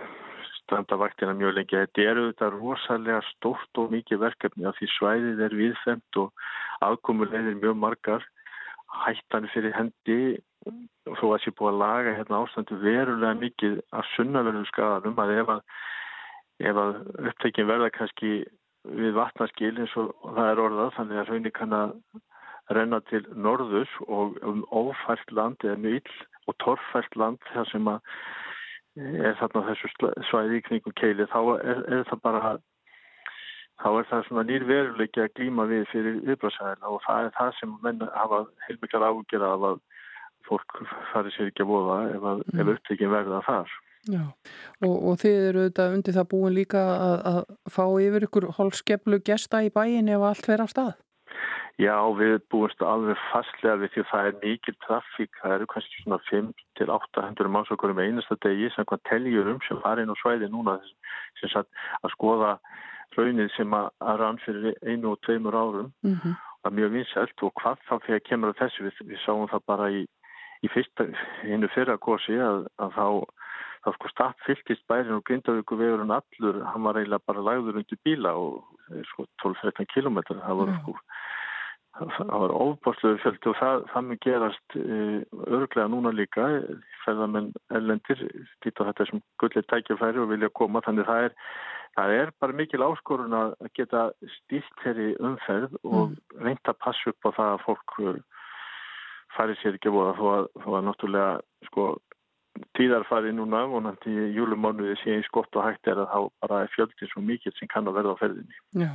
standa 0.64 0.98
vaktina 0.98 1.34
mjög 1.36 1.58
lengi. 1.58 1.76
Þetta 1.76 2.04
er 2.04 2.20
auðvitað 2.20 2.56
rosalega 2.58 3.20
stórt 3.28 3.80
og 3.80 3.92
mikið 3.92 4.22
verkefni 4.24 4.68
af 4.68 4.78
því 4.78 4.90
svæðið 4.94 5.44
er 5.46 5.58
viðfemt 5.60 6.20
og 6.22 6.46
aðkomulegðir 6.88 7.60
mjög 7.60 7.78
margar 7.78 8.26
hættan 9.04 9.48
fyrir 9.52 9.74
hendi 9.76 10.18
og 11.10 11.16
þó 11.20 11.24
að 11.34 11.40
sé 11.44 11.52
búið 11.52 11.72
að 11.74 11.80
laga 11.82 12.14
hérna 12.16 12.40
ástandu 12.40 12.78
verulega 12.80 13.40
mikið 13.40 13.80
af 13.92 14.06
sunnaverðum 14.14 14.68
skadalum 14.70 15.18
að 15.20 15.32
ef 15.34 15.50
að, 15.54 15.64
ef 16.70 16.80
að 16.84 16.94
upptækjum 17.30 17.68
verða 17.68 17.90
kannski 17.92 18.30
við 18.84 19.16
vatnarskil 19.16 19.74
eins 19.74 19.96
og 20.00 20.14
það 20.22 20.48
er 20.50 20.62
orðað 20.64 20.94
þannig 20.98 21.20
að 21.20 21.28
raunin 21.30 21.56
kann 21.58 21.76
að 21.76 21.92
renna 22.72 23.00
til 23.10 23.24
norðus 23.36 23.90
og 24.06 24.38
um 24.42 24.64
ófært 24.72 25.32
land 25.32 25.64
eða 25.64 25.96
ill 25.98 26.14
og 26.48 26.56
torfært 26.64 27.16
land 27.16 27.40
þar 27.52 27.68
sem 27.72 27.88
að 27.88 28.00
er 28.94 29.34
þarna 29.40 29.64
þessu 29.68 29.90
svæði 30.28 30.60
í 30.60 30.64
kringum 30.68 30.94
keili 31.00 31.26
þá 31.32 31.40
er, 31.58 31.82
er 31.98 32.06
það 32.10 32.20
bara 32.22 32.54
þá 33.82 33.88
er 33.90 34.08
það 34.10 34.26
svona 34.28 34.44
nýr 34.48 34.66
veruleiki 34.68 35.24
að 35.24 35.32
glíma 35.38 35.66
við 35.70 35.88
fyrir 35.90 36.20
viðbrásæðina 36.28 36.92
og 36.92 37.00
það 37.06 37.28
er 37.28 37.34
það 37.38 37.56
sem 37.58 37.72
menn 37.82 38.04
hafa 38.14 38.44
heilmiklar 38.68 39.08
ágjör 39.08 39.46
af 39.48 39.66
að 39.70 39.80
fólk 40.48 40.76
fari 41.12 41.32
sér 41.34 41.50
ekki 41.50 41.64
að 41.64 41.72
voða 41.72 41.98
ef, 42.12 42.28
að, 42.30 42.44
mm. 42.44 42.60
ef 42.60 42.72
upptökin 42.74 43.12
verða 43.12 43.40
þar. 43.46 43.74
Já, 44.04 44.20
og, 44.84 44.96
og 45.08 45.14
þið 45.22 45.38
eru 45.48 45.62
auðvitað 45.62 45.94
undir 45.96 46.16
það 46.18 46.26
búin 46.34 46.54
líka 46.58 46.82
að, 46.92 47.14
að 47.30 47.38
fá 47.72 47.84
yfir 48.04 48.26
ykkur 48.26 48.46
holskeplu 48.58 49.20
gesta 49.24 49.62
í 49.64 49.70
bæin 49.72 50.12
ef 50.12 50.26
allt 50.28 50.50
verður 50.50 50.68
á 50.68 50.74
stað? 50.74 50.92
Já, 51.82 51.96
við 52.14 52.36
búumst 52.52 52.82
alveg 52.86 53.18
fastlega 53.32 53.80
við 53.80 53.90
því 53.94 54.02
að 54.04 54.10
það 54.12 54.26
er 54.28 54.36
mikil 54.44 54.74
trafík, 54.84 55.38
það 55.40 55.54
eru 55.56 55.66
kannski 55.72 56.02
svona 56.04 56.18
5-800 56.28 57.50
mannsokurum 57.50 57.98
einasta 57.98 58.36
degi 58.46 58.68
sem 58.70 58.86
hvað 58.86 59.02
teljurum 59.10 59.58
sem 59.66 59.80
var 59.82 59.98
inn 59.98 60.12
á 60.14 60.16
svæði 60.20 60.50
núna 60.52 60.76
sem 61.40 61.50
sagt 61.50 61.82
að 62.00 62.14
skoða 62.14 62.52
raunin 63.16 63.50
sem 63.56 63.74
að, 63.74 63.88
að 64.06 64.20
rann 64.22 64.38
fyrir 64.44 64.78
einu 64.86 65.14
og 65.14 65.20
tveimur 65.26 65.58
árum. 65.58 65.90
Mm 66.06 66.14
-hmm. 66.14 66.36
það 66.62 66.70
er 66.70 66.76
mjög 66.78 66.94
vinsælt 66.94 67.42
og 67.42 67.54
hvað 67.58 67.82
þá 67.88 67.94
þegar 68.06 68.26
kemur 68.28 68.54
að 68.54 68.60
þessu 68.62 68.86
við, 68.86 69.02
við 69.10 69.18
sáum 69.26 69.50
það 69.50 69.66
bara 69.66 69.90
í, 69.90 70.06
í 70.62 70.68
fyrsta, 70.70 71.08
einu 71.42 71.68
fyrra 71.74 71.98
gósi 71.98 72.38
að, 72.38 72.68
að 72.78 72.90
þá 72.98 73.08
þá 73.84 73.92
sko 73.98 74.08
statt 74.08 74.38
fylgist 74.46 74.86
bærin 74.88 75.18
og 75.18 75.24
Grindavíku 75.28 75.76
vegurinn 75.76 76.14
allur, 76.14 76.62
hann 76.64 76.86
var 76.86 76.96
eiginlega 76.96 77.26
bara 77.26 77.42
lagður 77.44 77.82
undir 77.82 77.98
bíla 78.04 78.32
og 78.32 78.64
sko 79.10 79.26
12-13 79.42 79.90
kilometrar, 79.92 80.40
það 80.40 80.60
var 80.60 80.72
sko 80.80 80.94
það 81.94 82.32
var 82.42 82.54
ofbásluðu 82.58 83.20
fjöldi 83.22 83.50
og 83.50 83.58
það, 83.60 83.84
það 83.92 84.08
mun 84.08 84.20
gerast 84.24 84.76
uh, 84.80 85.44
örglega 85.46 85.86
núna 85.92 86.12
líka. 86.14 86.48
Ferðarmenn 87.04 87.52
ellendir 87.76 88.24
dýta 88.64 88.88
þetta 88.90 89.06
sem 89.10 89.22
gullið 89.42 89.68
tækjafæri 89.70 90.22
og 90.22 90.32
vilja 90.32 90.50
koma. 90.58 90.82
Þannig 90.86 91.08
það 91.10 91.28
er 91.28 91.38
Það 91.94 92.12
er 92.18 92.30
bara 92.42 92.56
mikil 92.58 92.82
áskorun 92.82 93.34
að 93.38 93.52
geta 93.78 94.08
stílt 94.40 94.80
þeirri 94.82 95.12
umferð 95.22 95.76
og 95.86 96.08
mm. 96.08 96.16
reynda 96.42 96.72
að 96.72 96.80
passa 96.82 97.12
upp 97.12 97.28
á 97.28 97.30
það 97.36 97.50
að 97.52 97.62
fólk 97.68 97.94
uh, 98.02 98.16
fari 99.36 99.54
sér 99.60 99.78
ekki 99.78 99.92
voða. 99.94 100.16
Þó 100.18 100.24
að, 100.32 100.48
þó 100.64 100.68
að 100.72 100.84
náttúrulega 100.88 101.68
sko 101.68 101.86
tíðar 102.78 103.04
fari 103.08 103.32
núna 103.34 103.64
vonandi 103.70 104.12
í 104.12 104.28
júlumánuði 104.36 104.94
sé 105.00 105.16
eins 105.16 105.30
gott 105.34 105.56
og 105.58 105.66
hægt 105.66 105.90
er 105.90 105.98
að 106.02 106.12
þá 106.12 106.20
bara 106.44 106.60
er 106.62 106.72
fjöldin 106.74 107.10
svo 107.10 107.22
mikil 107.24 107.52
sem 107.58 107.70
kann 107.70 107.90
að 107.90 107.98
verða 107.98 108.14
á 108.14 108.20
ferðinni. 108.22 108.60
Já, 108.84 108.92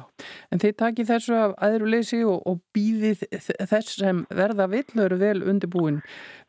en 0.52 0.64
þeir 0.64 0.78
takir 0.80 1.10
þessu 1.10 1.36
af 1.40 1.58
aðruleysi 1.68 2.22
og, 2.28 2.40
og 2.48 2.64
býðið 2.76 3.26
þess 3.72 4.00
sem 4.00 4.24
verða 4.32 4.70
villur 4.72 5.20
vel 5.20 5.38
undirbúin 5.44 6.02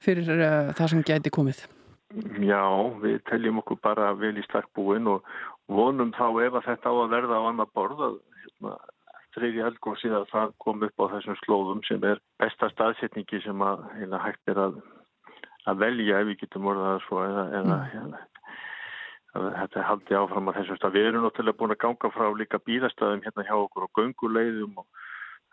fyrir 0.03 0.31
uh, 0.39 0.73
það 0.79 0.95
sem 0.95 1.05
gæti 1.11 1.35
komið. 1.35 1.67
Já, 2.43 2.65
við 3.03 3.21
teljum 3.31 3.61
okkur 3.63 3.79
bara 3.83 4.13
vel 4.19 4.35
í 4.39 4.47
stakk 4.47 4.67
búin 4.75 5.07
og 5.11 5.27
vonum 5.71 6.11
þá 6.17 6.27
ef 6.47 6.57
að 6.59 6.67
þetta 6.73 6.91
á 6.91 6.95
að 6.95 7.13
verða 7.13 7.39
á 7.39 7.43
annar 7.51 7.71
borð 7.75 8.01
að 8.07 8.17
hérna, 8.43 8.73
þriði 9.37 9.63
helgóð 9.63 10.01
síðan 10.01 10.31
það 10.33 10.57
kom 10.65 10.83
upp 10.87 11.05
á 11.07 11.13
þessum 11.15 11.39
slóðum 11.45 11.85
sem 11.87 12.07
er 12.11 12.19
besta 12.43 12.71
staðsetningi 12.73 13.43
sem 13.45 13.63
að 13.63 13.85
hérna, 13.99 14.23
hægt 14.25 14.51
er 14.51 14.63
að, 14.67 14.81
að 15.69 15.85
velja 15.85 16.21
ef 16.21 16.29
við 16.31 16.41
getum 16.45 16.71
orðað 16.73 16.95
að 16.95 17.05
svo 17.07 17.23
eða, 17.27 17.45
eða 17.61 17.79
mm. 18.01 18.15
að 19.37 19.49
þetta 19.59 19.87
haldi 19.91 20.19
áfram 20.21 20.51
að 20.51 20.59
þessum 20.61 20.81
stað. 20.81 20.97
Við 20.97 21.09
erum 21.11 21.27
náttúrulega 21.27 21.61
búin 21.61 21.77
að 21.77 21.83
ganga 21.85 22.13
frá 22.15 22.27
líka 22.39 22.63
bílastæðum 22.67 23.25
hérna 23.27 23.47
hjá 23.49 23.57
okkur 23.59 23.87
og 23.87 23.95
gönguleiðum 23.99 24.83
og 24.83 24.89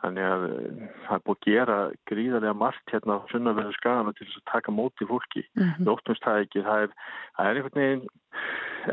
Þannig 0.04 0.28
að 0.30 0.44
eh, 0.48 0.82
það 1.08 1.16
er 1.16 1.24
búið 1.26 1.38
að 1.38 1.48
gera 1.48 1.78
gríðarlega 2.10 2.58
margt 2.58 2.92
hérna 2.94 3.18
á 3.18 3.20
sunnaverðu 3.32 3.74
skagana 3.80 4.14
til 4.14 4.28
þess 4.28 4.42
að 4.42 4.52
taka 4.52 4.74
móti 4.74 5.08
fólki. 5.10 5.44
Mm 5.58 5.72
-hmm. 5.72 5.90
Óttumst 5.94 6.26
það 6.26 6.42
ekki. 6.44 6.64
Það 6.68 6.84
er, 6.84 6.92
það 7.38 7.50
er 7.50 7.60
einhvern 7.62 7.82
veginn 7.82 8.06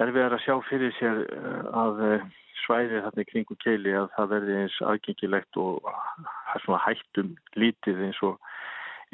erfiðar 0.05 0.37
að 0.37 0.45
sjá 0.47 0.55
fyrir 0.71 0.97
sér 0.99 1.21
eh, 1.29 1.62
að 1.85 2.03
eh, 2.09 2.27
svæðið 2.65 3.05
þarna 3.05 3.25
í 3.25 3.31
kringu 3.31 3.57
keili 3.61 3.93
að 3.93 4.09
það 4.17 4.33
verði 4.33 4.57
eins 4.62 4.79
aðgengilegt 4.81 5.61
og 5.61 5.85
það 5.85 6.65
svona 6.65 6.85
hættum 6.87 7.31
lítið 7.61 8.03
eins 8.07 8.21
og, 8.25 8.41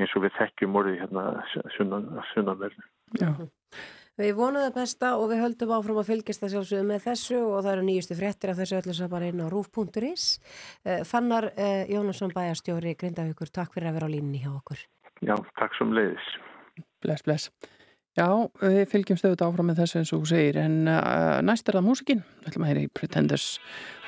eins 0.05 0.17
og 0.17 0.27
við 0.27 0.37
þekkjum 0.39 0.77
orðið 0.81 1.01
hérna 1.05 1.25
sunnaverðu. 2.35 2.87
Já. 3.21 3.33
Við 4.21 4.35
vonum 4.37 4.65
það 4.67 4.77
besta 4.77 5.15
og 5.17 5.31
við 5.31 5.41
höldum 5.45 5.73
áfram 5.73 6.01
að 6.03 6.11
fylgjast 6.11 6.43
það 6.43 6.55
sjálfsögðu 6.55 6.87
með 6.91 7.05
þessu 7.07 7.39
og 7.41 7.59
það 7.65 7.73
eru 7.73 7.85
nýjustu 7.87 8.17
fréttir 8.19 8.53
af 8.53 8.59
þessu 8.61 8.79
öllu 8.81 8.97
sem 8.99 9.11
bara 9.13 9.31
inn 9.31 9.41
á 9.41 9.47
rúf.is. 9.49 10.25
Eh, 10.85 11.03
Fannar 11.09 11.49
eh, 11.55 11.89
Jónasson 11.89 12.35
bæjarstjóri 12.35 12.97
Grindavíkur, 13.01 13.53
takk 13.55 13.73
fyrir 13.77 13.89
að 13.89 14.01
vera 14.01 14.11
á 14.11 14.15
línni 14.15 14.43
hjá 14.43 14.51
okkur. 14.53 14.83
Já, 15.25 15.37
takk 15.57 15.77
sem 15.79 15.95
leiðis. 15.97 16.31
Bless, 17.01 17.25
bless. 17.25 17.49
Já, 18.19 18.27
við 18.61 18.81
fylgjum 18.91 19.21
stöðut 19.21 19.45
áfram 19.47 19.71
með 19.71 19.85
þessu 19.85 20.01
eins 20.01 20.13
og 20.13 20.25
þú 20.25 20.31
segir 20.35 20.59
en 20.61 20.81
uh, 20.91 21.39
næst 21.47 21.71
er 21.71 21.79
það 21.79 21.87
músikinn. 21.87 22.25
Við 22.41 22.51
ætlum 22.51 22.67
að 22.67 22.73
heyra 22.73 22.83
í 22.85 22.91
Pretenders. 22.99 23.51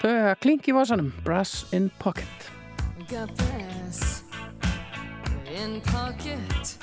Þau 0.03 0.11
er 0.11 0.33
að 0.35 0.41
klingi 0.43 0.75
í 0.75 0.77
vasanum, 0.77 1.13
Brass 1.25 1.71
in 1.73 1.89
Pocket. 2.03 2.51
In 5.55 5.83
pocket 5.83 6.79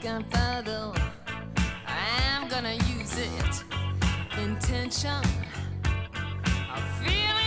Got 0.00 0.30
battle 0.30 0.94
I 1.86 2.06
am 2.32 2.48
gonna 2.48 2.74
use 2.96 3.18
it. 3.18 3.64
Intention 4.38 5.22
of 6.74 6.82
feeling. 7.02 7.40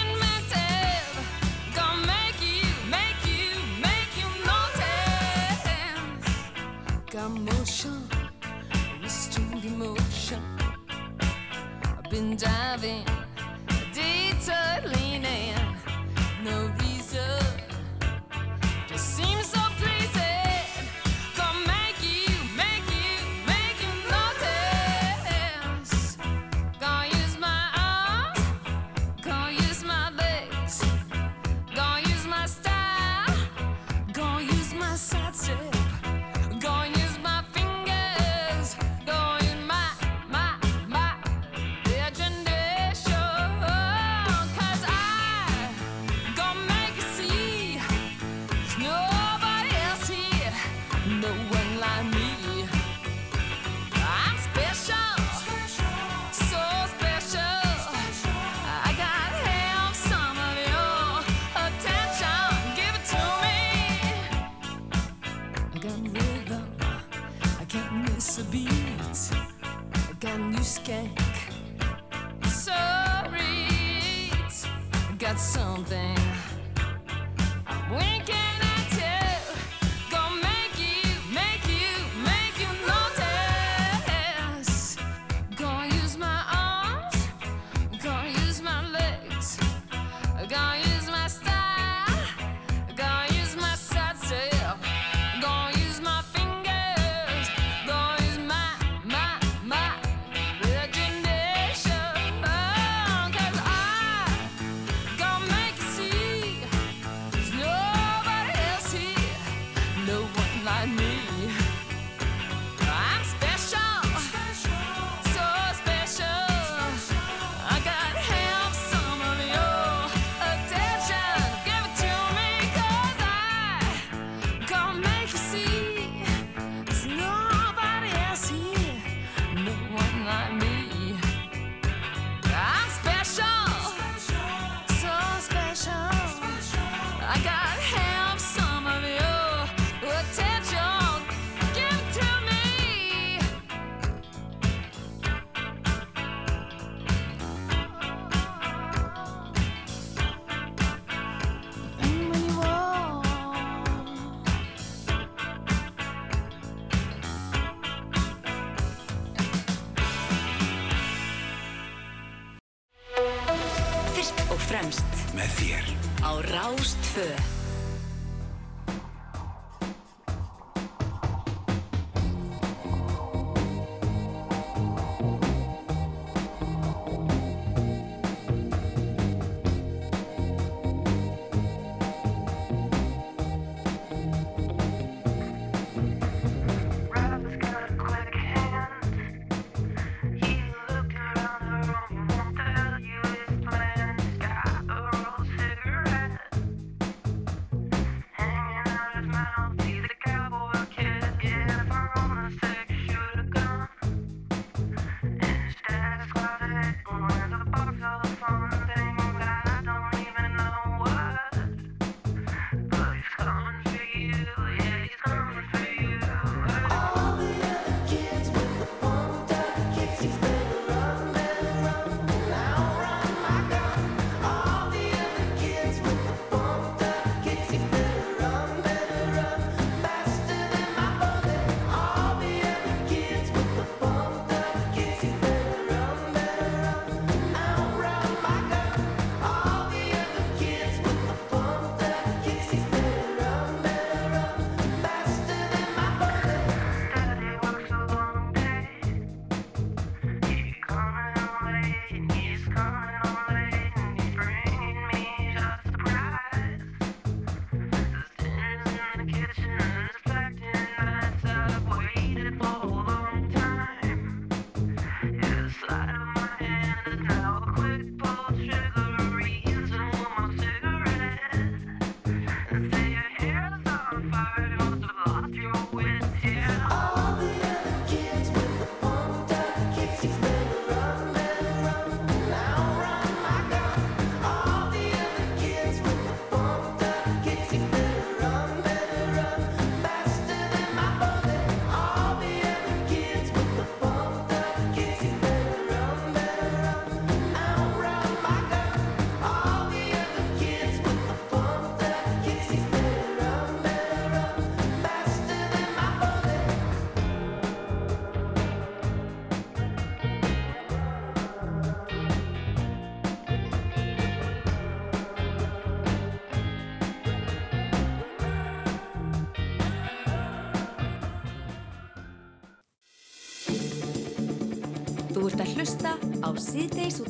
Gonna 1.76 2.06
make 2.06 2.40
you, 2.42 2.68
make 2.92 3.22
you, 3.26 3.50
make 3.82 4.12
you 4.20 4.28
notice. 4.46 5.64
Got 7.10 7.32
motion, 7.32 8.04
restrained 9.02 9.66
emotion. 9.66 10.44
I've 11.98 12.10
been 12.12 12.36
diving, 12.36 13.06
detour 13.94 14.92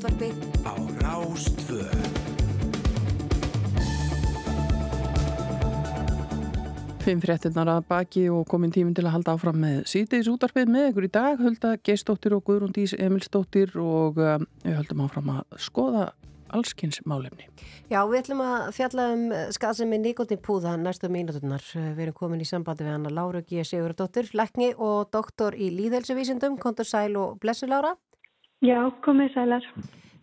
útvarfið 0.03 0.35
á 0.67 0.73
Rástvö. 0.99 1.83
Fimm 7.03 7.21
fréttinnar 7.23 7.71
að 7.71 7.85
baki 7.87 8.25
og 8.31 8.43
komin 8.51 8.73
tíminn 8.75 8.95
til 8.95 9.05
að 9.07 9.15
halda 9.15 9.37
áfram 9.37 9.61
með 9.63 9.79
síðdeis 9.87 10.27
útarpið 10.31 10.73
með 10.75 10.89
ykkur 10.89 11.07
í 11.07 11.11
dag. 11.15 11.39
Hulda 11.39 11.73
Geistóttir 11.79 12.35
og 12.35 12.43
Guðrún 12.47 12.75
Dís 12.75 12.95
Emilstóttir 12.99 13.71
og 13.79 14.19
um, 14.19 14.45
við 14.65 14.77
höldum 14.81 15.07
áfram 15.07 15.33
að 15.37 15.57
skoða 15.69 16.05
allskynns 16.53 16.99
málefni. 17.07 17.47
Já, 17.87 18.03
við 18.03 18.19
ætlum 18.25 18.43
að 18.43 18.69
fjalla 18.75 19.09
um 19.15 19.27
skaðsemi 19.55 20.03
Nikotinpúða 20.03 20.75
næstu 20.83 21.07
mínuturnar. 21.11 21.63
Við 21.73 22.07
erum 22.09 22.19
komin 22.19 22.43
í 22.43 22.47
sambandi 22.47 22.83
við 22.83 22.97
hana 22.97 23.11
Láru 23.11 23.43
G. 23.47 23.63
Sigurðardóttir, 23.67 24.33
lekni 24.35 24.73
og 24.75 25.07
doktor 25.15 25.55
í 25.55 25.71
líðhelsuvísindum. 25.79 26.59
Kontur 26.59 26.87
Sæl 26.87 27.15
og 27.15 27.39
Blessu 27.39 27.71
Lára. 27.71 27.95
Já, 28.63 28.79
komið 29.03 29.33
sælar. 29.35 29.65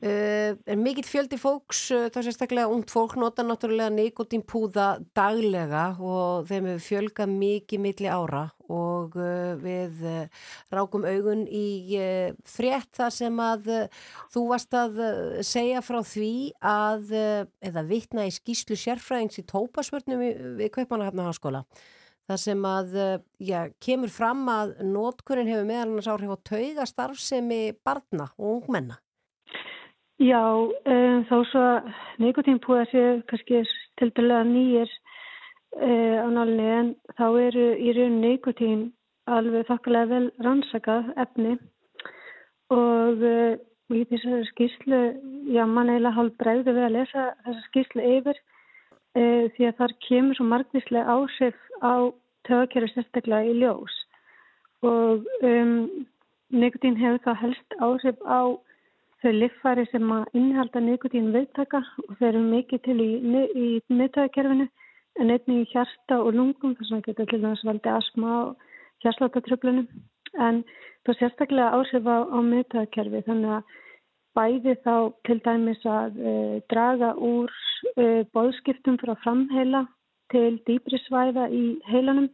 Uh, 0.00 0.56
er 0.64 0.78
mikill 0.80 1.04
fjöldi 1.04 1.36
fólks, 1.36 1.82
uh, 1.92 2.06
þá 2.08 2.22
sérstaklega 2.24 2.70
ungt 2.72 2.88
fólk 2.88 3.18
nota 3.20 3.44
náttúrulega 3.44 3.92
nikotínpúða 3.92 4.86
daglega 5.12 5.82
og 6.00 6.48
þeim 6.48 6.70
hefur 6.70 6.86
fjölgað 6.86 7.34
mikið 7.34 7.82
milli 7.84 8.08
ára 8.08 8.46
og 8.72 9.18
uh, 9.20 9.60
við 9.60 10.00
rákum 10.72 11.04
augun 11.04 11.44
í 11.44 12.00
frétt 12.48 12.88
þar 12.96 13.12
sem 13.12 13.44
að 13.44 13.70
þú 14.32 14.48
varst 14.54 14.72
að 14.72 15.04
segja 15.44 15.84
frá 15.84 16.00
því 16.00 16.34
að, 16.64 17.12
eða 17.60 17.84
vittna 17.92 18.24
í 18.24 18.32
skýslu 18.32 18.80
sérfræðings 18.80 19.42
í 19.44 19.48
tópasvörnum 19.52 20.24
við, 20.24 20.44
við 20.62 20.76
Kaupanahafna 20.78 21.28
háskóla 21.28 21.66
þar 22.30 22.38
sem 22.38 22.66
að, 22.70 22.96
já, 23.42 23.60
kemur 23.82 24.12
fram 24.14 24.46
að 24.52 24.76
nótkunnin 24.86 25.50
hefur 25.50 25.66
meðal 25.66 25.88
annars 25.88 26.10
áhrif 26.12 26.34
á 26.38 26.38
tauga 26.46 26.86
starfsemi 26.86 27.62
barna 27.82 28.30
og 28.38 28.60
ungmenna. 28.60 29.00
Já, 30.20 30.42
um, 30.44 31.22
þó 31.30 31.36
svo 31.48 31.64
nikotínpúða 32.20 32.84
séu 32.90 33.12
kannski 33.30 33.62
til 33.96 34.10
dæla 34.18 34.42
nýjir 34.44 34.90
uh, 35.80 36.16
á 36.20 36.28
nálinni 36.28 36.66
en 36.76 36.90
þá 37.16 37.26
eru 37.40 37.64
í 37.80 37.94
raun 37.96 38.18
nikotín 38.20 38.82
alveg 39.24 39.64
þokkulega 39.70 40.10
vel 40.12 40.26
rannsakað 40.44 41.08
efni 41.24 41.56
og 42.76 43.24
uh, 43.24 43.56
í 43.96 44.04
þessari 44.12 44.44
skýrslu, 44.52 45.00
já 45.56 45.64
mann 45.64 45.88
eiginlega 45.88 46.18
hálf 46.18 46.36
bregði 46.38 46.76
við 46.76 46.86
að 46.90 46.96
lesa 46.98 47.26
þessa 47.46 47.66
skýrslu 47.70 48.06
yfir 48.18 48.36
uh, 48.36 49.48
því 49.56 49.70
að 49.70 49.76
þar 49.80 49.96
kemur 50.04 50.36
svo 50.36 50.50
margvíslega 50.52 51.16
áhrif 51.16 51.66
á 51.82 52.12
tögakjæri 52.48 52.88
sérstaklega 52.94 53.50
í 53.50 53.58
ljós. 53.60 53.96
Og 54.86 55.26
um, 55.44 56.06
nikotín 56.50 56.96
hefur 57.00 57.20
þá 57.26 57.32
helst 57.44 57.78
áhrif 57.78 58.20
á 58.24 58.40
þau 59.20 59.32
liffari 59.36 59.84
sem 59.90 60.12
að 60.14 60.38
innhalda 60.38 60.80
nikotín 60.80 61.32
viðtaka 61.34 61.82
og 62.06 62.14
þeir 62.18 62.30
eru 62.30 62.44
mikið 62.46 62.82
til 62.86 62.96
í, 63.04 63.10
í 63.64 63.66
miðtöðakerfinu 63.92 64.66
en 65.20 65.34
einnig 65.34 65.66
í 65.66 65.68
hjarta 65.74 66.20
og 66.22 66.32
lungum 66.38 66.76
þess 66.78 66.94
að 66.96 67.04
geta 67.08 67.26
til 67.28 67.42
þess 67.42 67.64
að 67.64 67.70
valdi 67.70 67.92
asma 67.92 68.32
og 68.38 68.64
hjarslatatröflunum 69.04 69.88
en 70.46 70.62
það 71.06 71.18
sérstaklega 71.20 71.76
áhrif 71.76 72.08
á, 72.08 72.18
á 72.32 72.38
miðtöðakerfi 72.48 73.22
þannig 73.28 73.54
að 73.58 73.76
bæði 74.38 74.76
þá 74.84 74.94
til 75.26 75.38
dæmis 75.44 75.86
að 75.90 76.18
e, 76.22 76.34
draga 76.72 77.12
úr 77.18 77.52
e, 77.96 78.24
bóðskiptum 78.32 78.96
frá 79.02 79.16
framheila 79.24 79.84
til 80.32 80.58
dýbri 80.66 81.00
svæða 81.06 81.48
í 81.50 81.64
heilanum 81.90 82.30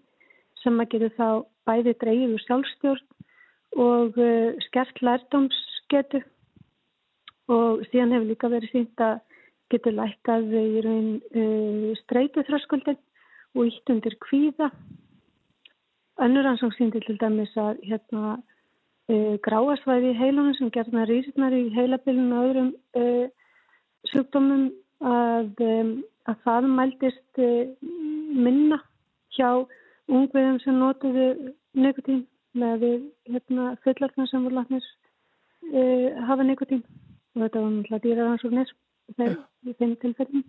sem 0.63 0.81
að 0.81 0.91
geta 0.95 1.13
þá 1.17 1.29
bæði 1.67 1.95
dreigið 2.03 2.35
úr 2.37 2.45
sjálfstjórn 2.47 3.05
og 3.87 4.19
e, 4.19 4.31
skert 4.69 5.03
lærdomsgetu 5.03 6.23
og 7.53 7.85
síðan 7.91 8.15
hefur 8.15 8.31
líka 8.31 8.51
verið 8.51 8.73
sínt 8.73 9.03
að 9.03 9.21
getur 9.73 9.97
lækkað 9.97 10.53
í 10.55 10.83
raun 10.85 11.09
uh, 11.35 11.95
streytuþröskuldin 12.05 12.99
og 13.57 13.71
ítt 13.71 13.91
undir 13.91 14.15
kvíða. 14.23 14.71
Önnur 16.23 16.49
ansóng 16.53 16.75
síndi 16.77 17.03
til 17.05 17.19
dæmis 17.21 17.55
að 17.61 17.81
hérna, 17.89 18.37
uh, 19.11 19.35
gráasvæði 19.47 20.13
í 20.13 20.19
heilunum 20.21 20.55
sem 20.59 20.71
gerðna 20.75 21.07
rýrnar 21.11 21.57
í 21.57 21.65
heilabilinu 21.75 22.39
og 22.39 22.51
öðrum 22.51 22.71
uh, 23.01 23.27
sjúkdómum 24.13 24.69
að, 25.03 25.51
um, 25.67 25.93
að 26.31 26.43
það 26.47 26.69
mæltist 26.79 27.43
uh, 27.43 27.91
minna 28.47 28.81
hjá 29.37 29.51
ungviðum 30.07 30.61
sem 30.63 30.79
notuðu 30.81 31.27
nikotín 31.77 32.25
með 32.57 32.87
hérna, 33.29 33.75
fullartna 33.85 34.27
sem 34.31 34.47
voru 34.47 34.61
látnir 34.61 34.85
uh, 35.73 36.23
hafa 36.29 36.47
nikotín 36.47 36.85
og 37.37 37.43
þetta 37.45 37.63
var 37.63 37.73
náttúrulega 37.73 38.05
dýraransóknir 38.05 38.73
í 39.17 39.75
þeim 39.77 39.97
tilfellum. 40.03 40.47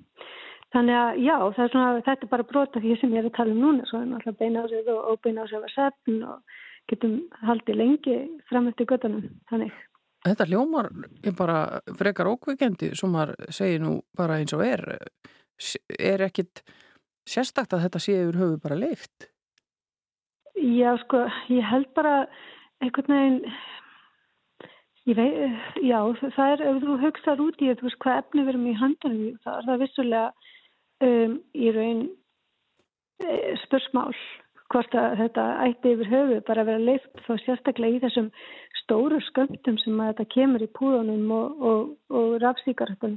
Þannig 0.75 0.97
að 0.99 1.19
já, 1.23 1.35
er 1.47 1.69
svona, 1.71 1.99
þetta 2.03 2.25
er 2.25 2.31
bara 2.31 2.47
brota 2.47 2.81
því 2.83 2.95
sem 2.99 3.13
ég 3.15 3.21
er 3.21 3.29
að 3.29 3.35
tala 3.37 3.53
um 3.53 3.59
núna, 3.63 3.85
svo 3.87 4.01
er 4.01 4.09
náttúrulega 4.09 4.39
beina 4.41 4.63
á 4.63 4.65
sig 4.71 4.89
og 4.91 5.11
óbeina 5.13 5.43
á 5.43 5.49
sig 5.49 5.59
að 5.61 5.75
setn 5.75 6.17
og 6.27 6.57
getum 6.91 7.13
haldið 7.47 7.79
lengi 7.81 8.17
fram 8.49 8.67
eftir 8.71 8.89
göttunum, 8.89 9.29
þannig. 9.51 9.71
Þetta 10.27 10.47
hljómar 10.49 10.89
er 11.23 11.35
bara 11.37 11.57
frekar 11.95 12.27
ókveikendi 12.33 12.91
sem 12.99 13.11
maður 13.13 13.51
segir 13.53 13.83
nú 13.83 13.99
bara 14.17 14.39
eins 14.41 14.55
og 14.55 14.63
er 14.65 14.83
er 15.99 16.23
ekkit 16.27 16.63
sérstakt 17.27 17.73
að 17.73 17.87
þetta 17.87 18.03
sé 18.03 18.19
yfir 18.21 18.39
höfu 18.41 18.61
bara 18.63 18.79
leift? 18.79 19.31
Já, 20.57 20.95
sko, 21.03 21.25
ég 21.53 21.65
held 21.65 21.89
bara 21.97 22.25
einhvern 22.81 23.13
veginn 23.13 23.57
veit, 25.15 25.37
já, 25.85 25.99
það 26.35 26.51
er 26.51 26.63
ef 26.67 26.81
þú 26.83 26.97
hugsaður 27.03 27.43
út 27.47 27.61
í 27.61 27.71
þú 27.71 27.87
veist 27.87 27.99
hvað 28.03 28.19
efni 28.23 28.45
verum 28.47 28.67
í 28.67 28.75
handunum 28.75 29.37
það 29.45 29.59
er 29.59 29.67
það 29.69 29.81
vissulega 29.83 30.25
um, 31.07 31.37
í 31.55 31.71
raun 31.75 32.01
e, 33.23 33.37
spursmál 33.63 34.11
hvort 34.73 34.97
að 34.99 35.15
þetta 35.21 35.45
ætti 35.63 35.93
yfir 35.95 36.11
höfu 36.11 36.39
bara 36.49 36.63
að 36.63 36.71
vera 36.73 36.85
leift 36.89 37.23
þá 37.23 37.33
sérstaklega 37.45 37.95
í 37.95 38.03
þessum 38.03 38.29
stóru 38.81 39.21
sköndum 39.29 39.79
sem 39.83 40.01
að 40.01 40.11
þetta 40.11 40.31
kemur 40.35 40.65
í 40.65 40.71
púðunum 40.79 41.31
og, 41.37 41.67
og, 41.71 41.93
og 42.11 42.37
rafsíkaröttum 42.43 43.15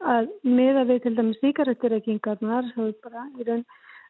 að 0.00 0.28
miða 0.46 0.84
við 0.88 1.02
til 1.04 1.14
dæmis 1.16 1.40
síkaröttureikingarnar 1.42 2.72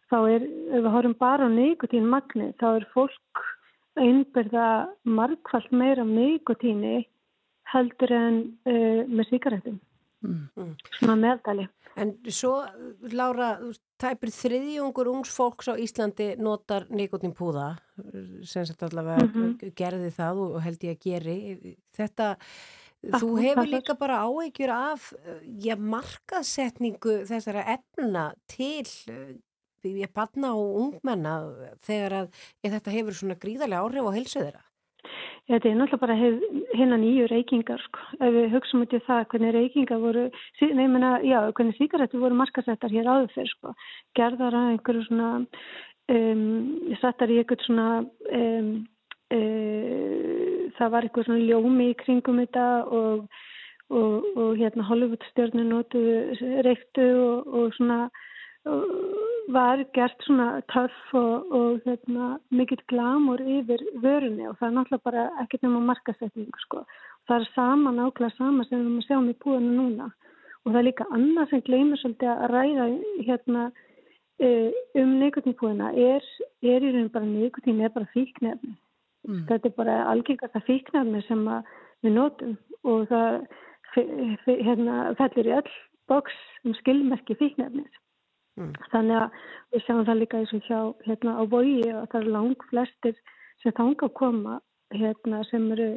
þá 0.08 0.18
er 0.18 0.42
ef 0.42 0.82
við 0.82 0.90
horfum 0.92 1.16
bara 1.20 1.48
á 1.48 1.50
nikotín 1.52 2.08
magni 2.08 2.52
þá 2.60 2.68
er 2.74 2.88
fólk 2.94 3.44
einberða 3.98 4.88
margfald 5.04 5.72
meira 5.72 6.04
nikotíni 6.04 7.06
heldur 7.72 8.12
en 8.12 8.38
uh, 8.68 9.04
með 9.08 9.30
síkaröttum 9.32 9.80
mm. 10.24 10.74
svona 11.00 11.16
meðdali 11.16 11.68
En 11.98 12.12
svo, 12.30 12.52
Lára, 13.10 13.56
tæpir 13.98 14.30
þriðjungur 14.30 15.10
ungs 15.10 15.32
fólks 15.34 15.70
á 15.70 15.74
Íslandi 15.74 16.30
notar 16.38 16.86
nikotinpúða, 16.94 17.72
sem 18.46 18.66
allavega 18.86 19.24
mm 19.24 19.32
-hmm. 19.32 19.72
gerði 19.74 20.10
það 20.14 20.42
og 20.44 20.60
held 20.62 20.84
ég 20.86 20.94
að 20.94 21.02
geri. 21.06 21.38
Þetta, 21.98 22.36
þú 23.02 23.34
hefur 23.38 23.68
líka 23.70 23.94
bara 23.98 24.22
áegjur 24.26 24.72
af 24.74 25.12
já, 25.62 25.76
markasetningu 25.78 27.22
þessara 27.28 27.66
efna 27.78 28.32
til 28.50 28.86
ég 29.86 30.10
banna 30.14 30.54
og 30.58 30.80
ungmenna 30.82 31.36
þegar 31.86 32.24
að 32.24 32.40
þetta 32.64 32.96
hefur 32.96 33.14
svona 33.14 33.38
gríðarlega 33.38 33.84
áhrif 33.84 34.10
á 34.10 34.12
helsu 34.16 34.42
þeirra. 34.42 34.64
Þetta 35.48 35.68
er 35.70 35.76
náttúrulega 35.78 36.02
bara 36.02 36.16
hérna 36.76 36.96
nýju 37.00 37.28
reykingar 37.30 37.80
sko. 37.80 38.02
Ef 38.20 38.34
við 38.34 38.50
hugsaum 38.52 38.82
út 38.84 38.92
í 38.92 39.00
það 39.06 39.22
hvernig 39.32 39.54
reykingar 39.54 40.02
voru, 40.02 40.24
nefnina, 40.60 41.12
já, 41.24 41.38
hvernig 41.56 41.78
síkaretur 41.78 42.20
voru 42.20 42.36
markasettar 42.36 42.92
hér 42.92 43.08
áður 43.08 43.32
fyrr 43.32 43.52
sko. 43.54 43.72
Gerðar 44.18 44.58
að 44.58 44.68
einhverju 44.74 45.06
svona, 45.06 45.30
um, 46.12 46.44
settar 47.00 47.32
í 47.32 47.38
einhvert 47.40 47.64
svona, 47.64 47.88
um, 48.42 48.74
um, 49.34 50.70
það 50.78 50.94
var 50.94 51.06
einhver 51.06 51.28
svona 51.28 51.44
ljómi 51.44 51.90
í 51.92 51.98
kringum 52.04 52.40
þetta 52.42 52.66
og, 53.00 53.26
og, 53.90 54.26
og 54.36 54.56
hérna 54.60 54.86
Hollywood 54.88 55.24
stjórnir 55.32 55.68
notuðu 55.68 56.62
reyktu 56.66 57.08
og, 57.26 57.54
og 57.60 57.78
svona 57.78 58.06
var 59.48 59.80
gert 59.96 60.24
svona 60.26 60.60
töff 60.72 61.14
og, 61.16 61.52
og 61.54 61.80
hérna, 61.86 62.36
mikill 62.52 62.82
glamur 62.90 63.40
yfir 63.40 63.82
vörunni 64.02 64.48
og 64.48 64.58
það 64.58 64.68
er 64.68 64.74
náttúrulega 64.76 65.04
bara 65.08 65.26
ekkert 65.42 65.64
nema 65.64 65.80
markasetning 65.88 66.50
sko. 66.64 66.82
Það 67.28 67.40
er 67.40 67.50
sama 67.54 67.92
nákvæmlega 67.96 68.36
sama 68.36 68.66
sem 68.68 68.84
við 68.84 69.06
sjáum 69.06 69.30
í 69.32 69.36
búinu 69.44 69.72
núna 69.76 70.10
og 70.64 70.72
það 70.72 70.80
er 70.80 70.88
líka 70.88 71.08
annað 71.16 71.50
sem 71.52 71.64
gleymur 71.64 72.02
svolítið 72.02 72.32
að 72.34 72.50
ræða 72.52 72.88
hérna 73.28 73.64
e, 74.38 74.48
um 75.00 75.16
neikotinpúina 75.22 75.94
er, 75.94 76.28
er 76.62 76.84
í 76.84 76.92
raun 76.92 77.10
bara 77.14 77.30
neikotin 77.32 77.80
er 77.80 77.94
bara 77.94 78.10
fíknefni. 78.12 78.76
Mm. 79.28 79.44
Þetta 79.48 79.68
er 79.68 79.76
bara 79.76 79.96
algengast 80.08 80.56
að 80.56 80.66
fíknefni 80.70 81.22
sem 81.26 81.44
að 81.52 81.72
við 82.06 82.14
notum 82.16 82.54
og 82.88 83.08
það 83.10 83.40
hérna, 84.46 84.98
fellir 85.18 85.48
í 85.50 85.56
öll 85.58 85.72
boks 86.08 86.36
um 86.64 86.76
skilmerki 86.80 87.36
fíknefnis. 87.36 87.90
Mm. 88.58 88.72
Þannig 88.92 89.20
að 89.20 89.42
við 89.74 89.84
sjáum 89.84 90.06
það 90.08 90.20
líka 90.22 90.40
eins 90.40 90.54
og 90.56 90.64
hjá 90.66 90.80
hérna 91.06 91.36
á 91.38 91.42
vogi 91.52 91.84
og 91.92 92.08
það 92.10 92.20
er 92.20 92.32
lang 92.36 92.64
flestir 92.70 93.20
sem 93.62 93.76
þanga 93.76 94.08
að 94.08 94.16
koma 94.18 94.58
hérna 94.96 95.42
sem 95.50 95.66
eru 95.76 95.90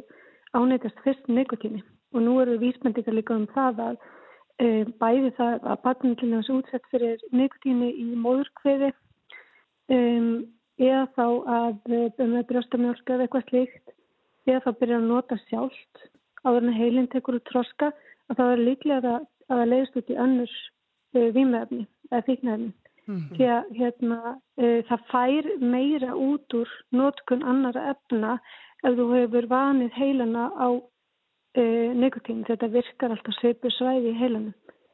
ánægast 0.52 1.00
fyrst 1.04 1.28
nikotíni 1.28 1.82
og 2.12 2.20
nú 2.20 2.38
eru 2.42 2.58
vísmendingar 2.60 3.16
líka 3.16 3.34
um 3.34 3.46
það 3.54 3.80
að 3.86 4.00
e, 4.60 4.66
bæði 5.00 5.30
það 5.38 5.68
að 5.72 6.02
til 6.02 6.32
þess 6.34 6.52
útsett 6.52 6.90
fyrir 6.92 7.22
nikotíni 7.32 7.88
í 7.96 8.08
móðurkveði 8.20 8.92
um, 9.88 10.44
eða 10.80 11.06
þá 11.16 11.26
að 11.56 11.92
með 12.18 12.46
brjóstamjólka 12.48 13.14
eða 13.14 13.26
eitthvað 13.26 13.48
slíkt 13.48 13.94
eða 14.46 14.62
þá 14.64 14.70
byrja 14.80 14.98
að 14.98 15.08
nota 15.10 15.38
sjálft 15.46 16.04
áður 16.42 16.68
en 16.68 16.76
heilin 16.76 17.10
tekur 17.12 17.38
úr 17.38 17.44
troska 17.50 17.90
að 18.30 18.38
það 18.38 18.52
er 18.52 18.62
líklega 18.68 19.16
að 19.16 19.26
það 19.52 19.68
leiðist 19.72 19.98
út 20.00 20.12
í 20.12 20.20
önnurs 20.24 20.54
e, 21.14 21.26
výmefni 21.36 21.84
eða 22.10 22.22
fíknæfni. 22.28 22.72
Mm 23.02 23.16
-hmm. 23.18 23.36
Því 23.36 23.46
að 23.56 23.70
hérna, 23.78 24.18
e, 24.56 24.66
það 24.88 25.06
fær 25.10 25.48
meira 25.60 26.14
út 26.14 26.54
úr 26.54 26.68
nótkun 26.90 27.42
annara 27.42 27.90
efna 27.94 28.38
ef 28.82 28.96
þú 28.98 29.06
hefur 29.14 29.46
vanið 29.50 29.92
heilana 29.98 30.44
á 30.54 30.68
e, 31.54 31.62
nikotín. 31.94 32.44
Þetta 32.48 32.68
virkar 32.68 33.10
alltaf 33.10 33.34
sveipu 33.38 33.70
svæði 33.70 34.14
í 34.14 34.18
heilanu. 34.18 34.52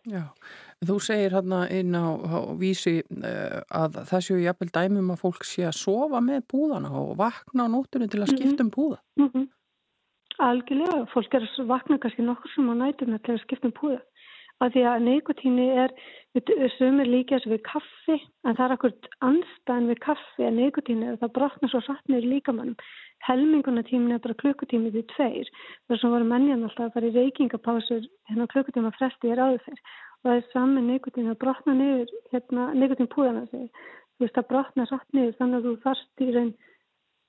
Já, 0.08 0.24
þú 0.86 0.96
segir 1.02 1.34
hérna 1.34 1.64
inn 1.74 1.94
á, 1.96 2.06
á 2.14 2.38
vísi 2.58 3.00
e, 3.02 3.32
að 3.74 4.00
það 4.10 4.24
séu 4.26 4.42
jafnvel 4.44 4.70
dæmum 4.74 5.14
að 5.14 5.22
fólk 5.24 5.46
sé 5.46 5.66
að 5.66 5.78
sofa 5.80 6.20
með 6.24 6.44
púðana 6.52 6.92
og 7.00 7.16
vakna 7.18 7.66
á 7.66 7.72
nótunum 7.72 8.10
til 8.10 8.22
að 8.22 8.34
skipta 8.34 8.66
um 8.66 8.70
púða. 8.70 8.98
Mm 9.18 9.30
-hmm. 9.32 9.48
Algjörlega, 10.38 11.06
fólk 11.14 11.34
er 11.34 11.42
að 11.42 11.66
vakna 11.66 11.98
kannski 11.98 12.22
nokkur 12.22 12.50
sem 12.54 12.70
á 12.70 12.74
nætuna 12.74 13.18
til 13.18 13.34
að 13.34 13.42
skipta 13.42 13.66
um 13.66 13.72
púða. 13.80 14.00
Að 14.60 14.72
því 14.74 14.82
að 14.90 15.02
neikotíni 15.06 15.68
er 15.70 15.90
sumir 16.78 17.06
líka 17.06 17.38
við 17.46 17.62
kaffi 17.62 18.18
en 18.44 18.56
það 18.56 18.64
er 18.64 18.72
akkurat 18.72 19.04
anstæðan 19.20 19.90
við 19.90 19.98
kaffi 19.98 20.42
að 20.46 20.58
neikotíni 20.58 21.06
er 21.06 21.16
það 21.22 21.34
brotna 21.36 21.68
svo 21.68 21.80
sattnir 21.80 22.26
líkamannum 22.26 22.76
helminguna 23.26 23.82
tímin 23.82 24.14
er 24.14 24.22
bara 24.22 24.36
klukkutími 24.42 24.92
því 24.94 25.02
tveir. 25.14 25.48
Þess 25.88 26.04
að 26.04 26.14
voru 26.14 26.28
mennjan 26.28 26.64
alltaf 26.66 26.88
að 26.88 26.94
fara 26.94 27.10
í 27.10 27.14
reykingapásur 27.16 28.06
hérna 28.30 28.46
klukkutíma 28.52 28.92
fresti 28.98 29.32
er 29.32 29.42
áður 29.42 29.66
og 29.70 29.82
það 30.28 30.40
er 30.40 30.48
saman 30.52 30.90
neikotíni 30.92 31.32
að 31.32 31.40
brotna 31.42 31.74
niður 31.74 32.12
hérna 32.32 32.70
neikotín 32.76 33.08
púðana 33.12 33.46
sig 33.48 33.68
þú 34.18 34.26
veist 34.26 34.40
að 34.40 34.48
brotna 34.50 34.86
satt 34.90 35.16
niður 35.16 35.36
þannig 35.38 35.58
að 35.58 35.68
þú 35.68 35.74
þarst 35.86 36.24
í 36.24 36.28
raun 36.34 36.52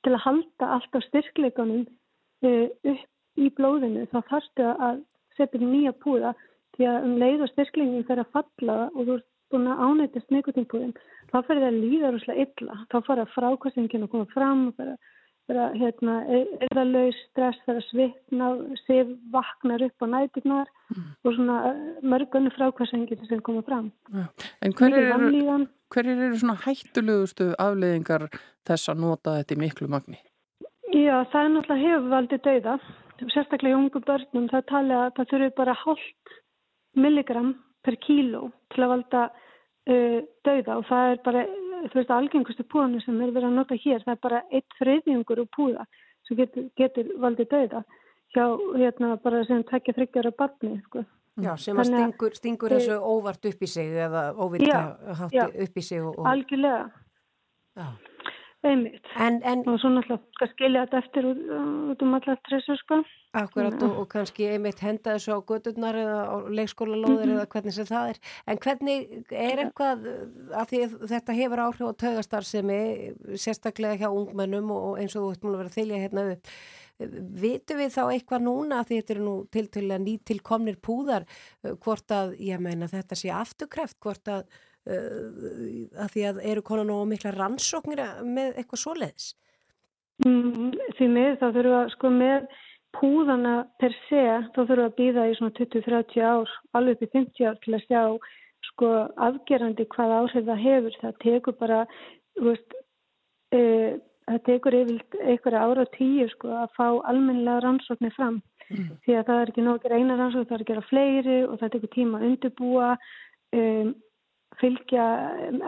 til 0.03 0.13
að 0.15 0.23
halda 0.25 0.69
alltaf 0.75 1.05
styrkleikunum 1.07 1.83
uh, 1.85 2.67
upp 2.93 3.39
í 3.39 3.49
blóðinu. 3.55 4.05
Þá 4.11 4.19
þarstu 4.31 4.69
að 4.71 5.01
setja 5.37 5.61
nýja 5.63 5.93
púða 6.03 6.33
því 6.75 6.87
að 6.89 7.07
um 7.07 7.15
leið 7.21 7.45
og 7.45 7.51
styrklingin 7.53 8.07
fer 8.07 8.23
að 8.23 8.33
falla 8.35 8.79
og 8.89 8.99
þú 8.99 9.17
ert 9.19 9.27
búin 9.49 9.69
að 9.69 9.83
ánættast 9.85 10.33
neikotinpúðin 10.33 10.95
þá 11.31 11.37
fer 11.37 11.59
það 11.59 11.67
að 11.69 11.79
líða 11.83 12.11
rúslega 12.13 12.45
illa. 12.45 12.77
Þá 12.91 12.97
fara 13.07 13.29
frákvæmsingin 13.35 14.05
að 14.05 14.11
koma 14.13 14.29
fram 14.33 14.67
og 14.71 14.81
vera 15.49 15.65
hérna, 15.73 16.19
eðalauð 16.69 17.17
stress, 17.23 17.59
vera 17.67 17.83
svitna 17.87 18.51
sif 18.85 19.11
vaknar 19.33 19.83
upp 19.87 20.05
á 20.05 20.07
nætugnar 20.13 20.71
mm. 20.93 21.09
og 21.25 21.35
svona 21.35 21.57
eh, 21.71 21.83
mörgunni 22.13 22.53
frákvæmsingin 22.55 23.27
sem 23.29 23.43
koma 23.45 23.65
fram 23.67 23.91
ja. 24.13 24.27
En 24.61 24.75
hverjir 24.77 25.09
eru, 25.09 25.59
hver 25.89 26.13
eru 26.13 26.31
svona 26.37 26.57
hættulegustu 26.63 27.51
afleðingar 27.57 28.29
þess 28.69 28.93
að 28.93 29.05
nota 29.05 29.37
þetta 29.39 29.57
í 29.57 29.61
miklu 29.65 29.91
magni? 29.91 30.19
Já, 30.89 31.25
það 31.31 31.43
er 31.43 31.53
náttúrulega 31.53 31.85
hefur 31.85 32.11
valdið 32.15 32.43
dauða 32.47 32.79
sérstaklega 33.27 33.75
í 33.75 33.79
ungu 33.79 34.01
börnum 34.05 34.47
það 34.51 34.65
tala 34.71 35.01
að 35.05 35.13
það 35.17 35.31
þurfi 35.33 35.49
bara 35.57 35.77
hálft 35.81 36.35
milligram 36.99 37.53
per 37.85 37.97
kíló 38.03 38.49
til 38.73 38.85
að 38.85 38.93
valda 38.93 39.23
uh, 39.29 40.19
dauða 40.47 40.77
og 40.79 40.87
það 40.89 41.13
er 41.13 41.21
bara, 41.25 41.45
þú 41.88 41.99
veist, 41.99 42.11
algengustu 42.13 42.65
púðanu 42.67 43.01
sem 43.03 43.21
er 43.21 43.32
verið 43.36 43.49
að 43.49 43.57
nota 43.59 43.77
hér, 43.80 44.03
það 44.05 44.15
er 44.15 44.21
bara 44.27 44.43
eitt 44.51 44.77
þriðjungur 44.82 45.43
úr 45.43 45.49
púða 45.55 45.88
sem 46.27 46.38
getur, 46.39 46.67
getur 46.77 47.09
valdið 47.23 47.49
dauða 47.53 47.84
hjá, 48.36 48.43
hérna, 48.77 49.15
bara 49.23 49.41
sem 49.47 49.63
tekja 49.69 49.95
þryggjara 49.97 50.34
barni, 50.38 50.75
sko. 50.88 51.05
Já, 51.39 51.53
sem 51.61 51.77
að 51.80 51.88
stingur, 51.88 52.36
stingur 52.36 52.73
þessu 52.75 52.97
óvart 52.99 53.45
upp 53.47 53.61
í 53.63 53.69
sig 53.69 53.93
eða 54.05 54.23
óvitt 54.36 54.65
að 54.75 55.21
hátti 55.21 55.45
upp 55.65 55.77
í 55.80 55.84
sig. 55.86 56.01
Og, 56.03 56.17
og... 56.17 56.27
Algjörlega. 56.27 56.82
Já. 57.80 57.88
Einmitt. 58.68 59.05
En, 59.16 59.39
en, 59.47 59.62
og 59.70 59.78
svo 59.80 59.89
náttúrulega 59.93 60.47
skilja 60.53 60.82
þetta 60.86 60.99
eftir 61.03 61.28
út, 61.30 61.39
út 61.93 62.01
um 62.05 62.16
allar 62.18 62.39
stressu 62.41 62.76
sko. 62.82 62.99
Akkurat 63.39 63.78
og, 63.86 63.93
og 64.01 64.07
kannski 64.10 64.47
einmitt 64.49 64.82
henda 64.82 65.14
þessu 65.16 65.36
á 65.38 65.39
gödurnar 65.45 65.95
eða 66.01 66.20
á 66.28 66.36
leikskólalóðir 66.49 67.30
Mhm. 67.30 67.36
eða 67.38 67.47
hvernig 67.53 67.74
sem 67.78 67.86
það 67.86 68.10
er. 68.10 68.20
En 68.47 68.57
hvernig 68.57 68.99
er 69.32 69.64
eitthvað, 69.64 70.05
að 70.51 70.70
því 70.74 70.82
þetta 71.14 71.38
hefur 71.39 71.64
áhrif 71.68 71.88
á 71.88 71.99
taugastarfsemi, 72.03 72.80
sérstaklega 73.38 73.99
hjá 74.01 74.10
ungmennum 74.10 74.72
og 74.72 74.99
eins 74.99 75.16
og 75.16 75.24
þú 75.24 75.32
ert 75.32 75.43
múin 75.43 75.55
að 75.55 75.64
vera 75.64 75.78
þylja 75.78 76.03
hérna 76.03 76.32
upp. 76.34 76.47
Vitum 76.99 77.78
við 77.80 77.93
þá 77.95 78.01
eitthvað 78.12 78.41
núna, 78.43 78.84
því 78.84 78.97
þetta 78.99 79.14
eru 79.16 79.24
nú 79.24 79.36
til 79.49 79.68
til 79.72 79.86
að 79.88 80.01
nýtilkomnir 80.03 80.82
púðar, 80.84 81.24
uh, 81.64 81.76
hvort 81.80 82.12
að, 82.12 82.34
ég 82.43 82.60
meina 82.60 82.89
þetta 82.91 83.16
sé 83.16 83.30
afturkreft, 83.32 83.95
hvort 84.03 84.26
að, 84.28 84.43
uh, 84.43 84.66
að 84.89 86.09
því 86.13 86.25
að 86.29 86.41
eru 86.51 86.63
konan 86.65 86.93
og 86.93 87.05
mikla 87.09 87.35
rannsóknir 87.35 88.01
með 88.25 88.57
eitthvað 88.61 88.83
svoleiðis? 88.83 89.29
Mm, 90.25 90.73
því 90.97 91.07
með 91.13 91.31
þá 91.39 91.45
þurfum 91.45 91.69
við 91.69 91.77
að 91.79 91.93
sko 91.95 92.11
með 92.15 92.49
púðana 92.97 93.55
per 93.79 93.95
se 94.07 94.25
þá 94.49 94.59
þurfum 94.59 94.75
við 94.75 94.85
að 94.87 94.97
býða 94.99 95.29
í 95.29 95.37
svona 95.37 95.55
20-30 95.59 96.25
ár 96.25 96.53
alveg 96.79 96.97
upp 96.97 97.05
í 97.05 97.11
50 97.15 97.49
ár 97.49 97.59
til 97.63 97.77
að 97.77 97.85
sjá 97.87 98.03
sko 98.69 98.91
afgerandi 99.29 99.87
hvað 99.93 100.15
áhrif 100.17 100.47
það 100.49 100.63
hefur 100.65 100.99
það 100.99 101.19
tekur 101.23 101.59
bara 101.61 101.79
veist, 102.39 102.77
e, 103.55 103.61
það 104.27 104.43
tekur 104.49 104.79
yfir 104.81 105.21
einhverja 105.23 105.63
ára 105.63 105.85
tíu 105.95 106.27
sko 106.33 106.51
að 106.65 106.73
fá 106.75 106.87
almennilega 106.89 107.63
rannsóknir 107.63 108.15
fram 108.17 108.41
Mm. 108.69 108.99
því 109.01 109.15
að 109.17 109.23
það 109.25 109.39
er 109.41 109.49
ekki 109.49 109.63
nóg 109.65 109.77
að 109.79 109.85
gera 109.85 109.97
eina 109.97 110.15
rannsókn 110.19 110.45
það 110.45 110.55
er 110.55 110.63
að 110.63 110.69
gera 110.69 110.85
fleiri 110.85 111.37
og 111.47 111.55
það 111.57 111.71
tekur 111.73 111.91
tíma 111.95 112.19
að 112.19 112.25
undirbúa 112.27 112.89
um, 113.57 113.87
fylgja 114.60 115.05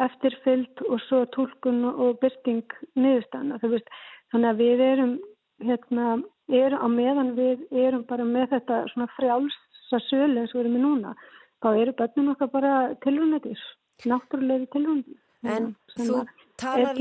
eftirfylg 0.07 0.83
og 0.87 1.01
svo 1.07 1.23
tólkun 1.35 1.83
og 1.91 2.19
byrting 2.21 2.75
niðurstana 2.99 3.59
þannig 3.61 4.49
að 4.51 4.61
við 4.63 4.85
erum 4.87 5.17
hérna, 5.63 6.07
erum 6.51 6.83
á 6.83 6.87
meðan 6.91 7.35
við 7.37 7.65
erum 7.71 8.05
bara 8.09 8.27
með 8.27 8.55
þetta 8.55 8.83
svona 8.93 9.09
frjálsa 9.17 10.01
sölu 10.09 10.43
eins 10.43 10.53
og 10.53 10.61
við 10.61 10.63
erum 10.65 10.77
með 10.77 10.87
núna 10.87 11.15
þá 11.61 11.69
eru 11.73 11.97
börnun 11.99 12.33
okkar 12.35 12.53
bara 12.55 12.77
tilrunnetir 13.05 13.67
náttúrulega 14.05 14.71
tilrunnetir 14.73 15.19
En 15.41 15.71
þú 15.97 16.21
talar, 16.59 16.97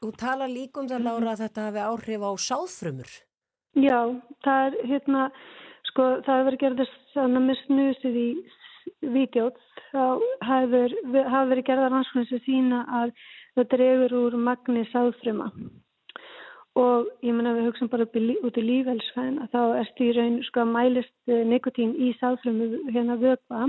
þú 0.00 0.10
talar 0.16 0.48
líka 0.48 0.80
um 0.80 0.88
það 0.88 1.02
Lára 1.04 1.34
að 1.34 1.42
þetta 1.44 1.64
hafi 1.68 1.82
áhrif 1.84 2.24
á 2.24 2.30
sáðfrumur. 2.46 3.10
Já, 3.76 3.98
það 4.44 4.68
er 4.68 4.76
hérna, 4.90 5.24
sko 5.90 6.06
það 6.24 6.32
hefur 6.32 6.46
verið 6.48 6.62
gerðið 6.62 6.94
svona 7.12 7.42
með 7.44 7.60
snusið 7.66 8.16
í 8.16 8.28
vídjót, 9.02 9.58
þá 9.92 10.20
hafa 10.46 11.42
verið 11.50 11.64
gerðað 11.66 11.90
rannsóknir 11.92 12.28
sem 12.30 12.44
sína 12.46 12.84
að 13.00 13.12
það 13.56 13.68
dregur 13.74 14.16
úr 14.20 14.38
magni 14.48 14.84
sáðfruma. 14.92 15.50
Og 16.76 17.06
ég 17.24 17.32
menna 17.32 17.54
við 17.56 17.70
hugsaum 17.70 17.88
bara 17.92 18.04
út 18.04 18.58
í 18.60 18.66
lífelsfæðina, 18.66 19.48
þá 19.52 19.60
erstu 19.80 20.10
í 20.10 20.16
raun 20.16 20.42
sko 20.44 20.64
að 20.64 20.74
mælist 20.74 21.32
nikotín 21.48 21.94
í 21.96 22.12
sáðfrumu 22.20 22.92
hérna 22.92 23.16
vöpa 23.20 23.64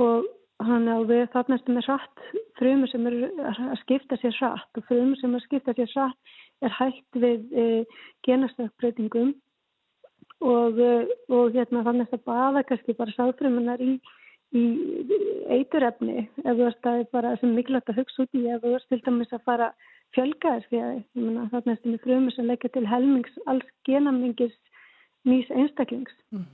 og 0.00 0.28
hann 0.66 0.88
á 0.88 1.00
við 1.08 1.28
þarnastu 1.32 1.74
með 1.74 1.86
hratt 1.88 2.24
frumur 2.58 2.90
sem 2.92 3.06
eru 3.08 3.28
að 3.48 3.78
skipta 3.82 4.18
sér 4.20 4.36
hratt 4.36 4.80
og 4.80 4.86
frumur 4.88 5.18
sem 5.20 5.32
er 5.32 5.40
að 5.40 5.46
skipta 5.46 5.74
sér 5.76 5.92
hratt 5.94 6.34
er 6.60 6.74
hægt 6.76 7.20
við 7.22 7.54
e, 7.56 7.66
genastökkbreytingum 8.28 9.32
og, 10.44 10.80
e, 10.80 10.90
og 11.32 11.56
hérna 11.56 11.84
þannig 11.86 12.12
að 12.12 12.26
baða 12.28 12.64
kannski 12.68 12.96
bara 12.98 13.16
sáfrumunar 13.16 13.80
í, 13.80 13.96
í 14.56 14.64
eiturefni 15.54 16.24
ef 16.42 16.50
þú 16.50 16.62
veist 16.64 16.88
að 16.90 17.04
bara 17.14 17.36
sem 17.40 17.54
mikilvægt 17.54 17.92
að 17.92 18.00
hugsa 18.02 18.24
út 18.24 18.38
í 18.38 18.46
ef 18.50 18.62
þú 18.64 18.74
veist 18.74 18.88
til 18.90 19.00
dæmis 19.06 19.34
að 19.36 19.46
fara 19.46 19.68
fjölga 20.16 20.56
þess 20.56 20.70
því 20.70 20.80
að 20.82 21.52
það 21.52 21.70
er 21.74 22.00
frumur 22.04 22.34
sem 22.34 22.48
leggja 22.50 22.72
til 22.74 22.86
helmings 22.90 23.36
alls 23.46 23.68
genamingis 23.86 24.56
nýs 25.28 25.50
einstaklings. 25.54 26.14
Mm. 26.34 26.48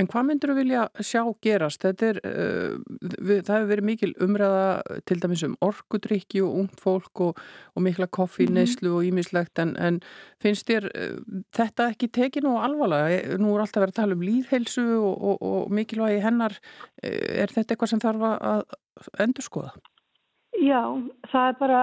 En 0.00 0.06
hvað 0.08 0.24
myndur 0.24 0.50
þú 0.52 0.54
vilja 0.56 0.82
sjá 1.04 1.20
gerast? 1.44 1.82
Þetta 1.84 2.06
er, 2.08 2.18
uh, 2.24 2.76
við, 3.20 3.42
það 3.44 3.58
hefur 3.58 3.68
verið 3.72 3.86
mikil 3.90 4.12
umræða 4.24 5.00
til 5.10 5.18
dæmis 5.20 5.42
um 5.44 5.56
orkudrykki 5.66 6.40
og 6.40 6.54
ungt 6.62 6.80
fólk 6.80 7.20
og, 7.26 7.42
og 7.76 7.84
mikla 7.84 8.08
koffi, 8.08 8.46
Mhm. 8.48 8.54
neyslu 8.56 8.94
og 8.96 9.04
ímislegt 9.04 9.60
en, 9.60 9.76
en 9.76 10.00
finnst 10.40 10.64
þér 10.70 10.88
uh, 10.88 11.20
þetta 11.52 11.90
ekki 11.92 12.08
tekinu 12.08 12.54
og 12.56 12.64
alvarlega? 12.64 13.36
Nú 13.36 13.52
er 13.52 13.66
alltaf 13.66 13.82
verið 13.84 13.92
að 13.92 14.00
tala 14.00 14.16
um 14.16 14.24
líðheilsu 14.24 14.86
og, 14.96 15.14
og, 15.20 15.36
og 15.42 15.70
mikilvægi 15.76 16.24
hennar. 16.24 16.56
Er 17.02 17.52
þetta 17.52 17.74
eitthvað 17.74 17.92
sem 17.92 18.00
þarf 18.00 18.28
að 18.32 18.62
endur 19.20 19.44
skoða? 19.44 19.72
Já, 20.62 20.82
það 21.32 21.48
er 21.50 21.56
bara, 21.60 21.80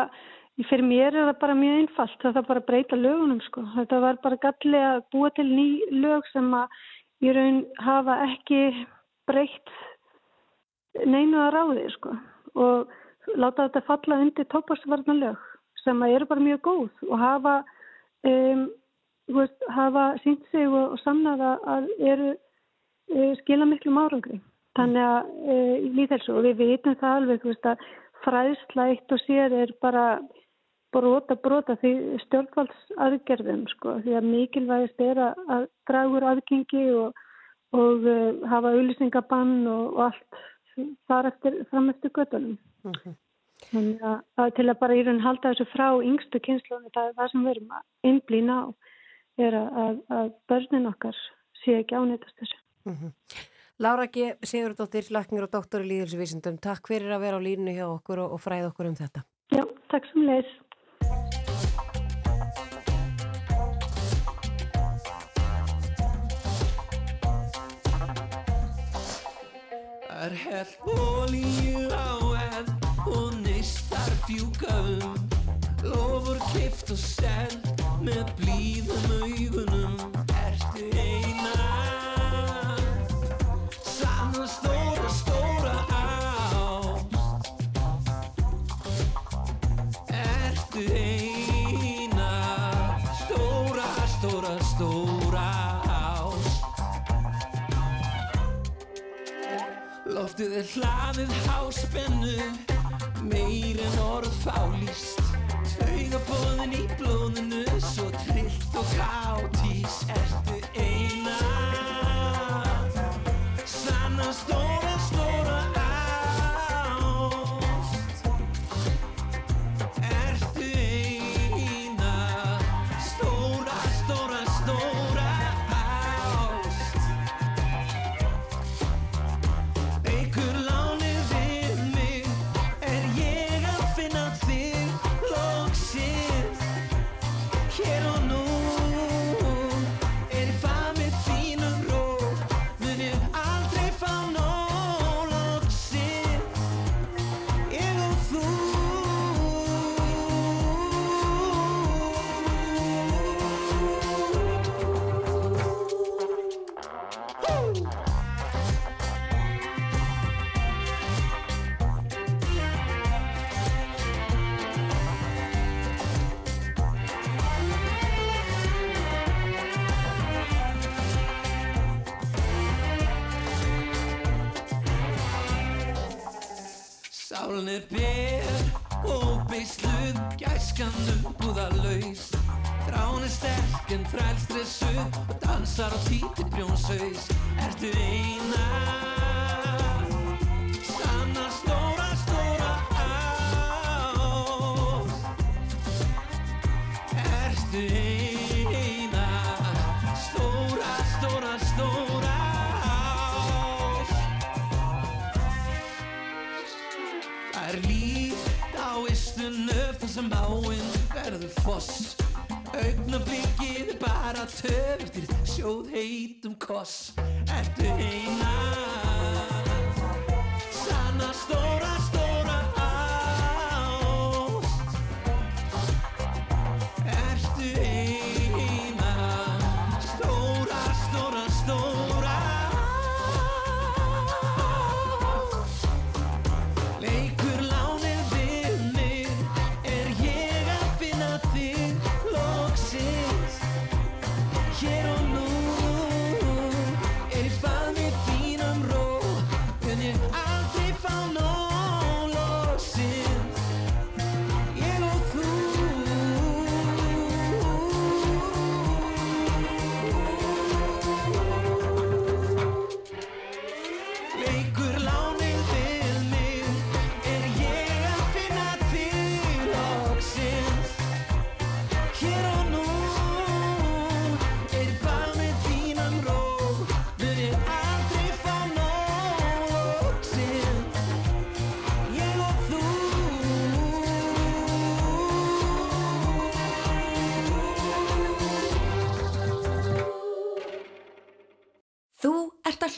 fyrir 0.70 0.86
mér 0.86 1.14
er 1.14 1.30
það 1.30 1.40
bara 1.42 1.56
mjög 1.62 1.78
einfalt. 1.84 2.22
Það 2.22 2.38
er 2.42 2.46
bara 2.50 2.62
að 2.62 2.68
breyta 2.70 2.98
lögunum 3.00 3.42
sko. 3.46 3.64
Þetta 3.76 4.00
var 4.02 4.20
bara 4.24 4.38
gallið 4.46 4.86
að 4.90 5.02
búa 5.14 5.30
til 5.36 5.46
ný 5.50 5.68
lög 6.02 6.26
sem 6.34 6.50
að 6.58 6.80
í 7.24 7.34
raun 7.36 7.64
hafa 7.84 8.18
ekki 8.30 8.64
breytt 9.30 9.72
neinu 11.06 11.40
að 11.44 11.54
ráði 11.56 11.86
sko 11.94 12.16
og 12.56 13.38
láta 13.38 13.68
þetta 13.68 13.86
falla 13.88 14.20
undir 14.24 14.48
tóparsvarnalög 14.52 15.40
sem 15.84 16.04
eru 16.04 16.28
bara 16.30 16.44
mjög 16.44 16.62
góð 16.68 17.06
og 17.10 17.20
hafa, 17.20 17.56
um, 18.28 18.68
veist, 19.36 19.66
hafa 19.70 20.06
sínt 20.24 20.44
sig 20.52 20.68
og, 20.68 20.96
og 20.96 21.00
samnaða 21.04 21.56
að 21.76 21.90
eru 22.00 22.30
uh, 22.34 23.34
skila 23.44 23.68
miklu 23.70 23.94
árangri. 23.96 24.40
Þannig 24.78 25.06
að 25.06 25.30
uh, 25.54 25.76
í 25.86 25.94
líðhelsu 25.98 26.36
og 26.36 26.46
við 26.48 26.62
vitum 26.64 26.98
það 27.00 27.18
alveg 27.22 27.48
veist, 27.48 27.66
að 27.66 27.88
fræðsla 28.26 28.90
eitt 28.94 29.16
og 29.16 29.24
sér 29.26 29.56
er 29.64 29.74
bara 29.82 30.06
brota 30.96 31.36
brota 31.36 31.76
því 31.82 31.94
stjórnvaldsaðgerðum 32.26 33.66
sko 33.74 33.96
því 34.04 34.16
að 34.20 34.30
mikilvægist 34.34 35.02
er 35.06 35.22
að 35.22 35.66
dragur 35.90 36.26
aðgengi 36.32 36.86
og, 36.98 37.24
og 37.78 38.08
uh, 38.10 38.46
hafa 38.50 38.74
auðlýsingabann 38.74 39.58
og, 39.70 39.84
og 39.94 40.06
allt 40.10 40.46
þar 41.10 41.32
eftir 41.34 41.60
fram 41.70 41.90
eftir 41.94 42.14
göttunum. 42.16 42.58
Mm 42.84 42.94
-hmm. 42.96 43.18
Þannig 43.70 44.04
að, 44.08 44.20
að 44.40 44.54
til 44.56 44.70
að 44.70 44.80
bara 44.80 44.96
í 44.96 45.04
raun 45.04 45.20
halda 45.20 45.52
þessu 45.52 45.66
frá 45.74 45.88
yngstu 46.00 46.40
kynnslunni 46.40 46.94
það 46.96 47.10
er 47.10 47.16
það 47.18 47.32
sem 47.32 47.44
við 47.44 47.52
erum 47.56 47.74
að 47.78 48.10
innblýna 48.10 48.56
á 48.64 48.66
er 49.46 49.56
að, 49.56 50.00
að 50.10 50.32
börnin 50.48 50.90
okkar 50.90 51.18
sé 51.64 51.80
ekki 51.80 51.96
ánættast 51.96 52.40
þessu. 52.40 52.60
Mm 52.88 52.96
-hmm. 52.96 53.12
Lára 53.80 54.08
G. 54.08 54.36
Sigurdóttir, 54.44 55.08
laknir 55.12 55.44
og 55.44 55.52
doktor 55.52 55.82
í 55.82 55.88
Líðilsvísindum, 55.88 56.58
takk 56.60 56.88
fyrir 56.88 57.12
að 57.16 57.22
vera 57.24 57.38
á 57.40 57.46
línu 57.48 57.72
hjá 57.72 57.86
okkur 57.88 58.20
og, 58.20 58.34
og 58.36 58.42
fræða 58.44 58.72
okkur 58.72 58.90
um 58.90 58.96
þetta. 58.96 59.24
Já, 59.56 59.64
takk 59.92 60.06
sem 60.12 60.26
leis. 60.28 60.50
Er 70.20 70.34
hell 70.36 70.68
ólíu 70.84 71.88
á 71.96 72.12
enn 72.52 72.68
og 73.08 73.38
neistar 73.40 74.12
fjúka 74.26 74.74
um 74.84 75.16
Lofur 75.88 76.42
kift 76.52 76.92
og 76.92 77.00
send 77.00 77.72
með 78.04 78.28
blíðum 78.42 79.08
augunum. 79.22 79.96
Ertu 80.44 80.84
eina 80.92 81.09
Er 100.60 100.66
hlaðið 100.76 101.30
háspennu 101.46 102.48
Meir 103.30 103.80
en 103.80 103.94
orð 104.04 104.34
fálist 104.42 105.22
Taugabóðin 105.78 106.76
í 106.76 106.84
blóðinu 107.00 107.64
Svo 107.80 108.10
trillt 108.26 108.76
og 108.76 108.92
káttís 108.98 109.49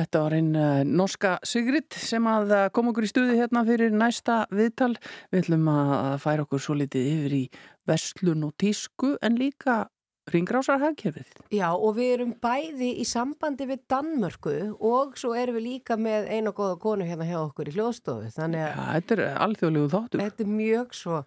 Þetta 0.00 0.20
var 0.24 0.32
einn 0.32 0.54
uh, 0.56 0.80
norska 0.88 1.34
Sigrid 1.44 1.92
sem 1.92 2.24
að 2.30 2.52
uh, 2.56 2.66
kom 2.72 2.88
okkur 2.88 3.04
í 3.04 3.10
stuði 3.10 3.36
hérna 3.36 3.66
fyrir 3.68 3.92
næsta 3.92 4.46
viðtal. 4.48 4.94
Við 5.28 5.42
ætlum 5.42 5.68
að 5.68 6.14
færa 6.22 6.46
okkur 6.46 6.62
svo 6.64 6.76
litið 6.80 7.08
yfir 7.10 7.34
í 7.36 7.42
verslun 7.90 8.46
og 8.48 8.54
tísku 8.60 9.16
en 9.20 9.36
líka 9.36 9.82
ringrásarhagkerfið. 10.34 11.36
Já 11.54 11.68
og 11.70 11.94
við 11.98 12.12
erum 12.16 12.34
bæði 12.42 12.90
í 13.02 13.06
sambandi 13.08 13.68
við 13.70 13.84
Danmörku 13.90 14.56
og 14.78 15.16
svo 15.20 15.34
erum 15.38 15.58
við 15.58 15.66
líka 15.66 15.98
með 16.00 16.30
einu 16.30 16.54
góða 16.56 16.78
konu 16.82 17.06
hérna 17.08 17.28
hjá 17.28 17.38
okkur 17.42 17.70
í 17.70 17.76
hljóðstofu. 17.76 18.30
Þannig 18.34 18.64
að 18.66 18.70
Ja, 18.70 18.86
þetta 18.96 19.16
er 19.16 19.22
alþjóðlegu 19.44 19.90
þáttur. 19.92 20.22
Þetta 20.24 20.44
er 20.44 20.50
mjög 20.50 20.94
svo. 20.96 21.20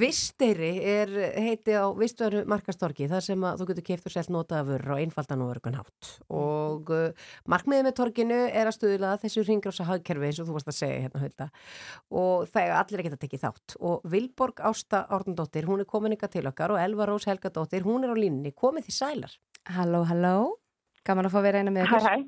Visteyri 0.00 0.70
er 0.92 1.12
heiti 1.38 1.74
á 1.76 1.86
Vistveru 1.96 2.42
markastorki 2.48 3.08
þar 3.10 3.24
sem 3.24 3.46
að 3.46 3.62
þú 3.62 3.68
getur 3.70 3.86
keift 3.88 4.08
og 4.08 4.14
selt 4.14 4.32
notaðafur 4.34 4.84
á 4.84 4.94
einfaldan 4.98 5.44
og 5.44 5.52
örgun 5.54 5.78
hátt. 5.78 6.10
Og 6.34 6.92
uh, 6.94 7.28
markmiðið 7.48 7.88
með 7.88 7.96
torkinu 8.00 8.40
er 8.48 8.70
að 8.70 8.76
stuðla 8.78 9.14
þessu 9.22 9.44
ringrása 9.46 9.86
hagkerfi 9.88 10.30
eins 10.30 10.40
og 10.42 10.48
þú 10.48 10.58
varst 10.58 10.72
að 10.72 10.78
segja 10.80 11.02
hérna 11.06 11.22
hölda. 11.24 11.48
Og 12.10 12.48
það 12.52 12.64
er 12.64 12.76
allir 12.78 13.02
að 13.02 13.08
geta 13.08 13.20
tekið 13.24 13.44
þátt. 13.46 13.76
Og 13.90 14.08
Vilborg 14.12 14.62
Ásta 14.68 15.04
Árnundóttir, 15.14 15.68
hún 15.68 15.84
er 15.84 15.88
komin 15.88 16.16
ykkar 16.16 16.32
til 16.32 16.46
okkar 16.50 16.74
og 16.74 16.82
Elva 16.82 17.08
Rós 17.08 17.28
Helgadóttir, 17.28 17.86
hún 17.86 18.06
er 18.06 18.14
á 18.14 18.16
línni. 18.18 18.47
Komið 18.56 18.88
því 18.88 18.96
sælar. 18.96 19.36
Halló, 19.76 20.02
halló. 20.08 20.34
Gaman 21.04 21.28
að 21.28 21.34
fá 21.34 21.38
að 21.40 21.46
vera 21.48 21.62
eina 21.62 21.72
með 21.74 21.86
ykkur. 21.86 22.04
Hæ, 22.04 22.10
hæ. 22.18 22.26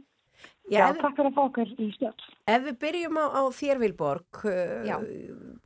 Já, 0.70 0.84
takk 0.94 1.16
fyrir 1.18 1.28
að 1.32 1.34
fá 1.34 1.40
okkur 1.42 1.70
í 1.82 1.86
stjórn. 1.96 2.26
Ef 2.48 2.66
við 2.68 2.76
byrjum 2.84 3.16
á, 3.18 3.26
á 3.34 3.42
þér 3.52 3.80
Vilborg 3.82 4.42
uh, 4.46 5.00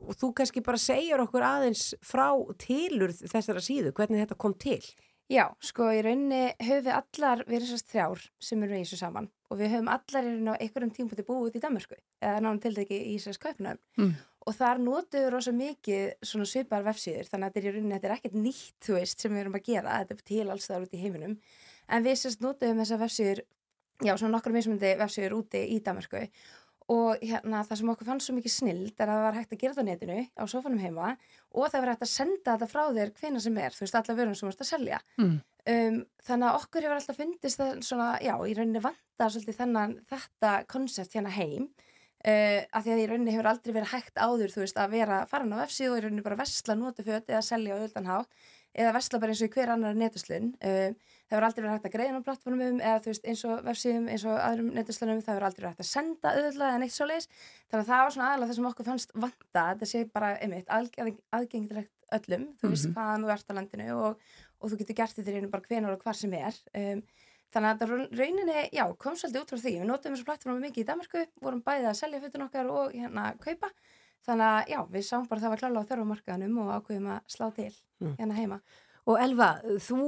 og 0.09 0.16
þú 0.16 0.30
kannski 0.38 0.62
bara 0.64 0.80
segjar 0.80 1.20
okkur 1.26 1.44
aðeins 1.44 1.90
frá 2.02 2.30
tilur 2.62 3.12
þessara 3.12 3.61
síðu, 3.62 3.92
hvernig 3.92 4.24
þetta 4.24 4.38
kom 4.40 4.55
til. 4.57 4.80
Já, 5.32 5.46
sko 5.64 5.86
í 5.88 6.00
rauninni 6.05 6.50
höfum 6.61 6.82
við 6.84 6.96
allar 6.98 7.44
verið 7.48 7.70
sérst 7.70 7.92
þrjár 7.92 8.24
sem 8.44 8.64
eru 8.66 8.76
í 8.76 8.82
þessu 8.82 8.98
saman 9.00 9.28
og 9.48 9.57
við 9.61 9.70
höfum 9.72 9.88
allar 9.92 10.20
í 10.26 10.32
rauninni 10.32 10.52
á 10.52 10.61
einhverjum 10.61 10.92
tímpúti 10.98 11.24
búið 11.24 11.46
út 11.48 11.57
í 11.57 11.62
Danmarku 11.64 11.96
eða 12.20 12.42
náðum 12.44 12.61
til 12.61 12.74
ekki 12.82 12.98
í 13.12 13.14
sérst 13.22 13.40
kaupnum 13.40 13.78
Mm. 13.96 14.12
Og 14.45 14.57
þar 14.57 14.80
notuðum 14.84 15.24
við 15.24 15.30
rosa 15.32 15.55
mikið 15.57 16.26
svona 16.28 16.49
svipar 16.49 16.84
vefsíður 16.86 17.30
þannig 17.30 17.47
að 17.47 17.55
þetta 17.55 17.61
er 17.61 17.68
í 17.68 17.74
rauninni, 17.74 17.95
þetta 17.97 18.11
er 18.11 18.16
ekkert 18.18 18.38
nýtt 18.40 18.88
þú 18.88 18.97
veist 18.99 19.24
sem 19.24 19.32
við 19.32 19.45
erum 19.45 19.59
að 19.59 19.68
gera, 19.70 20.01
þetta 20.03 20.16
er 20.16 20.26
til 20.30 20.47
alls 20.47 20.68
þar 20.70 20.84
út 20.84 20.97
í 20.97 21.01
heiminum. 21.01 21.38
En 21.88 22.05
við 22.05 22.18
sérst 22.20 22.45
notuðum 22.45 22.82
þessa 22.82 23.01
vefsíður 23.01 23.40
já, 24.05 24.12
svona 24.16 24.34
nokkur 24.34 24.55
mismundi 24.55 24.92
vefsíður 25.01 25.38
úti 25.40 25.64
í 25.74 25.80
Danmarku 25.84 26.26
og 26.92 27.22
hérna 27.24 27.62
það 27.64 27.80
sem 27.80 27.90
okkur 27.95 28.09
fannst 28.11 28.28
svo 28.28 28.34
mikið 28.36 28.53
snild 28.53 28.99
er 29.01 29.09
að 29.09 29.16
það 29.16 29.24
var 29.24 29.36
hægt 29.38 29.53
að 29.55 29.61
gera 29.62 29.72
þetta 29.72 29.84
á 29.84 29.88
netinu 29.88 30.16
á 30.36 30.45
sofanum 30.53 30.82
heima 30.82 31.12
og 31.55 31.70
það 31.72 31.80
var 31.80 31.90
hægt 31.95 32.05
að 32.05 32.11
senda 32.12 32.57
þetta 32.57 32.68
frá 32.68 32.82
þér 32.99 33.12
hvena 33.20 33.40
sem 33.40 33.57
er, 33.62 33.72
þú 33.72 33.84
veist, 33.86 33.97
alla 34.01 34.16
vörun 34.18 34.36
sem 34.36 34.45
þú 34.45 34.53
ert 34.53 34.64
að 34.64 34.68
selja. 34.68 34.99
Mm. 35.16 35.38
um, 35.74 35.97
þannig 36.26 36.49
að 36.51 36.59
okkur 36.59 36.84
hefur 36.84 36.99
alltaf 36.99 37.20
fundist 37.22 37.62
það 37.62 37.80
svona, 37.88 38.11
já, 38.20 38.34
í 38.36 38.57
rauninni 38.59 38.84
vanda 38.84 39.30
svolítið 39.30 39.61
þennan, 39.62 39.97
þetta 40.12 40.53
koncept 40.74 41.16
hérna 41.16 41.32
heim 41.32 41.70
uh, 42.25 42.61
að 42.75 42.83
því 42.87 42.93
að 42.95 43.03
í 43.05 43.07
rauninni 43.11 43.35
hefur 43.37 43.51
aldrei 43.53 43.72
verið 43.77 43.93
hægt 43.95 44.16
áður, 44.20 44.53
þú 44.55 44.61
veist, 44.64 44.77
að 44.81 44.91
vera 44.99 45.22
farin 45.31 45.53
á 45.55 45.62
vefsíð 45.64 45.91
og 45.93 45.99
í 45.99 46.05
rauninni 46.07 46.25
bara 46.27 46.41
vesla 46.41 46.75
notaföt 46.81 47.29
eða 47.31 47.43
selja 47.45 47.77
á 47.77 47.83
öldanhá 47.85 48.18
eða 48.75 48.93
vesla 48.97 49.18
bara 49.22 49.31
eins 49.31 49.43
og 49.45 49.51
í 49.51 49.55
hver 49.55 49.70
annar 49.70 49.95
netuslun. 49.95 50.49
Um, 50.59 50.95
það 51.25 51.35
hefur 51.37 51.45
aldrei 51.47 51.62
verið 51.62 51.75
hægt 51.77 51.85
að 51.89 51.93
greiða 51.95 52.18
á 52.18 52.27
plattformum 52.27 52.81
eða 52.83 53.03
þú 53.05 53.11
veist, 53.12 53.27
eins 53.31 53.43
og 53.47 53.61
vefsíðum, 53.68 54.09
eins 54.11 54.25
og 54.27 54.35
öðrum 54.43 54.70
netuslunum, 54.75 55.20
það 55.22 55.35
hefur 55.35 55.47
aldrei 55.49 55.62
verið 55.62 55.75
hægt 55.77 55.85
að 55.85 55.91
senda 55.93 56.33
auðvitað 56.35 56.75
en 56.75 56.85
eitt 56.89 56.95
svo 56.97 57.07
leis, 57.07 57.29
þannig 57.70 57.85
að 57.85 57.91
það 57.93 58.03
var 58.05 58.14
svona 58.16 58.29
aðalega 58.33 58.51
það 58.51 58.59
sem 58.59 58.68
okkur 58.70 58.89
fannst 58.91 59.14
vanda, 59.14 59.62
þetta 59.70 59.89
sé 59.93 60.03
bara 60.12 60.33
einmitt, 60.43 60.66
aðg- 60.75 61.20
aðgengilegt 61.39 61.93
öllum 62.18 62.45
þú 62.61 62.72
veist, 62.75 62.89
Mhm. 62.91 62.95
hvaðan 62.99 63.25
þú 63.25 63.33
ert 63.35 63.51
á 63.51 63.55
landinu 63.61 63.89
og, 63.95 64.18
og 64.61 64.70
þú 64.75 64.79
getur 64.83 64.99
gert 65.01 65.16
þetta 65.16 65.31
í 65.31 65.35
rauninu 65.39 65.51
bara 65.55 65.66
hvenar 65.70 65.95
og 65.95 66.03
hvar 66.03 66.14
sem 66.18 66.35
er. 66.35 66.55
Um, 66.75 67.03
þannig 67.55 67.84
að 67.86 67.96
rauninni, 68.18 68.68
já, 68.74 68.84
kom 68.98 69.16
svolítið 69.16 69.42
út 69.44 69.55
frá 69.55 69.62
því. 69.62 69.74
Við 69.80 69.90
notum 69.90 70.16
þessu 70.16 70.28
plattformu 70.28 70.61
mikið 70.66 70.84
í 70.84 70.88
Danmarku 70.90 71.26
vorum 71.40 71.64
bæðið 71.64 71.90
að 71.92 72.00
selja 72.02 72.22
fötun 72.24 72.46
okkar 72.48 72.70
og 72.74 72.94
hérna 72.94 73.30
kaupa. 73.40 73.70
Þannig 74.24 74.50
að 74.50 74.72
já, 74.72 74.78
við 74.90 75.05
sáum 75.09 75.28
bara 75.28 75.40
að 75.40 75.44
það 75.44 75.52
var 75.55 75.62
klála 75.62 75.84
á 75.84 75.88
þörfumarkaðanum 75.90 76.61
og 76.64 76.72
ákveðum 76.78 77.11
að 77.14 77.34
slá 77.34 77.48
til 77.55 77.72
Mm. 78.05 78.16
hérna 78.18 78.34
heima. 78.38 78.59
Og 79.05 79.18
Elva, 79.20 79.50
þú 79.84 79.98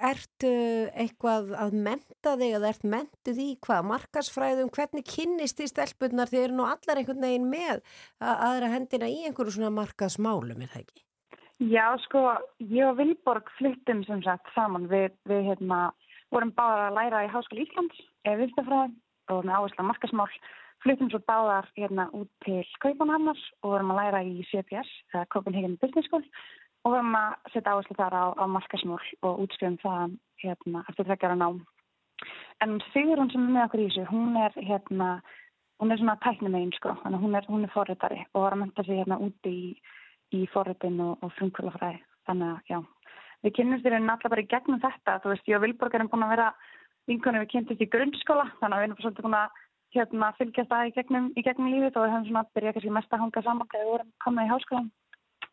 ert 0.00 0.44
uh, 0.48 0.88
eitthvað 0.96 1.50
að 1.52 1.74
menta 1.84 2.32
þig 2.40 2.54
eða 2.56 2.70
ert 2.72 2.86
mentuð 2.88 3.40
í 3.44 3.48
hvað, 3.60 3.82
markasfræðum, 3.90 4.70
hvernig 4.72 5.04
kynnist 5.04 5.60
þið 5.60 5.68
stelpunnar 5.68 6.32
þegar 6.32 6.46
eru 6.48 6.56
nú 6.56 6.64
allar 6.64 7.00
einhvern 7.00 7.26
veginn 7.26 7.50
með 7.52 7.82
að 8.24 8.44
aðra 8.48 8.70
hendina 8.72 9.10
í 9.12 9.18
einhverju 9.28 9.58
svona 9.58 9.74
markasmálum, 9.76 10.64
er 10.64 10.72
það 10.72 10.84
ekki? 10.86 11.04
Já, 11.62 11.84
sko, 12.08 12.24
ég 12.72 12.88
og 12.88 12.96
Vilborg 12.98 13.52
fluttum 13.58 14.00
sem 14.08 14.24
sagt 14.24 14.48
saman 14.56 14.88
við, 14.90 15.12
við 15.28 15.52
hérna, 15.52 15.82
vorum 16.32 16.52
báðar 16.56 16.88
að 16.88 16.98
læra 16.98 17.22
í 17.26 17.30
Háskóli 17.32 17.66
Íslands, 17.66 18.02
eða 18.24 18.40
viðstafræði 18.40 18.94
og 19.32 19.44
með 19.46 19.56
áherslu 19.58 19.84
á 19.84 19.90
markasmál, 19.90 20.30
fluttum 20.82 21.10
svo 21.12 21.20
báðar 21.28 21.68
hérna 21.76 22.08
út 22.16 22.30
til 22.46 22.64
Kaupanhamnar 22.82 23.38
og 23.62 23.74
vorum 23.74 23.92
að 23.94 24.00
læra 24.00 24.22
í 24.26 24.42
CPS, 24.50 24.90
eða 25.12 25.28
Copenhagen 25.34 25.78
Business 25.82 26.08
School, 26.08 26.24
og 26.82 26.96
vorum 26.96 27.14
að 27.18 27.52
setja 27.54 27.76
áherslu 27.76 27.98
þar 27.98 28.16
á, 28.18 28.24
á 28.34 28.44
markasmál 28.50 29.00
og 29.22 29.44
útskrifum 29.44 29.78
það 29.84 30.16
hérna, 30.42 30.84
eftir 30.88 31.08
tveggjara 31.08 31.38
nám. 31.38 31.62
En 32.62 32.78
Sigrun 32.92 33.30
sem 33.30 33.46
er 33.46 33.54
með 33.56 33.64
okkur 33.66 33.82
í 33.82 33.88
þessu, 33.90 34.06
hún 34.10 34.36
er 34.38 34.56
hérna, 34.56 35.10
hún 35.82 35.92
er 35.92 36.00
svona 36.00 36.18
tæknumegin 36.22 36.74
sko, 36.76 36.94
að 37.02 37.18
hún 37.22 37.36
er, 37.38 37.46
hún 37.50 37.66
er 37.66 37.74
forritari 37.74 38.22
og 38.32 38.44
var 38.44 38.56
að 38.56 38.62
menta 38.62 38.84
sig 38.86 39.00
hérna 39.00 39.18
úti 39.22 39.52
í, 39.52 39.70
í 40.38 40.44
forritin 40.52 41.00
og, 41.02 41.16
og 41.22 41.34
frumkvölafræði. 41.38 42.02
Þannig 42.28 42.52
að 42.52 42.70
já, 42.70 42.78
við 43.42 43.56
kynnumst 43.58 43.86
í 43.86 43.92
rauninni 43.92 44.14
allar 44.14 44.32
bara 44.34 44.44
í 44.44 44.50
gegnum 44.50 44.80
þetta, 44.82 45.18
þú 45.22 45.32
veist, 45.32 45.50
ég 45.50 45.58
og 45.58 45.64
Vilborg 45.66 45.98
erum 45.98 46.10
búin 46.12 46.26
að 46.26 46.34
vera 46.36 46.48
vinkunum 47.10 47.42
við 47.44 47.52
kynntist 47.52 47.82
í 47.82 47.90
grunnskóla, 47.90 48.46
þannig 48.60 48.76
að 48.76 48.80
við 48.80 48.86
erum 48.86 48.96
bara 48.96 49.06
svolítið 49.06 49.26
búin 49.26 49.38
að 49.38 49.60
hérna, 49.92 50.32
fylgjast 50.38 50.72
það 50.72 50.88
í 50.88 50.92
gegnum, 50.96 51.30
í 51.36 51.44
gegnum 51.44 51.72
lífið 51.72 51.96
og 51.96 52.04
við 52.04 52.12
höfum 52.14 52.26
svona 52.28 52.44
byrjað 52.56 52.76
kannski 52.76 52.92
mest 52.96 53.12
að 53.14 53.22
hanga 53.24 53.42
saman 53.46 53.70
þegar 53.72 53.84
við 53.84 53.92
vorum 53.92 54.12
komið 54.24 54.46
í 54.46 54.52
háskólan. 54.52 54.90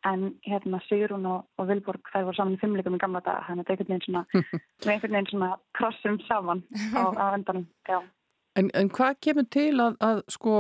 En 0.08 0.22
hérna 0.46 0.80
Sigrún 0.86 1.26
og, 1.28 1.48
og 1.60 1.68
Vilborg 1.68 2.12
þær 2.14 2.30
voru 2.30 2.38
saman 2.38 2.56
í 2.56 2.60
fimmleikum 2.62 2.96
í 2.96 3.02
gamla 3.02 3.20
daga, 3.26 3.44
þannig 3.50 3.66
að 3.66 3.72
þetta 3.74 3.84
er 3.84 3.90
einhvern 4.94 5.18
veginn 5.18 5.32
svona 5.34 5.50
krossum 5.76 6.20
saman 6.30 6.64
á, 6.96 7.04
á 7.20 7.26
endanum, 7.36 7.66
já. 7.90 8.00
En, 8.56 8.70
en 8.80 8.92
hvað 8.96 9.20
kemur 9.26 9.50
til 9.52 9.74
að, 9.84 9.98
að 10.04 10.22
sko, 10.32 10.54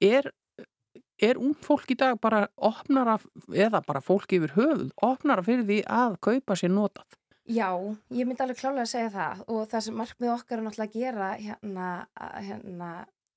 er, 0.00 0.30
er 1.22 1.38
ung 1.38 1.54
fólk 1.60 1.90
í 1.90 1.96
dag 2.00 2.18
bara 2.20 2.48
opnara, 2.56 3.18
eða 3.52 3.80
bara 3.86 4.00
fólk 4.00 4.32
yfir 4.32 4.54
höfuð, 4.56 4.90
opnara 5.02 5.42
fyrir 5.46 5.64
því 5.68 5.80
að 5.86 6.18
kaupa 6.20 6.56
sér 6.56 6.70
notað? 6.74 7.16
Já, 7.50 7.70
ég 8.14 8.26
myndi 8.28 8.42
alveg 8.44 8.60
klálega 8.60 8.84
að 8.86 8.92
segja 8.92 9.10
það 9.10 9.40
og 9.48 9.64
það 9.72 9.80
sem 9.86 9.96
markmið 9.98 10.34
okkar 10.36 10.58
er 10.58 10.62
náttúrulega 10.68 10.90
að 10.90 11.00
gera 11.00 11.30
hérna, 11.40 11.86
að- 12.14 12.36
hérna 12.46 12.90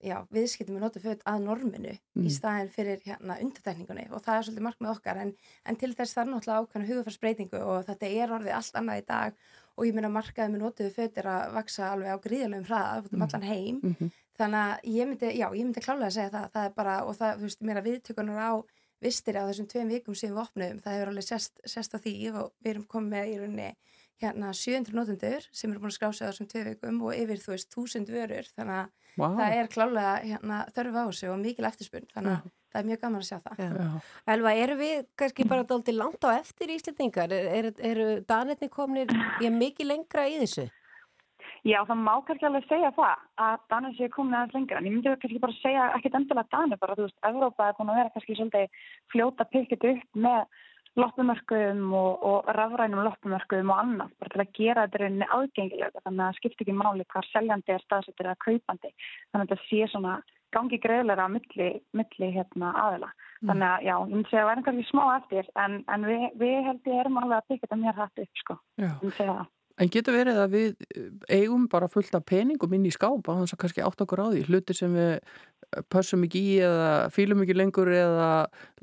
já, 0.04 0.18
viðskiptum 0.36 0.76
við 0.76 0.84
notum 0.84 1.02
föt 1.02 1.22
að 1.26 1.42
norminu 1.48 1.94
Mm. 2.16 2.26
í 2.28 2.30
staðin 2.30 2.70
fyrir 2.70 3.00
hérna 3.08 3.40
undartekningunni 3.42 4.08
og 4.12 4.22
það 4.22 4.36
er 4.38 4.44
svolítið 4.44 4.66
markmið 4.68 4.92
okkar 4.98 5.18
en, 5.22 5.34
en 5.66 5.76
til 5.76 5.94
þess 5.96 6.14
þarf 6.14 6.30
náttúrulega 6.30 6.62
ákveðna 6.68 6.90
hugafarsbreytingu 6.92 7.62
og 7.64 7.86
þetta 7.88 8.10
er 8.22 8.30
orðið 8.38 8.54
allt 8.58 8.76
annað 8.76 9.02
í 9.02 9.06
dag 9.08 9.34
og 9.78 9.86
ég 9.88 9.94
meina 9.96 10.10
markaði 10.14 10.52
með 10.54 10.62
notuðu 10.68 10.92
föt 10.94 11.18
er 11.18 11.24
að 11.32 11.54
vaksa 11.56 11.88
alveg 11.94 12.12
á 12.14 12.18
gríðalögum 12.22 12.68
hraða 12.68 12.98
um 13.00 13.18
Mm. 13.18 13.22
allan 13.24 13.48
heim 13.48 13.80
Mhm. 13.82 14.12
Þannig 14.40 14.62
að 14.62 14.94
ég 14.94 15.10
myndi, 15.10 15.34
já, 15.38 15.48
ég 15.48 15.66
myndi 15.66 15.84
klálega 15.84 16.10
að 16.10 16.16
segja 16.18 16.34
það, 16.34 16.48
það 16.56 16.70
er 16.70 16.78
bara, 16.78 16.96
og 17.08 17.18
það, 17.20 17.36
þú 17.40 17.50
veist, 17.50 17.66
mér 17.68 17.82
að 17.82 17.90
viðtökunar 17.90 18.42
á 18.42 18.54
vistir 19.04 19.38
á 19.38 19.44
þessum 19.50 19.68
tveim 19.70 19.92
vikum 19.92 20.16
sem 20.16 20.32
við 20.32 20.42
opnum, 20.46 20.80
það 20.84 20.96
hefur 20.98 21.12
alveg 21.12 21.28
sest, 21.28 21.60
sest 21.68 21.96
á 21.96 21.98
því 22.00 22.16
og 22.32 22.54
við 22.64 22.72
erum 22.74 22.88
komið 22.90 23.14
með 23.14 23.32
í 23.34 23.38
rauninni 23.42 23.70
hérna 24.24 24.52
700 24.56 24.96
notendur 24.96 25.48
sem 25.52 25.72
eru 25.72 25.82
búin 25.84 25.92
að 25.92 25.98
skrása 25.98 26.30
þessum 26.30 26.50
tvei 26.52 26.64
vikum 26.70 27.02
og 27.04 27.16
yfir, 27.18 27.42
þú 27.44 27.56
veist, 27.56 27.72
1000 27.74 28.12
vörur, 28.14 28.50
þannig 28.56 28.80
að 28.80 28.92
Vá. 29.14 29.26
það 29.38 29.56
er 29.58 29.72
klálega 29.74 30.14
hérna 30.24 30.60
þörf 30.74 30.96
á 30.98 31.04
þessu 31.04 31.32
og 31.34 31.42
mikil 31.42 31.68
eftirspunn, 31.70 32.08
þannig 32.14 32.38
að 32.38 32.54
það 32.74 32.80
er 32.80 32.88
mjög 32.90 33.02
gaman 33.04 33.24
að 33.24 33.28
sjá 33.28 33.40
það. 33.44 33.60
Já. 33.62 33.90
Elva, 34.34 34.54
eru 34.64 34.78
við 34.80 35.04
kannski 35.22 35.48
bara 35.50 35.68
dálítið 35.70 36.00
langt 36.00 36.26
á 36.26 36.30
eftir 36.34 36.74
Íslendingar? 36.74 37.36
Er, 37.36 37.50
er, 37.60 37.68
eru 37.92 38.08
danetni 38.30 38.70
komnir 38.74 39.14
ég, 39.44 39.54
mikið 39.54 39.92
lengra 39.92 40.26
í 40.32 40.40
þessu? 40.42 40.66
Já, 41.64 41.78
það 41.88 42.00
má 42.04 42.12
kannski 42.28 42.48
alveg 42.48 42.66
segja 42.68 42.92
það 42.98 43.22
að 43.40 43.62
Danir 43.72 43.96
sé 43.96 44.10
komin 44.12 44.36
aðeins 44.36 44.58
lengra 44.58 44.82
en 44.82 44.88
ég 44.90 44.96
myndi 44.98 45.16
kannski 45.22 45.40
bara 45.40 45.56
segja 45.62 45.88
ekkit 45.96 46.18
endilega 46.20 46.52
Danir 46.52 46.80
bara, 46.82 46.98
þú 46.98 47.08
veist, 47.08 47.20
Evrópa 47.30 47.70
er 47.70 47.78
búin 47.78 47.94
að 47.94 48.00
vera 48.02 48.14
kannski 48.16 48.36
svolítið 48.36 48.84
fljóta 49.14 49.48
pikkit 49.54 49.88
upp 49.94 50.20
með 50.26 50.42
loppumörkum 51.00 51.96
og, 51.98 52.26
og 52.28 52.52
rafrænum 52.58 53.06
loppumörkum 53.08 53.72
og 53.72 53.80
annað, 53.80 54.12
bara 54.20 54.34
til 54.34 54.44
að 54.44 54.52
gera 54.60 54.86
þetta 54.86 55.02
rauninni 55.02 55.30
aðgengilega, 55.38 56.04
þannig 56.04 56.26
að 56.26 56.28
það 56.28 56.38
skiptir 56.42 56.68
ekki 56.68 56.78
máli 56.84 57.08
hvað 57.16 57.30
seljandi 57.32 57.74
er 57.74 57.86
staðsettur 57.88 58.30
eða 58.30 58.44
kaupandi 58.44 58.94
þannig 59.00 59.42
að 59.42 59.48
þetta 59.48 59.70
sé 59.70 59.90
svona 59.94 60.20
gangi 60.54 60.78
greiðlega 60.84 61.26
á 61.26 61.34
milli, 61.34 61.72
milli 61.98 62.30
hérna 62.36 62.76
aðila. 62.84 63.10
Þannig 63.42 63.70
að 63.72 63.88
já, 63.88 63.96
ég 63.96 64.12
myndi 64.12 64.30
segja 64.30 64.44
að 64.46 64.52
er 64.54 64.64
kannski 64.68 64.86
smá 64.92 65.04
eftir 65.16 65.50
en, 65.64 65.80
en 65.90 66.06
við, 66.12 66.30
við 66.44 66.56
held 66.68 66.92
ég 66.92 67.02
erum 67.02 67.20
alveg 67.24 67.40
að 67.40 67.50
pikka 67.50 67.66
þetta 67.66 67.82
mér 67.82 68.00
hætt 68.04 68.24
upp 68.28 68.42
sko, 68.44 68.60
Já. 68.78 68.92
ég 68.92 69.02
myndi 69.02 69.18
segja 69.18 69.40
það 69.40 69.52
En 69.82 69.90
getur 69.90 70.14
verið 70.14 70.38
að 70.38 70.52
við 70.54 70.86
eh, 70.94 71.08
eigum 71.40 71.66
bara 71.72 71.90
fullt 71.90 72.14
af 72.14 72.26
peningum 72.30 72.76
inn 72.78 72.86
í 72.86 72.94
skáp 72.94 73.26
á 73.26 73.34
þess 73.42 73.56
að 73.56 73.62
kannski 73.64 73.86
átt 73.86 74.04
okkur 74.06 74.22
á 74.22 74.28
því? 74.30 74.46
Hluti 74.50 74.76
sem 74.78 74.94
við 74.94 75.16
pössum 75.90 76.24
ekki 76.28 76.42
í 76.52 76.56
eða 76.64 76.90
fýlum 77.14 77.44
ekki 77.44 77.56
lengur 77.58 77.90
eða 77.90 78.30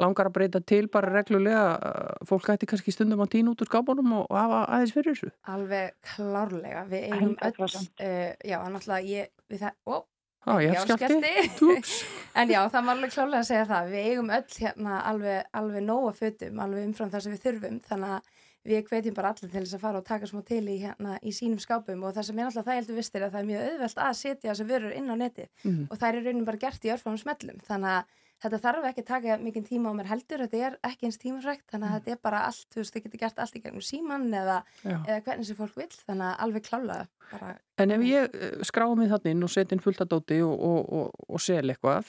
langar 0.03 0.31
að 0.31 0.37
breyta 0.37 0.61
til 0.67 0.87
bara 0.93 1.13
reglulega 1.15 1.65
uh, 1.77 2.15
fólk 2.27 2.51
ætti 2.55 2.69
kannski 2.71 2.95
stundum 2.95 3.23
að 3.23 3.35
týna 3.37 3.53
út 3.53 3.63
úr 3.63 3.71
skápunum 3.71 4.17
og 4.23 4.35
hafa 4.35 4.65
aðeins 4.67 4.95
fyrir 4.97 5.15
þessu. 5.15 5.33
Alveg 5.55 5.95
klárlega, 6.13 6.87
við 6.91 7.07
eigum 7.11 7.37
öll, 7.47 7.69
uh, 7.69 8.33
já, 8.43 8.59
náttúrulega 8.67 9.01
ég, 9.07 9.31
við 9.51 9.67
það, 9.67 9.79
ó, 9.87 9.97
Á, 10.41 10.57
ég 10.65 10.73
já, 10.73 10.81
skellti. 10.89 11.75
en 12.41 12.49
já, 12.51 12.61
það 12.73 12.87
var 12.87 12.95
alveg 12.95 13.11
klárlega 13.13 13.43
að 13.43 13.49
segja 13.51 13.65
það, 13.69 13.91
við 13.93 14.07
eigum 14.11 14.31
öll 14.33 14.55
hérna 14.57 15.01
alveg, 15.11 15.51
alveg 15.61 15.85
nóga 15.85 16.15
fötum, 16.17 16.63
alveg 16.65 16.87
umfram 16.89 17.11
það 17.13 17.27
sem 17.27 17.35
við 17.35 17.43
þurfum, 17.45 17.81
þannig 17.91 18.15
að 18.17 18.40
við 18.65 18.85
hvetjum 18.91 19.15
bara 19.17 19.33
allir 19.33 19.51
til 19.51 19.63
þess 19.65 19.75
að 19.79 19.81
fara 19.85 19.99
og 20.03 20.05
taka 20.05 20.27
smá 20.29 20.43
til 20.45 20.63
í, 20.69 20.79
hérna, 20.83 21.19
í 21.25 21.33
sínum 21.33 21.59
skápum. 21.63 22.03
Og 22.05 22.15
það 22.17 22.27
sem 22.29 22.39
er 22.39 22.45
alltaf 22.51 22.67
það 22.67 22.81
heldur 22.81 22.99
vistir 23.01 23.23
að 23.25 23.33
það 23.33 23.41
er 23.41 23.51
mjög 23.51 23.69
auðvelt 23.71 24.01
að 24.07 24.17
setja 24.21 24.51
þessar 24.53 24.69
vörur 24.73 24.97
inn 24.97 25.11
á 25.11 25.17
neti 25.17 25.47
Mhm. 25.65 25.87
og 25.91 25.97
það 25.99 26.09
er 26.09 26.19
í 26.21 26.25
rauninni 26.27 26.45
bara 26.51 26.57
gert 26.67 26.85
í 26.85 26.93
örfamum 26.93 27.19
smellum. 27.23 27.61
Þannig 27.65 27.95
að 27.97 28.05
þetta 28.41 28.59
þarf 28.65 28.85
ekki 28.89 29.03
að 29.03 29.07
taka 29.13 29.37
mikið 29.37 29.65
tíma 29.69 29.91
á 29.93 29.95
mér 29.97 30.07
heldur, 30.09 30.41
þetta 30.45 30.61
er 30.67 30.77
ekki 30.89 31.05
eins 31.09 31.19
tímafrækt 31.21 31.67
þannig 31.73 31.89
að 31.91 31.97
þetta 32.01 32.11
er 32.13 32.21
bara 32.25 32.39
allt, 32.49 32.67
þú 32.73 32.77
veist, 32.81 32.95
það 32.95 33.03
getur 33.05 33.21
gert 33.21 33.39
allt 33.39 33.57
í 33.57 33.61
gegnum 33.61 33.85
síman 33.85 34.25
eða, 34.33 34.63
eða 34.85 35.19
hvernig 35.27 35.45
sem 35.47 35.57
fólk 35.57 35.77
vill, 35.77 35.93
þannig 36.09 36.25
að 36.25 36.41
alveg 36.47 36.63
klálega 36.65 37.07
bara, 37.33 37.51
En 37.77 37.91
ef 37.91 38.01
ég 38.01 38.33
uh, 38.33 38.63
skrái 38.65 38.97
mig 38.97 39.11
þannig 39.13 39.31
inn 39.37 39.43
og 39.45 39.51
set 39.53 39.73
inn 39.73 39.81
fullt 39.85 40.01
að 40.01 40.09
dóti 40.15 40.41
og, 40.41 40.57
og, 40.57 40.89
og, 40.89 41.11
og 41.29 41.41
sel 41.41 41.69
eitthvað 41.69 42.09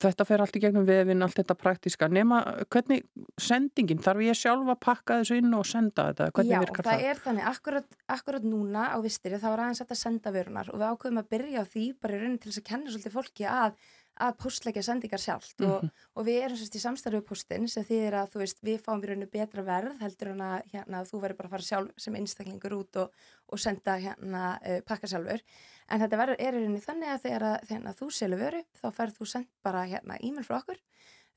þetta 0.00 0.26
fer 0.28 0.42
allt 0.44 0.56
í 0.58 0.62
gegnum 0.62 0.86
vefin, 0.88 1.24
allt 1.24 1.38
þetta 1.40 1.56
praktiska 1.58 2.08
nema 2.12 2.40
hvernig 2.72 3.04
sendingin 3.40 4.02
þarf 4.04 4.24
ég 4.26 4.38
sjálf 4.38 4.70
að 4.74 4.80
pakka 4.84 5.18
þessu 5.20 5.40
inn 5.40 5.56
og 5.56 5.66
senda 5.68 6.08
þetta 6.10 6.30
hvernig 6.30 6.54
Já, 6.54 6.60
virkar 6.64 6.88
það 6.88 7.00
það? 7.00 7.08
er 7.10 7.22
þannig, 7.26 7.48
akkurat, 7.50 7.98
akkurat 8.16 8.46
núna 8.48 8.86
á 8.94 8.98
vistiri 9.04 9.40
þá 9.42 9.48
var 9.50 9.64
aðeins 9.66 9.84
að 9.84 9.98
senda 10.00 10.34
vörunar 10.34 10.70
og 10.72 10.80
við 10.80 10.94
ákveðum 10.94 11.22
að 11.22 11.30
byrja 11.36 11.64
á 11.64 11.70
því 11.74 11.84
bara 12.00 12.16
í 12.16 12.22
raunin 12.22 12.40
til 12.40 12.50
þess 12.52 12.62
að 12.62 12.68
kenna 12.70 12.94
svolítið 12.94 13.16
fólki 13.18 13.48
að 13.50 13.78
að 14.20 14.36
postleggja 14.38 14.82
sendingar 14.86 15.18
sjálft. 15.18 15.60
Og, 15.60 15.82
Mhm. 15.82 15.90
og 16.16 16.26
við 16.26 16.42
erum 16.44 16.56
sérst 16.56 16.76
í 16.76 17.20
postin 17.26 17.68
sem 17.68 17.84
þýðir 17.84 18.14
að 18.14 18.30
þú 18.32 18.38
veist, 18.38 18.60
við 18.62 18.80
fáum 18.82 19.02
í 19.02 19.06
rauninu 19.06 19.30
betra 19.30 19.62
verð 19.62 19.98
heldur 20.00 20.28
en 20.28 20.38
að 20.40 20.62
hérna, 20.72 21.04
þú 21.04 21.20
verður 21.20 21.36
bara 21.36 21.48
að 21.48 21.50
fara 21.50 21.62
sjálf 21.62 21.90
sem 21.96 22.14
einstaklingur 22.14 22.72
út 22.78 22.96
og, 22.96 23.10
og 23.48 23.58
senda 23.58 23.98
hérna 23.98 24.58
uh, 24.62 24.80
pakka 24.86 25.06
sjálfur. 25.06 25.40
En 25.88 26.00
þetta 26.00 26.16
verður, 26.16 26.36
er 26.38 26.54
í 26.54 26.62
rauninu 26.64 26.80
þannig 26.84 27.08
að 27.08 27.22
þegar, 27.26 27.42
að, 27.42 27.66
þegar 27.68 27.88
að 27.90 27.98
þú 27.98 28.10
selur 28.12 28.38
vöru 28.38 28.64
þá 28.80 28.86
ferð 28.92 29.18
þú 29.18 29.26
sendt 29.26 29.50
bara 29.62 29.84
hérna 29.86 30.18
e-mail 30.22 30.44
frá 30.44 30.60
okkur 30.62 30.78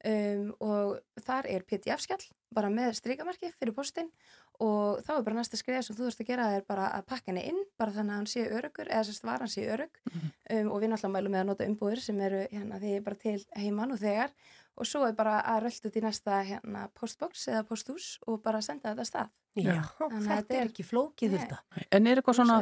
um, 0.06 0.52
og 0.62 1.24
þar 1.26 1.48
er 1.50 1.66
pdf-skjall 1.68 2.28
bara 2.56 2.70
með 2.72 2.94
strikamarki 3.00 3.50
fyrir 3.58 3.76
postin 3.76 4.12
og 4.64 5.02
þá 5.06 5.12
er 5.18 5.26
bara 5.26 5.38
næsta 5.38 5.58
skriða 5.60 5.84
sem 5.86 5.98
þú 5.98 6.08
þurft 6.08 6.22
að 6.24 6.30
gera 6.32 6.46
er 6.58 6.64
bara 6.68 6.88
að 6.98 7.08
pakka 7.10 7.30
henni 7.32 7.44
inn 7.50 7.60
bara 7.78 7.94
þannig 7.94 8.14
að 8.14 8.22
hann 8.22 8.30
sé 8.32 8.46
örugur 8.48 8.90
eða 8.90 9.04
sérst 9.10 9.28
var 9.28 9.44
hann 9.44 9.52
sé 9.52 9.66
örug 9.70 10.00
um, 10.14 10.72
og 10.72 10.80
við 10.82 10.94
náttúrulega 10.94 11.14
mælum 11.14 11.36
með 11.36 11.44
að 11.44 11.50
nota 11.52 11.68
umbúðir 11.70 12.02
sem 12.02 12.22
eru 12.28 12.44
hérna 12.52 12.80
því 12.82 12.94
bara 13.06 13.20
til 13.22 13.36
heimann 13.58 13.94
og 13.94 14.02
þegar. 14.02 14.34
Og 14.78 14.86
svo 14.86 15.08
er 15.08 15.16
bara 15.18 15.40
að 15.42 15.64
röldu 15.66 15.90
til 15.94 16.04
næsta 16.06 16.42
hérna 16.46 16.84
postbox 16.94 17.48
eða 17.50 17.64
posthús 17.66 18.10
og 18.30 18.44
bara 18.46 18.62
senda 18.62 18.92
þetta 18.94 19.06
stað. 19.10 19.32
Já, 19.58 19.82
Þannig 19.98 20.20
að 20.22 20.36
þetta 20.36 20.58
er 20.60 20.68
ekki 20.70 20.86
flókið 20.86 21.34
þetta. 21.34 21.58
En 21.90 22.10
er 22.10 22.22
eitthvað 22.22 22.38
svona 22.38 22.60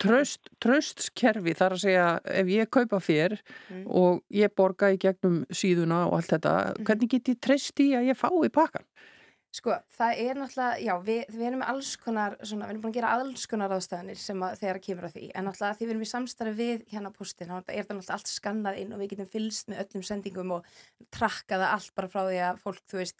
tröst, 0.00 0.50
tröstskerfi 0.60 1.54
þar 1.56 1.74
að 1.76 1.82
segja 1.84 2.06
ef 2.24 2.46
ég 2.52 2.70
kaupa 2.70 3.00
fér 3.00 3.38
Mm. 3.70 3.86
og 3.86 4.22
ég 4.32 4.48
borga 4.56 4.90
í 4.92 4.98
gegnum 4.98 5.44
síðuna 5.50 6.06
og 6.08 6.14
allt 6.18 6.30
þetta, 6.34 6.74
Mhm. 6.76 6.84
hvernig 6.84 7.08
get 7.08 7.24
ég 7.28 7.40
treyst 7.40 7.78
í 7.80 7.90
að 7.94 8.08
ég 8.10 8.16
fái 8.16 8.48
pakkan? 8.50 8.84
Sko, 9.52 9.74
það 9.98 10.14
er 10.16 10.34
náttúrulega, 10.38 10.78
já, 10.78 10.94
við, 11.02 11.26
við 11.34 11.46
erum 11.48 11.62
alls 11.62 11.96
konar, 11.96 12.36
svona, 12.46 12.66
við 12.66 12.70
erum 12.70 12.82
búin 12.82 12.92
að 12.92 12.98
gera 13.00 13.14
alls 13.18 13.46
konar 13.46 13.70
ástæðanir 13.70 14.16
sem 14.16 14.38
að 14.40 14.58
þegar 14.60 14.76
að 14.78 14.84
kemur 14.86 15.04
að 15.08 15.12
því, 15.16 15.30
en 15.34 15.44
náttúrulega 15.44 15.76
því 15.76 15.86
við 15.86 15.90
erum 15.90 16.02
í 16.06 16.10
samstarfi 16.12 16.54
við 16.54 16.84
hérna 16.92 17.10
postin, 17.12 17.48
þá 17.48 17.56
er 17.66 17.82
það 17.84 17.96
náttúrulega 17.96 18.14
allt 18.14 18.30
skannað 18.30 18.78
inn 18.78 18.92
og 18.92 18.98
við 19.00 19.08
getum 19.10 19.26
fylgst 19.26 19.66
með 19.68 19.80
öllum 19.82 20.04
sendingum 20.06 20.52
og 20.52 20.64
trakkaða 21.10 21.72
allt 21.74 21.90
bara 21.96 22.08
frá 22.08 22.22
því 22.30 22.38
að 22.46 22.60
fólk, 22.62 22.80
þú 22.86 22.96
veist, 23.02 23.16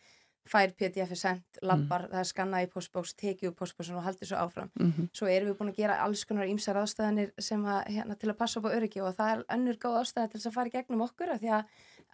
fær 0.48 0.72
pdf-i 0.72 1.16
sendt, 1.18 1.58
lappar, 1.62 2.06
það 2.10 2.22
er 2.22 2.28
skannað 2.28 2.64
í 2.64 2.68
postbóks, 2.72 3.12
tekið 3.20 3.50
úr 3.50 3.56
postbóksin 3.58 3.98
og 4.00 4.06
haldið 4.06 4.30
svo 4.30 4.38
áfram. 4.40 4.70
Mhm. 4.80 5.10
Svo 5.12 5.28
erum 5.28 5.50
við 5.50 5.58
búin 5.58 5.72
að 5.72 5.76
gera 5.76 5.98
alls 6.04 6.24
konar 6.24 6.48
ímsar 6.48 6.80
ástæðanir 6.80 7.32
sem 7.38 7.62
að, 7.64 7.80
hérna, 7.86 8.18
til 8.18 8.30
að 8.30 8.38
passa 8.38 8.60
upp 8.60 8.66
á 8.66 8.74
öryggi 8.76 9.02
og 9.02 9.14
það 9.16 9.32
er 9.32 9.44
önnur 9.56 9.76
góð 9.76 10.00
ástæða 10.00 10.30
til 10.30 10.40
þess 10.40 10.50
að 10.50 10.56
fara 10.56 10.68
í 10.68 10.74
gegnum 10.74 11.04
okkur 11.06 11.30
af 11.34 11.40
því 11.40 11.52
að, 11.58 11.64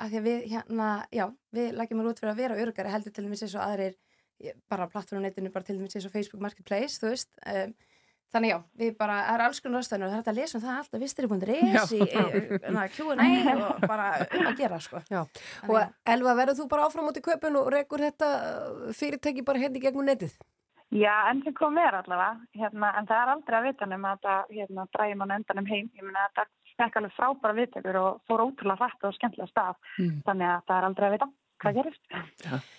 að, 0.01 0.11
því 0.11 0.19
að 0.19 0.27
við, 0.29 0.41
hérna, 0.53 1.07
já, 1.13 1.27
við 1.53 1.73
lægjum 1.73 2.01
að 2.01 2.11
út 2.11 2.21
fyrir 2.21 2.33
að 2.33 2.43
vera 2.43 2.61
öryggari 2.61 2.93
heldur 2.93 3.13
til 3.13 3.25
dæmis 3.25 3.43
eins 3.43 3.55
og 3.55 3.63
aðrir 3.63 3.95
bara 4.69 4.89
plattformnetinu, 4.89 5.53
bara 5.53 5.65
til 5.65 5.79
dæmis 5.79 5.97
eins 5.97 6.07
og 6.07 6.13
Facebook 6.13 6.43
Marketplace, 6.43 7.01
þú 7.01 7.15
veist 7.15 7.31
um, 7.47 7.73
þannig 8.35 8.53
já, 8.53 8.57
við 8.81 8.97
bara, 8.99 9.21
það 9.27 9.37
er 9.37 9.45
alls 9.47 9.63
konar 9.65 9.85
ástæðanir 9.85 10.07
og 10.07 10.11
það 10.11 10.17
er 10.17 10.23
hægt 10.23 10.33
að 10.33 10.41
lesa 10.41 10.59
um 10.59 10.65
það 10.65 10.81
allt 10.81 10.97
að 10.97 11.05
vistri.is 11.05 11.95
í, 11.95 12.01
í, 12.03 12.25
í 12.73 12.89
Q&A 12.97 13.55
og 13.69 13.87
bara 13.87 14.11
um 14.27 14.51
að 14.51 14.59
gera, 14.61 14.81
sko 14.83 15.03
Já, 15.13 15.23
og 15.69 16.11
Elva, 16.17 16.37
verður 16.41 16.61
þú 16.61 16.69
bara 16.75 16.89
áfram 16.89 17.09
út 17.13 17.21
í 17.21 17.25
köpun 17.25 17.61
og 17.63 17.71
rekur 17.75 18.05
þetta 18.09 18.31
uh, 18.37 18.93
fyrirtæki 18.97 19.47
bara 19.47 19.63
hérna 19.63 19.81
í 19.81 19.87
gegnum 19.87 20.09
netið? 20.09 20.37
Já, 20.95 21.15
enn 21.31 21.41
sem 21.43 21.55
kom 21.57 21.79
er 21.83 21.97
allavega, 21.99 22.45
hérna, 22.55 22.93
en 22.99 23.09
það 23.09 23.23
er 23.23 23.33
aldrei 23.33 23.57
að 23.59 23.65
vita 23.67 23.89
um 23.89 24.05
að 24.07 24.21
þetta 24.21 24.35
hérna, 24.55 24.85
drægum 24.95 25.25
hann 25.25 25.35
endanum 25.35 25.67
heim. 25.67 25.89
Ég 25.99 26.07
meina 26.07 26.29
þetta 26.29 26.45
fekk 26.77 26.99
alveg 27.01 27.17
frábæra 27.17 27.57
viðtökur 27.57 27.99
og 27.99 28.21
fór 28.29 28.45
ótrúlega 28.45 28.85
hrætt 28.85 29.09
og 29.09 29.17
skemmtilega 29.17 29.51
stað. 29.51 29.81
Mm. 29.99 30.21
Þannig 30.29 30.53
að 30.53 30.63
það 30.69 30.77
er 30.77 30.89
aldrei 30.89 31.09
að 31.09 31.17
vita 31.17 31.29
hvað 31.63 31.79
gerist. 31.81 32.03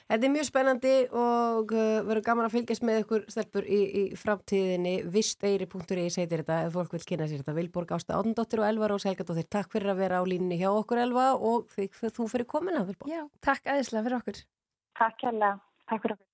Þetta 0.08 0.18
er 0.18 0.34
mjög 0.34 0.48
spennandi 0.48 0.94
og 1.12 1.74
uh, 1.76 1.86
verður 2.08 2.24
gaman 2.26 2.48
að 2.48 2.56
fylgjast 2.56 2.86
með 2.88 3.02
ykkur 3.04 3.26
stelpur 3.32 3.68
í, 3.68 3.80
í 4.02 4.04
framtíðinni. 4.20 4.96
Visteyri.is 5.14 6.20
heitir 6.22 6.44
þetta 6.44 6.60
ef 6.68 6.78
fólk 6.78 6.94
vil 6.96 7.04
kynna 7.12 7.28
sér 7.30 7.42
þetta. 7.42 7.58
Vilborg 7.58 7.96
Ásta 7.98 8.20
Átndóttir 8.20 8.62
og 8.62 8.70
Elva 8.70 8.92
Rós 8.92 9.08
Helgadóttir 9.10 9.50
Takk 9.58 9.74
fyrir 9.74 9.94
að 9.94 10.04
vera 10.04 10.22
á 10.22 10.24
línni 10.28 10.60
hjá 10.62 10.70
okkur 10.72 11.02
Elva 11.04 11.32
og 11.36 11.68
því, 11.74 11.90
þú 12.06 12.30
fyrir 12.36 12.50
komina 12.50 12.86
Vilborg. 12.88 13.12
Já, 13.14 13.26
takk 13.44 13.68
aðeinslega 13.68 14.08
fyrir 14.08 14.20
okkur. 14.22 14.42
Takk 15.02 15.28
hérlega, 15.28 15.58
takk 15.90 16.06
fyrir 16.06 16.18
okkur. 16.18 16.26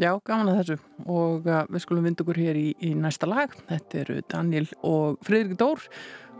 Já, 0.00 0.12
gaman 0.24 0.52
að 0.52 0.60
þessu. 0.62 0.78
Og 1.10 1.50
uh, 1.50 1.64
við 1.66 1.84
skulum 1.84 2.06
vinda 2.06 2.24
okkur 2.24 2.40
hér 2.40 2.60
í, 2.60 2.70
í 2.86 2.94
næsta 2.96 3.28
lag. 3.28 3.52
Þetta 3.68 4.02
eru 4.04 4.22
Daniel 4.30 4.66
og 4.86 5.20
Fridrik 5.26 5.58
Dór. 5.60 5.90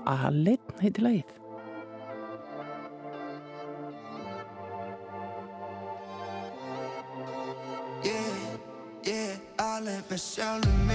Alinn 0.09 0.81
heiti 0.81 1.05
lagið. 1.05 1.40
Með 10.11 10.19
sjálfum 10.19 10.90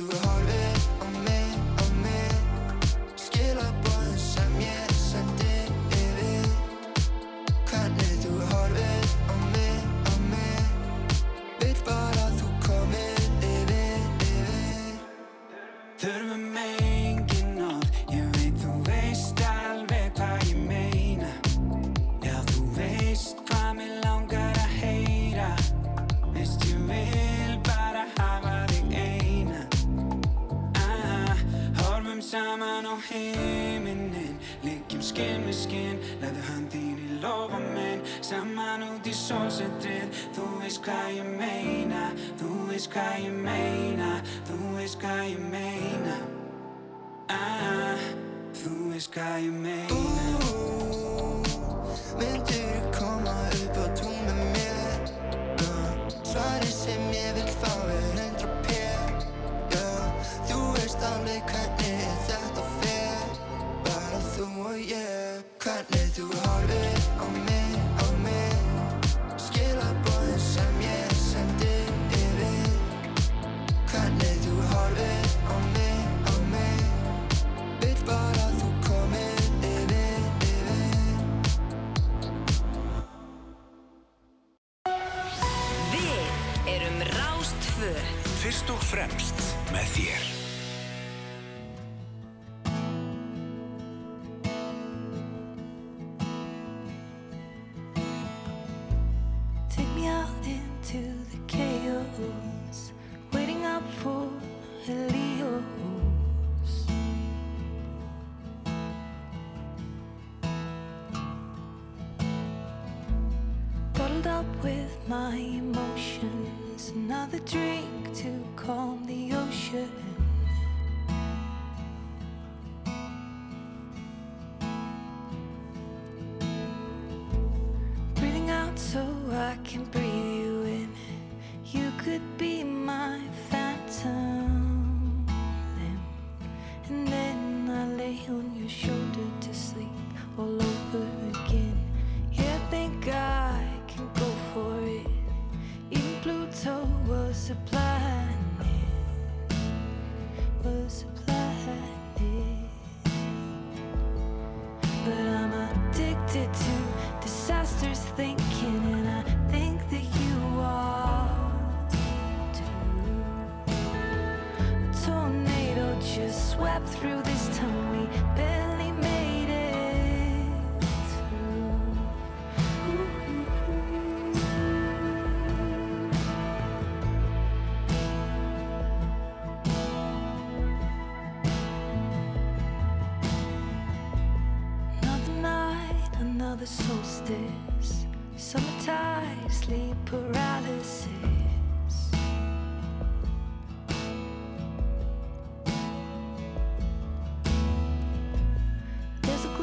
Hvernig 0.00 0.20
þú 0.22 0.29
veist 42.90 42.98
hvað 42.98 43.18
ég 43.22 43.34
meina 43.44 44.08
Þú 44.48 44.56
veist 44.74 44.98
hvað 45.00 45.20
ég 45.30 45.44
meina. 45.52 46.16
Ah, 47.30 48.02
Þú 48.54 48.90
veist 48.90 49.14
hvað 49.14 49.44
ég 49.46 49.54
meina 49.62 50.19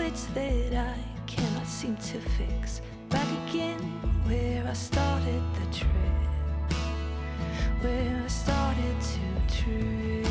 glitch 0.07 0.33
that 0.33 0.73
I 0.73 0.97
cannot 1.25 1.67
seem 1.67 1.95
to 1.97 2.19
fix. 2.19 2.81
Back 3.09 3.27
again 3.49 3.79
where 4.25 4.65
I 4.67 4.73
started 4.73 5.41
the 5.55 5.77
trip, 5.77 6.73
where 7.81 8.23
I 8.23 8.27
started 8.27 8.95
to 9.01 9.61
trip. 9.61 10.25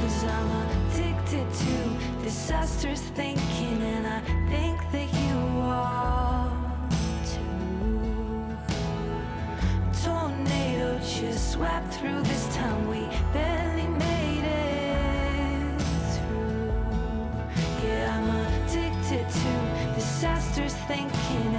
Cause 0.00 0.24
I'm 0.24 0.50
addicted 0.90 1.46
to 1.52 2.22
disastrous 2.22 3.02
thinking, 3.02 3.82
and 3.82 4.06
I 4.06 4.20
think 4.50 4.78
that 4.92 5.12
you 5.22 5.38
are 5.60 6.52
too. 7.32 8.56
A 9.82 9.94
tornado 10.04 10.98
just 10.98 11.52
swept 11.52 11.94
through 11.94 12.22
this 12.22 12.54
town. 12.54 12.88
We 12.88 13.05
thinking 20.96 21.55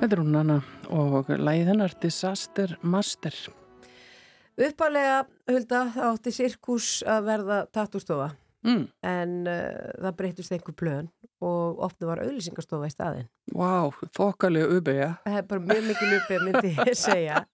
Þetta 0.00 0.16
er 0.16 0.20
hún 0.22 0.36
Anna 0.40 0.54
og 0.96 1.26
lægið 1.28 1.66
hennar 1.74 1.92
Disaster 2.00 2.70
Master. 2.80 3.34
Uppalega, 4.56 5.26
Hulda, 5.50 5.80
átti 6.06 6.32
sirkus 6.32 7.02
að 7.04 7.26
verða 7.26 7.58
tattústofa 7.68 8.30
mm. 8.64 8.86
en 9.04 9.34
uh, 9.44 9.90
það 10.00 10.16
breytist 10.22 10.56
einhver 10.56 10.76
plön 10.80 11.10
og 11.44 11.84
opnu 11.84 12.08
var 12.08 12.22
auðlýsingastofa 12.24 12.88
í 12.88 12.94
staðin. 12.94 13.28
Vá, 13.52 13.60
wow, 13.60 13.92
þokkalega 14.16 14.72
uppeyja. 14.78 15.10
Það 15.26 15.38
er 15.42 15.46
bara 15.52 15.66
mjög 15.68 15.86
mikil 15.90 16.10
uppið 16.16 16.48
myndi 16.48 16.72
ég 16.78 16.98
segja. 17.04 17.44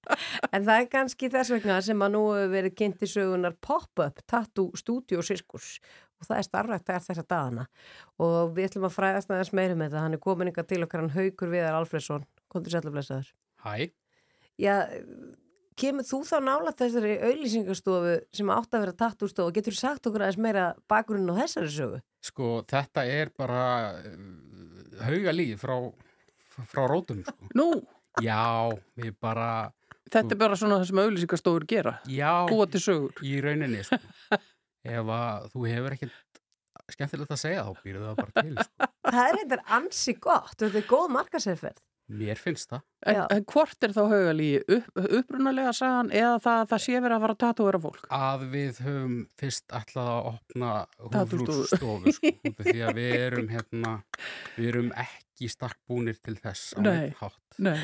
En 0.53 0.63
það 0.67 0.75
er 0.77 0.89
kannski 0.95 1.31
þess 1.35 1.55
vegna 1.57 1.83
sem 1.83 2.07
að 2.07 2.15
nú 2.15 2.25
hefur 2.31 2.55
verið 2.55 2.79
kynnt 2.79 3.03
í 3.03 3.11
sögunar 3.11 3.59
pop-up 3.59 4.23
tattoo 4.31 4.71
studio 4.79 5.27
sirkus 5.27 5.77
og 6.21 6.29
það 6.29 6.39
er 6.39 6.47
starfrækt 6.47 6.91
þær 6.91 7.03
þessa 7.07 7.25
dagana 7.29 7.67
og 8.23 8.55
við 8.57 8.71
ætlum 8.71 8.89
að 8.89 8.95
fræðast 8.97 9.33
aðeins 9.33 9.53
meirum 9.57 9.83
með 9.83 9.91
þetta. 9.91 10.05
Hann 10.07 10.17
er 10.17 10.23
komin 10.23 10.53
ykkar 10.53 10.69
til 10.69 10.83
okkar 10.87 11.03
hann 11.03 11.13
Haugur 11.17 11.53
Viðar 11.53 11.77
Alfredsson. 11.81 12.25
Kondur 12.53 12.73
sæluflesaður. 12.73 13.33
Hæ. 13.67 13.91
Já, 14.57 14.75
kemur 15.77 16.07
þú 16.09 16.23
þá 16.25 16.37
nála 16.47 16.73
þessari 16.77 17.17
auðlýsingastofu 17.21 18.17
sem 18.39 18.53
átt 18.55 18.77
að 18.77 18.87
vera 18.87 18.97
tattústofu 19.03 19.51
og 19.51 19.59
getur 19.59 19.77
sagt 19.77 20.09
okkur 20.09 20.25
aðeins 20.25 20.41
meira 20.41 20.71
bakgrunn 20.89 21.29
á 21.29 21.37
þessari 21.43 21.73
sögu? 21.75 22.01
Sko, 22.25 22.53
þetta 22.69 23.05
er 23.13 23.33
bara 23.37 23.67
hauga 25.05 25.37
líf 25.37 25.61
frá, 25.67 25.77
frá 26.65 26.87
rótum, 26.89 27.21
sko. 27.27 27.53
Nú? 27.59 27.71
Já, 28.25 28.73
við 28.97 29.13
bara... 29.21 29.51
Þetta 30.07 30.37
er 30.37 30.39
bara 30.39 30.57
svona 30.57 30.79
það 30.81 30.89
sem 30.89 31.01
auðlýsingastofur 31.03 31.65
gera? 31.69 31.97
Já. 32.09 32.47
Búa 32.49 32.69
til 32.71 32.81
sögur? 32.81 33.25
Í 33.27 33.37
rauninni, 33.45 33.83
sko. 33.85 34.01
Ef 34.87 35.13
að 35.17 35.51
þú 35.53 35.67
hefur 35.71 35.97
ekkert 35.97 36.41
skemmtilegt 36.93 37.35
að 37.35 37.43
segja, 37.43 37.67
þá 37.67 37.83
býrðu 37.83 38.07
það 38.07 38.17
bara 38.23 38.47
til, 38.47 38.55
sko. 38.63 38.89
Það 39.17 39.21
er 39.25 39.37
eitthvað 39.41 39.75
ansi 39.77 40.15
gott, 40.23 40.57
þetta 40.61 40.81
er 40.81 40.89
góð 40.91 41.13
markasefferð. 41.15 41.83
Mér 42.07 42.39
finnst 42.39 42.71
það. 42.71 42.83
En, 43.11 43.17
en 43.35 43.45
hvort 43.51 43.83
er 43.83 43.93
þá 43.95 44.03
haugalíi? 44.13 44.61
Upp, 44.77 45.01
upprunalega 45.19 45.73
sagan 45.75 46.13
eða 46.15 46.37
það 46.45 46.61
að 46.61 46.69
það 46.71 46.83
sé 46.85 47.01
verið 47.03 47.15
að 47.17 47.25
fara 47.25 47.35
að 47.35 47.41
tatúera 47.43 47.81
fólk? 47.83 48.05
Að 48.15 48.45
við 48.53 48.79
höfum 48.87 49.17
fyrst 49.43 49.75
alltaf 49.75 50.11
að 50.13 50.29
opna 50.31 50.71
húflúrstofu 51.03 52.15
sko, 52.15 52.37
því 52.63 52.77
að 52.87 53.01
við 53.01 53.17
erum 53.17 53.51
hérna, 53.51 53.97
við 54.55 54.71
erum 54.71 54.93
ekki 55.03 55.51
stakkbúnir 55.51 56.23
til 56.23 56.37
þess 56.39 56.77
á 56.79 56.81
Nei, 56.87 57.11
hátt. 57.19 57.43
Nei. 57.59 57.81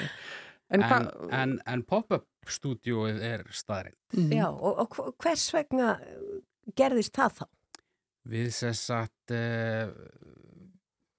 En, 0.72 0.86
En, 0.86 1.10
en, 1.36 1.58
en, 1.68 1.82
pop-up 1.84 2.24
stúdíóið 2.48 3.18
er 3.26 3.42
staðrind. 3.52 3.98
Mhm. 4.14 4.30
Já, 4.38 4.46
og, 4.54 4.86
og 4.86 5.18
hvers 5.20 5.50
vegna 5.52 5.96
gerðist 6.78 7.16
það 7.16 7.38
þá? 7.40 7.44
Við 8.32 8.50
sess 8.54 8.90
að 8.94 9.34
uh, 9.34 9.94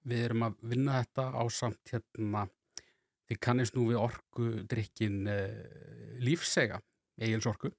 við 0.07 0.25
erum 0.29 0.45
að 0.47 0.59
vinna 0.73 0.99
þetta 1.01 1.29
á 1.35 1.43
samt 1.51 1.91
hérna 1.91 2.47
Þið 3.33 3.39
kannist 3.41 3.77
nú 3.77 3.85
við 3.87 3.97
orku 3.97 4.47
drikkin 4.69 5.23
uh, 5.31 6.17
lífsega, 6.21 6.77
eigils 7.17 7.47
orku. 7.49 7.71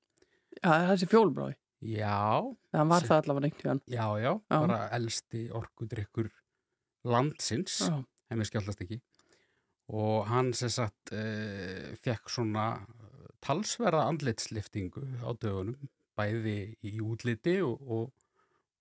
Já, 0.57 0.71
þessi 0.89 1.09
fjólbráði. 1.13 1.59
Já. 1.85 2.41
Það 2.73 2.89
var 2.91 3.07
það 3.07 3.19
allavega 3.21 3.45
neitt 3.45 3.61
hjá 3.61 3.69
hann. 3.71 3.83
Já, 3.87 4.07
já, 4.19 4.31
já, 4.33 4.55
bara 4.55 4.79
elsti 4.97 5.43
orku 5.55 5.89
drikkur 5.91 6.31
landsins, 7.05 7.83
en 7.85 8.41
við 8.41 8.49
skjáltast 8.49 8.85
ekki. 8.87 8.99
Og 9.95 10.25
hann 10.31 10.55
sem 10.57 10.73
sagt 10.73 11.13
uh, 11.13 11.93
fekk 12.01 12.33
svona 12.33 12.69
talsverða 13.45 14.09
andlitsliftingu 14.09 15.05
á 15.21 15.31
dögunum, 15.37 15.93
bæði 16.19 16.59
í 16.87 16.99
útliti 17.03 17.59
og, 17.65 17.81
og, 17.83 18.07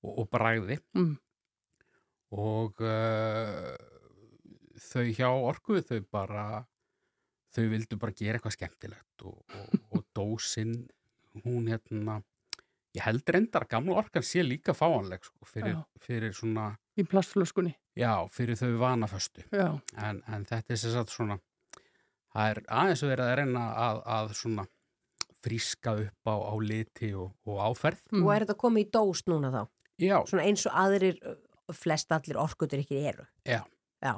og, 0.03 0.13
og 0.23 0.29
bræði. 0.33 0.79
Mm. 0.97 1.17
Og... 2.33 2.79
Uh, 2.81 3.89
þau 4.81 5.07
hjá 5.13 5.29
orku 5.29 5.79
þau 5.85 6.01
bara 6.11 6.45
þau 7.53 7.65
vildu 7.71 7.97
bara 8.01 8.15
gera 8.17 8.39
eitthvað 8.39 8.57
skemmtilegt 8.57 9.25
og, 9.29 9.41
og, 9.59 9.73
og 9.93 10.05
dósin 10.17 10.75
hún 11.43 11.69
hérna 11.69 12.19
ég 12.93 13.05
held 13.07 13.29
reyndar 13.35 13.65
að 13.65 13.73
gamla 13.73 14.01
orkan 14.03 14.25
sé 14.25 14.43
líka 14.45 14.75
fáanleg 14.77 15.23
sko, 15.25 15.47
fyrir, 15.49 15.79
fyrir 16.01 16.35
svona 16.37 16.71
í 16.97 17.05
plastflöskunni 17.09 17.73
já, 17.97 18.13
fyrir 18.33 18.59
þau 18.59 18.77
vanaföstu 18.81 19.45
en, 19.53 20.21
en 20.27 20.45
þetta 20.49 20.75
er 20.75 20.81
sér 20.81 20.97
satt 20.99 21.13
svona 21.13 21.39
það 22.33 22.51
er 22.51 22.61
aðeins 22.81 23.05
verið 23.05 23.25
að 23.25 23.35
reyna 23.41 23.65
að, 23.87 24.03
að 24.17 24.35
svona 24.37 24.67
fríska 25.43 25.95
upp 25.99 26.29
á, 26.29 26.35
á 26.39 26.53
liti 26.63 27.13
og, 27.13 27.33
og 27.47 27.61
áferð 27.69 28.03
mm. 28.11 28.23
og 28.23 28.33
er 28.33 28.45
þetta 28.45 28.59
komið 28.65 28.85
í 28.85 28.91
dós 28.97 29.23
núna 29.29 29.53
þá? 29.53 29.63
já 30.01 30.17
svona 30.25 30.45
eins 30.47 30.65
og 30.69 30.77
aðrir 30.83 31.19
flest 31.73 32.11
allir 32.11 32.39
orkutur 32.41 32.81
ekki 32.83 33.03
eru 33.11 33.25
já, 33.47 33.61
já 34.03 34.15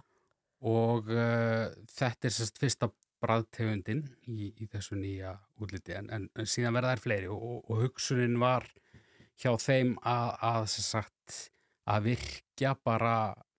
og 0.65 1.09
uh, 1.11 1.73
þetta 1.93 2.29
er 2.29 2.33
sérst 2.33 2.61
fyrsta 2.61 2.89
bræðtegundin 3.23 4.03
í, 4.29 4.51
í 4.61 4.67
þessu 4.69 4.97
nýja 4.99 5.35
útliti 5.61 5.95
en, 5.97 6.09
en, 6.13 6.29
en 6.35 6.49
síðan 6.49 6.77
verða 6.77 6.95
þær 6.95 7.03
fleiri 7.03 7.29
og, 7.31 7.41
og, 7.41 7.59
og 7.69 7.83
hugsunin 7.85 8.39
var 8.41 8.67
hjá 9.41 9.51
þeim 9.59 9.95
að, 10.07 10.29
að, 10.47 10.67
sagt, 10.71 11.37
að 11.91 12.09
virkja 12.11 12.75
bara 12.85 13.15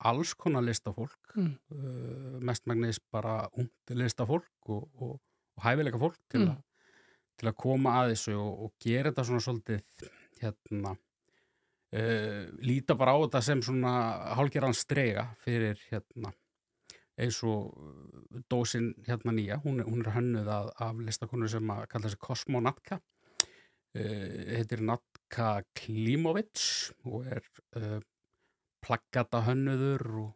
alls 0.06 0.34
konar 0.38 0.64
listafólk 0.66 1.36
mm. 1.36 1.52
uh, 1.72 2.36
mestmægnis 2.44 3.00
bara 3.12 3.44
ungt 3.56 3.96
listafólk 3.96 4.72
og, 4.72 4.86
og 5.00 5.64
hæfileika 5.64 6.00
fólk 6.00 6.18
til, 6.30 6.46
Mm. 6.46 6.52
a, 6.52 6.65
til 7.36 7.50
að 7.50 7.58
koma 7.60 7.98
að 8.00 8.14
þessu 8.14 8.36
og 8.40 8.72
gera 8.82 9.10
þetta 9.10 9.26
svona 9.28 9.44
svolítið 9.44 10.08
hérna 10.40 10.94
uh, 10.96 12.42
líta 12.64 12.96
bara 12.98 13.16
á 13.16 13.18
þetta 13.24 13.42
sem 13.44 13.62
svona 13.64 13.92
hálfgerðan 14.38 14.76
strega 14.76 15.28
fyrir 15.44 15.80
hérna 15.90 16.32
eins 17.16 17.40
og 17.48 17.72
uh, 17.72 18.40
dósin 18.50 18.92
hérna 19.06 19.34
nýja, 19.36 19.60
hún 19.64 19.82
hún 19.84 20.04
er 20.04 20.12
hönnuð 20.16 20.50
af, 20.52 20.72
af 20.88 21.04
listakonu 21.04 21.48
sem 21.48 21.70
að 21.72 21.86
kalla 21.92 22.08
þessi 22.08 22.22
Cosmo 22.26 22.60
Natka 22.64 23.00
uh, 23.00 24.26
heitir 24.52 24.84
Natka 24.84 25.50
Klimovic 25.76 26.64
og 27.08 27.28
er 27.28 27.44
uh, 27.80 28.00
plaggata 28.84 29.42
hönnuður 29.48 30.06
og 30.26 30.32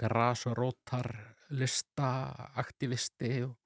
grasarótar 0.00 1.10
listaaktivisti 1.50 3.42
og, 3.44 3.56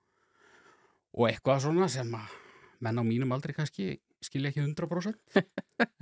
og 1.14 1.28
eitthvað 1.28 1.66
svona 1.66 1.88
sem 1.92 2.10
að 2.16 2.40
menn 2.84 3.00
á 3.00 3.04
mínum 3.06 3.32
aldrei 3.34 3.54
kannski 3.56 3.94
skilja 4.24 4.52
ekki 4.52 4.64
100% 4.64 5.42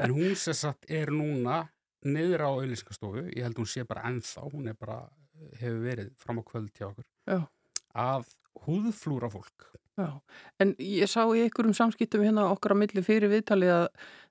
en 0.02 0.14
hún 0.14 0.36
sem 0.38 0.56
sagt 0.56 0.90
er 0.90 1.12
núna 1.14 1.64
niður 2.02 2.46
á 2.46 2.50
auðlýsingastofu, 2.50 3.28
ég 3.30 3.46
held 3.46 3.60
hún 3.60 3.70
sé 3.70 3.84
bara 3.86 4.06
ennþá, 4.10 4.46
hún 4.50 4.70
er 4.70 4.78
bara 4.78 5.04
hefur 5.60 5.82
verið 5.84 6.10
fram 6.18 6.40
á 6.40 6.42
kvöld 6.46 6.72
hjá 6.74 6.88
okkur 6.88 7.06
Já. 7.30 7.38
að 7.94 8.26
húðflúra 8.66 9.30
fólk 9.32 9.70
Já, 10.00 10.08
en 10.62 10.74
ég 10.80 11.10
sá 11.10 11.22
í 11.28 11.44
einhverjum 11.44 11.76
samskiptum 11.76 12.24
hérna 12.24 12.48
okkar 12.50 12.74
á 12.74 12.80
milli 12.80 13.04
fyrir 13.04 13.30
viðtalið 13.32 13.74
að 13.76 13.86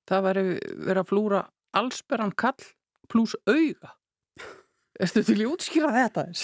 það 0.09 0.27
væri 0.27 0.45
verið 0.49 1.01
að 1.03 1.09
flúra 1.11 1.41
allsberran 1.77 2.33
kall 2.33 2.69
pluss 3.11 3.37
auga 3.45 3.95
Erstu 5.01 5.23
til 5.25 5.39
í 5.41 5.47
útskýra 5.49 5.89
þetta 5.95 6.27
eins? 6.27 6.43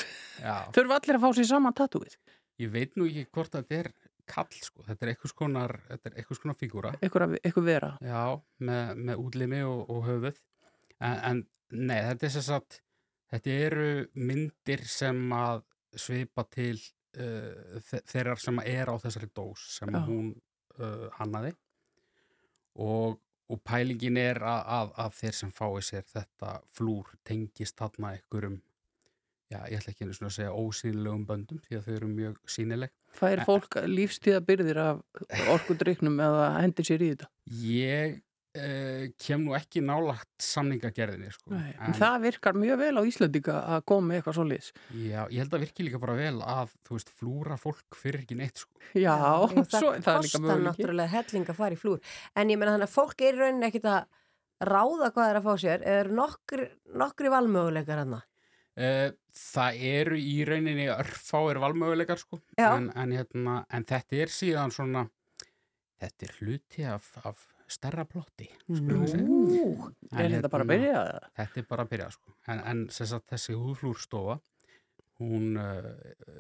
Þurfa 0.74 0.98
allir 0.98 1.18
að 1.18 1.24
fá 1.26 1.30
sér 1.38 1.50
saman 1.50 1.76
tattúið? 1.78 2.16
Ég 2.58 2.72
veit 2.74 2.96
nú 2.98 3.06
ekki 3.06 3.28
hvort 3.36 3.54
að 3.54 3.68
þetta 3.68 3.82
er 3.84 3.90
kall 4.30 4.60
sko, 4.62 4.84
þetta 4.88 5.06
er 5.06 5.14
er 6.12 6.20
eitthvað 6.22 6.42
skonar 6.42 6.60
fígúra. 6.60 6.92
Eitthvað 7.02 7.70
vera. 7.70 7.94
Já, 8.04 8.26
með, 8.70 8.92
með 9.10 9.24
útlimi 9.24 9.62
og, 9.68 9.86
og 9.94 10.04
höfuð. 10.08 10.44
En, 10.98 11.18
en 11.30 11.42
nei, 11.72 12.00
þetta 12.10 12.28
er 12.28 12.36
sér 12.36 12.46
satt 12.48 12.82
Þetta 13.28 13.56
eru 13.68 13.88
myndir 14.16 14.84
sem 14.88 15.18
að 15.36 15.64
svipa 16.00 16.46
til 16.52 16.78
uh, 17.20 17.80
þeirrar 18.08 18.40
sem 18.40 18.62
er 18.64 18.92
á 18.92 18.96
þessari 19.04 19.30
dós 19.36 19.66
sem 19.76 19.92
Já. 19.92 20.00
hún 20.06 20.30
uh, 20.80 21.08
hannaði. 21.20 21.52
Og, 22.78 23.18
og 23.52 23.62
pælingin 23.68 24.20
er 24.22 24.40
að, 24.46 24.62
að, 24.78 24.94
að 25.04 25.20
þeir 25.20 25.38
sem 25.42 25.52
fái 25.60 25.84
sér 25.90 26.08
þetta 26.08 26.54
flúr 26.78 27.12
tengist 27.28 27.80
þarna 27.80 28.14
einhverjum, 28.16 28.60
já 29.52 29.60
ég 29.72 29.80
ætla 29.80 29.96
ekki 29.96 30.08
að 30.08 30.36
segja 30.36 30.56
ósýnilegum 30.56 31.26
böndum 31.28 31.62
því 31.66 31.80
að 31.80 31.88
þau 31.88 31.94
eru 31.98 32.12
mjög 32.14 32.40
sínileg. 32.54 32.94
Fær 33.18 33.42
fólk 33.48 33.80
lífstíðabyrðir 33.88 34.80
af 34.84 35.28
orkudryknum 35.54 36.20
eða 36.22 36.48
hendir 36.62 36.88
sér 36.88 37.06
í 37.06 37.12
þetta? 37.16 37.30
Ég 37.64 38.18
Uh, 38.58 39.12
kem 39.22 39.44
nú 39.46 39.52
ekki 39.54 39.84
nálagt 39.86 40.42
samningagerðinni 40.42 41.28
sko. 41.30 41.52
Nei, 41.52 41.76
en, 41.76 41.92
en 41.92 41.96
það 41.98 42.24
virkar 42.24 42.56
mjög 42.58 42.80
vel 42.80 42.94
á 42.98 43.02
Íslandika 43.06 43.58
að 43.76 43.84
koma 43.92 44.08
með 44.08 44.18
eitthvað 44.18 44.38
svo 44.38 44.46
liðs 44.48 44.70
Já, 44.98 45.20
ég 45.30 45.42
held 45.44 45.54
að 45.54 45.64
virki 45.66 45.86
líka 45.86 46.00
bara 46.02 46.16
vel 46.18 46.40
að 46.42 46.72
þú 46.88 46.96
veist, 46.96 47.12
flúra 47.20 47.58
fólk 47.62 48.00
fyrir 48.00 48.24
ekki 48.24 48.38
neitt 48.40 48.64
sko. 48.64 48.80
Já, 48.98 49.14
Já 49.14 49.36
svo 49.78 49.92
er 49.92 50.02
það 50.08 50.24
líka 50.24 50.40
kostar 50.40 50.46
möguleiki 50.48 50.66
náttúrulega 50.72 51.14
helling 51.14 51.52
að 51.52 51.60
fara 51.60 51.78
í 51.78 51.82
flúr 51.84 52.16
en 52.34 52.56
ég 52.56 52.62
menna 52.62 52.74
þannig 52.78 52.90
að 52.90 52.96
fólk 52.96 53.24
er 53.28 53.38
í 53.38 53.44
rauninni 53.44 53.70
ekkit 53.70 53.90
að 53.92 54.02
ráða 54.72 55.12
hvað 55.12 55.22
það 55.22 55.30
er 55.30 55.40
að 55.42 55.48
fá 55.52 55.54
sér 55.68 55.86
eru 55.94 56.18
nokkri, 56.24 56.68
nokkri 57.04 57.34
valmöguleikar 57.36 58.02
hann 58.02 58.18
uh, 58.18 58.26
Það 58.78 59.78
eru 59.90 60.18
í 60.22 60.34
rauninni 60.46 60.88
örfáir 60.94 61.58
valmöguleikar 61.62 62.20
sko. 62.22 62.40
en, 62.58 62.92
en, 62.96 63.12
hérna, 63.12 63.60
en 63.74 63.86
þetta 63.90 64.20
er 64.24 64.32
síðan 64.34 64.72
svona 64.74 65.08
þetta 66.02 66.28
er 66.28 66.34
hluti 66.42 66.84
af, 66.86 67.08
af 67.26 67.48
stærra 67.68 68.06
plotti 68.06 68.48
Nú, 68.70 69.02
er 70.14 70.30
þetta 70.36 70.50
bara 70.54 70.64
að 70.64 70.72
byrja? 70.76 71.02
Þetta 71.40 71.60
er 71.64 71.68
bara 71.70 71.84
að 71.88 71.90
byrja 71.96 72.10
sko. 72.14 72.36
en, 72.48 72.60
en 72.70 72.84
sagt, 72.94 73.26
þessi 73.34 73.58
húðflúrstofa 73.58 74.38
hún 75.18 75.58
uh, 75.58 75.90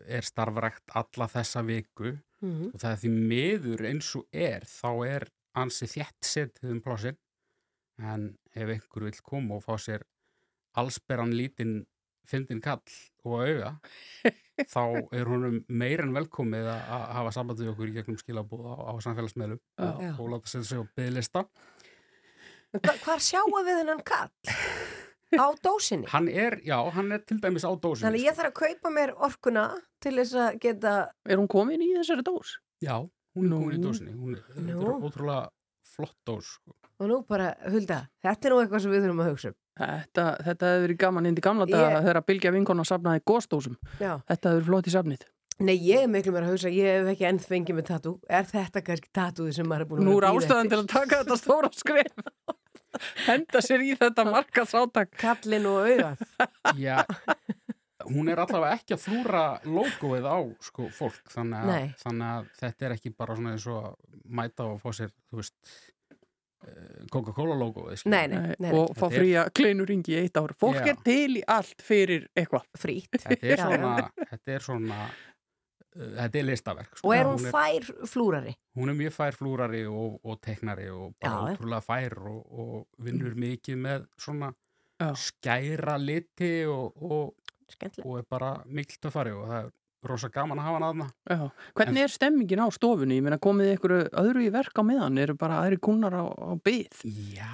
er 0.05 0.22
starfrækt 0.26 0.93
alla 0.95 1.27
þessa 1.34 1.65
viku 1.65 2.18
Mhm. 2.38 2.68
og 2.69 2.77
það 2.77 2.91
er 2.91 2.99
því 3.01 3.09
miður 3.31 3.81
eins 3.89 4.07
og 4.19 4.27
er 4.31 4.61
þá 4.69 4.89
er 5.09 5.23
ansi 5.57 5.88
þétt 5.89 6.22
setið 6.22 6.69
um 6.69 6.81
plássin 6.85 7.15
en 7.97 8.27
ef 8.53 8.69
einhver 8.69 9.07
vil 9.07 9.22
koma 9.26 9.55
og 9.57 9.64
fá 9.65 9.73
sér 9.81 10.03
allsberan 10.77 11.34
lítinn 11.34 11.80
fyndin 12.28 12.62
kall 12.64 12.82
og 13.28 13.41
auga 13.44 13.72
þá 14.74 14.82
er 15.16 15.30
honum 15.30 15.60
meir 15.70 16.04
en 16.04 16.14
velkomið 16.16 16.70
að 16.74 16.94
að 16.98 17.04
hafa 17.20 17.34
samband 17.36 17.62
við 17.64 17.72
okkur 17.74 17.91
í 17.91 17.95
gegnum 17.98 18.20
skilabúð 18.22 18.68
á, 18.68 18.76
á 18.90 18.94
samfélagsmeðlum 19.06 19.60
og, 19.60 20.06
og 20.18 20.32
láta 20.34 20.52
setja 20.54 20.70
sig 20.72 20.82
á 20.82 20.86
byggðlista 20.98 21.45
Hva, 22.78 22.94
hvar 23.06 23.22
sjáum 23.24 23.54
við 23.64 23.78
hennan 23.80 24.02
kall? 24.06 24.32
Á 25.40 25.48
dósinni? 25.64 26.08
Hann 26.12 26.28
er, 26.32 26.58
já, 26.68 26.76
hann 26.94 27.14
er 27.16 27.22
til 27.24 27.40
dæmis 27.44 27.66
á 27.68 27.72
dósinni 27.72 28.06
Þannig 28.06 28.26
ég 28.28 28.36
þarf 28.38 28.52
að 28.52 28.58
kaupa 28.60 28.91
mér 28.95 29.14
orkuna 29.28 29.64
til 30.04 30.14
þess 30.20 30.36
að 30.44 30.58
geta... 30.64 30.95
Er 31.28 31.40
hún 31.40 31.49
komin 31.52 31.84
í 31.84 31.90
þessari 31.95 32.26
dós? 32.28 32.58
Já, 32.84 32.99
hún 33.36 33.48
er 33.48 33.52
Nú. 33.54 33.62
komin 33.64 33.80
í 33.80 33.84
dósinni 33.84 34.16
hún 34.16 34.36
er, 34.36 34.44
þetta 34.52 34.76
er 34.76 35.08
ótrúlega 35.08 35.40
flott 35.95 36.16
dós 36.28 36.52
sko. 36.58 36.76
Og 36.98 37.10
nú 37.12 37.22
bara, 37.30 37.54
Hulda, 37.68 38.04
þetta 38.26 38.49
er 38.49 38.54
nú 38.56 38.60
eitthvað 38.64 38.84
sem 38.84 38.94
við 38.94 39.04
þurfum 39.06 39.24
að 39.24 39.32
hugsa 39.32 39.52
um. 39.52 39.58
Þetta, 39.78 40.26
þetta 40.48 40.70
hefði 40.72 40.84
verið 40.88 40.98
gaman 41.06 41.26
indi 41.30 41.41
gamla 41.45 41.66
daga 41.70 41.90
Ég- 41.94 42.04
þegar 42.06 42.20
að 42.22 42.28
Bylgja 42.32 42.52
vinkona 42.58 42.86
safnaði 42.90 43.22
gósdósum. 43.30 43.76
Já. 44.02 44.14
Þetta 44.32 44.54
verið 44.56 44.70
flott 44.72 44.88
í 44.90 44.94
safnið. 44.95 45.26
Nei, 45.60 45.74
ég 45.82 46.04
er 46.06 46.10
miklu 46.14 46.32
meira 46.36 46.45
að 46.45 46.52
hugsa, 46.54 46.70
ég 46.70 46.99
hef 46.99 47.08
ekki 47.16 47.26
enn 47.26 47.40
fengið 47.41 47.78
með 47.80 47.86
tatú. 47.90 48.12
Er 48.30 48.44
þetta 48.45 48.82
kannski 48.86 49.10
tatúði 49.18 49.54
sem 49.58 49.66
maður 49.66 49.82
er 49.82 49.90
búin 49.90 50.02
að 50.04 50.06
Nú 50.06 50.12
er 50.12 50.20
vera 50.22 50.28
að 50.30 50.36
bíða 50.38 50.45
ástæðan 50.45 50.70
til 50.70 50.78
eftir? 50.78 50.84
að 50.84 50.94
taka 50.94 51.22
þetta 51.24 51.38
stóra 51.41 51.72
skref. 51.74 52.14
Henda 53.28 53.62
sér 53.66 53.84
í 53.86 53.95
þetta 53.98 54.26
markaðsátak. 54.30 55.12
Kallin 55.18 55.66
og 55.70 55.80
augað. 55.86 56.22
Já, 56.78 57.02
hún 58.08 58.30
er 58.32 58.40
allavega 58.41 58.78
ekki 58.78 58.95
að 58.95 59.02
flúra 59.04 59.44
logoið 59.66 60.26
á 60.30 60.38
sko, 60.70 60.88
fólk 60.95 61.34
þannig 61.34 61.66
að, 61.74 61.91
þannig 62.06 62.30
að 62.38 62.48
þetta 62.62 62.88
er 62.90 62.95
ekki 62.98 63.12
bara 63.18 63.36
svona 63.38 63.54
eins 63.58 63.68
og 63.74 63.98
mæta 64.30 64.66
og 64.72 64.80
fá 64.82 64.90
sér, 64.98 65.12
þú 65.30 65.41
veist 65.41 65.56
Coca-Cola 67.11 67.56
logoið 67.57 68.02
skilur. 68.02 68.14
Nei, 68.15 68.27
nei, 68.31 68.41
nei, 68.44 68.56
nei. 68.65 68.73
Og 68.76 68.91
fá 68.98 69.07
er- 69.07 69.15
fría 69.19 69.45
kleinur 69.56 69.91
í 69.94 70.18
eitt 70.19 70.38
ár. 70.38 70.53
Fólk 70.60 70.81
Já. 70.81 70.91
er 70.91 71.02
til 71.06 71.39
í 71.39 71.44
allt 71.48 71.81
fyrir 71.85 72.27
eitthvað. 72.35 72.68
Frýtt. 72.77 73.19
þetta 73.23 73.53
er 73.53 73.64
svona 73.64 73.94
þetta 74.19 74.56
er 74.56 74.65
svona 74.65 74.99
uh, 75.07 76.11
þetta 76.19 76.39
er 76.41 76.48
listaverk 76.48 76.99
sko. 76.99 77.07
Og 77.07 77.15
er 77.15 77.26
hún 77.30 77.49
fær 77.56 77.89
flúrari? 78.11 78.53
hún 78.77 78.94
er 78.94 78.99
mjög 78.99 79.15
fær 79.15 79.38
flúrari 79.38 79.84
og, 79.89 80.19
og 80.23 80.39
teknari 80.41 80.89
og 80.94 81.15
bara 81.22 81.53
ótrúlega 81.53 81.84
fær 81.85 82.18
og, 82.30 82.41
og 82.52 83.03
vinnur 83.03 83.35
mikið 83.39 83.84
með 83.88 84.07
svona 84.22 84.52
Já. 84.98 85.11
skæra 85.14 85.98
liti 86.02 86.65
og, 86.65 86.98
og, 87.02 87.34
er 88.18 88.23
bara 88.30 88.56
mikil 88.65 89.02
töffari 89.02 89.34
og 89.35 89.48
það 89.49 89.65
er 89.65 89.73
rosa 90.12 90.30
gaman 90.34 90.60
að 90.62 90.68
hafa 90.68 90.78
hann 90.80 90.88
aðna 90.90 91.08
Já. 91.30 91.50
Hvernig 91.80 92.06
er 92.06 92.14
stemmingin 92.14 92.64
á 92.64 92.68
stofunni? 92.74 93.18
Ég 93.20 93.26
meina 93.26 93.40
komið 93.42 93.74
ykkur 93.78 93.96
öðru 94.24 94.46
í 94.46 94.52
verk 94.54 94.80
á 94.80 94.84
meðan? 94.88 95.18
Eru 95.24 95.36
bara 95.40 95.62
aðri 95.64 95.80
kunnar 95.84 96.16
á, 96.18 96.26
á 96.28 96.52
byð? 96.64 97.02
Já, 97.36 97.52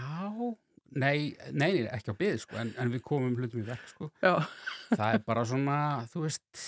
nei, 0.94 1.34
nei, 1.52 1.72
nei, 1.82 1.88
ekki 1.90 2.14
á 2.14 2.16
byð 2.20 2.38
sko, 2.46 2.60
en, 2.62 2.74
en 2.80 2.94
við 2.94 3.04
komum 3.08 3.34
hlutum 3.40 3.64
í 3.64 3.68
verk 3.68 3.90
sko. 3.90 4.12
Já. 4.24 4.36
það 4.94 5.10
er 5.18 5.26
bara 5.26 5.46
svona, 5.50 5.78
þú 6.14 6.28
veist 6.28 6.64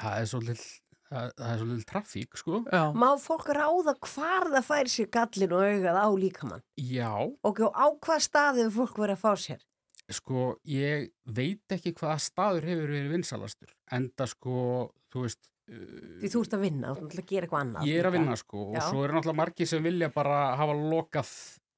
það 0.00 0.18
er 0.20 0.30
svolítið 0.34 0.64
það, 1.10 1.30
það 1.40 1.48
er 1.52 1.62
svolítið 1.62 1.86
trafík 1.90 2.38
sko. 2.40 2.60
Já. 2.70 2.82
Má 2.94 3.08
fólk 3.20 3.48
ráða 3.56 3.96
hvar 3.98 4.50
það 4.52 4.68
fær 4.68 4.92
sér 4.92 5.10
gallin 5.16 5.56
og 5.56 5.64
augað 5.66 5.98
á 6.04 6.08
líkamann? 6.26 6.62
Já, 6.78 7.10
Og 7.42 7.64
á 7.72 7.86
hvað 7.98 8.22
staði 8.28 8.66
hefur 8.66 8.84
fólk 8.84 9.02
verið 9.04 9.18
að 9.18 9.24
fá 9.24 9.32
sér? 9.48 9.64
Sko, 10.16 10.58
ég 10.64 11.10
veit 11.26 11.74
ekki 11.76 11.92
hvaða 11.98 12.18
staður 12.22 12.66
hefur 12.70 12.90
verið 12.94 13.12
vinsalastur 13.14 13.72
enda 13.92 14.26
sko, 14.26 14.54
þú 15.12 15.22
veist 15.26 15.40
uh, 15.70 16.18
Því 16.22 16.30
þú 16.34 16.42
ert 16.44 16.56
að 16.58 16.64
vinna, 16.66 16.94
þú 16.98 17.06
ert 17.08 17.18
að 17.22 17.30
gera 17.30 17.46
eitthvað 17.48 17.64
annað. 17.66 17.86
ég 17.90 17.98
er 18.02 18.08
að 18.10 18.16
vinna 18.18 18.36
sko 18.40 18.64
og 18.70 18.76
Já. 18.78 18.82
svo 18.88 19.04
eru 19.04 19.14
náttúrulega 19.16 19.40
margir 19.42 19.70
sem 19.70 19.82
vilja 19.86 20.08
bara 20.14 20.40
hafa 20.60 20.74
lokað 20.76 21.32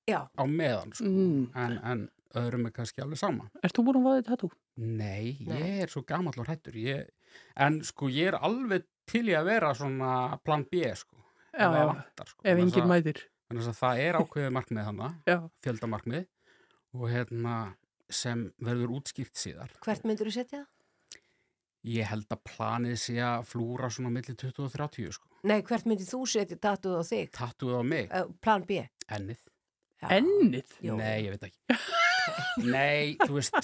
Já. 0.08 0.20
á 0.32 0.42
meðan 0.48 0.92
sko, 0.96 1.04
Mm. 1.12 1.50
en, 1.54 1.78
en 1.84 2.08
öðrum 2.34 2.66
er 2.66 2.72
kannski 2.72 3.02
alveg 3.04 3.18
sama 3.20 3.50
Ert 3.62 3.76
þú 3.76 3.84
búin 3.84 4.00
að 4.00 4.06
vaðið 4.08 4.28
tatú? 4.30 4.48
Nei, 4.76 5.36
Nei. 5.44 5.58
ég 5.60 5.82
er 5.84 5.88
svo 5.92 6.02
gamall 6.08 6.38
og 6.40 6.46
hrættur 6.48 6.74
ég, 6.80 7.08
en 7.56 7.82
sko 7.84 8.08
ég 8.08 8.32
er 8.32 8.38
alveg 8.40 8.86
til 9.06 9.26
í 9.28 9.34
að 9.36 9.44
vera 9.50 9.74
svona 9.76 10.38
plan 10.44 10.64
B 10.70 10.80
sko 10.96 11.18
Já, 11.52 11.68
vantar, 11.68 12.26
sko. 12.30 12.40
Ef 12.48 12.56
enginn 12.58 12.88
mætir. 12.88 13.18
þess 13.52 13.68
að 13.68 13.76
það 13.82 13.98
er 14.00 14.16
ákveðið 14.22 14.52
markmið 14.56 14.86
hana 14.88 15.08
fjöldamarkmið 15.60 16.24
og 16.96 17.04
hérna 17.12 17.56
sem 18.16 18.46
verður 18.62 18.94
útskýrt 18.98 19.34
síðar 19.38 19.72
Hvert 19.84 20.04
myndur 20.08 20.30
þú 20.30 20.34
setja 20.38 20.62
það? 20.62 20.68
ég 21.92 22.06
held 22.12 22.28
að 22.30 22.42
planið 22.46 22.98
sé 23.02 23.16
að 23.26 23.46
flúra 23.50 23.88
svona 23.90 24.12
milli 24.14 24.34
20 24.38 24.66
og 24.68 24.74
30 24.76 25.16
sko 25.16 25.28
Nei, 25.50 25.58
hvert 25.66 25.88
myndir 25.90 26.06
þú 26.06 26.20
setja 26.30 26.58
tatúð 26.62 27.00
á 27.00 27.02
þig? 27.08 27.32
Tattúið 27.34 27.80
á 27.80 27.82
mig, 27.82 28.12
Uh, 28.14 28.28
plan 28.44 28.62
B. 28.68 28.84
ennið 29.10 29.40
Ennið? 30.02 30.70
Jú. 30.82 30.96
Nei, 30.98 31.24
ég 31.26 31.34
veit 31.36 31.44
ekki 31.46 31.76
Nei, 32.74 33.16
þú 33.22 33.36
veist 33.38 33.56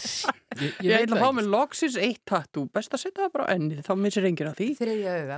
Ég, 0.59 0.75
Ég, 0.83 0.91
veit 0.91 1.05
ætla 1.07 1.19
að 1.19 1.23
fá 1.23 1.31
með 1.39 1.49
loksins 1.53 1.97
eitt 2.03 2.21
tatú. 2.27 2.65
Best 2.75 2.95
að 2.95 3.03
setja 3.05 3.25
það 3.27 3.33
bara 3.37 3.47
á 3.47 3.55
ennið, 3.55 3.81
þá 3.87 3.93
missir 4.03 4.27
enginn 4.27 4.49
að 4.51 4.57
því. 4.59 4.67
Þriðja 4.81 5.13
er 5.19 5.29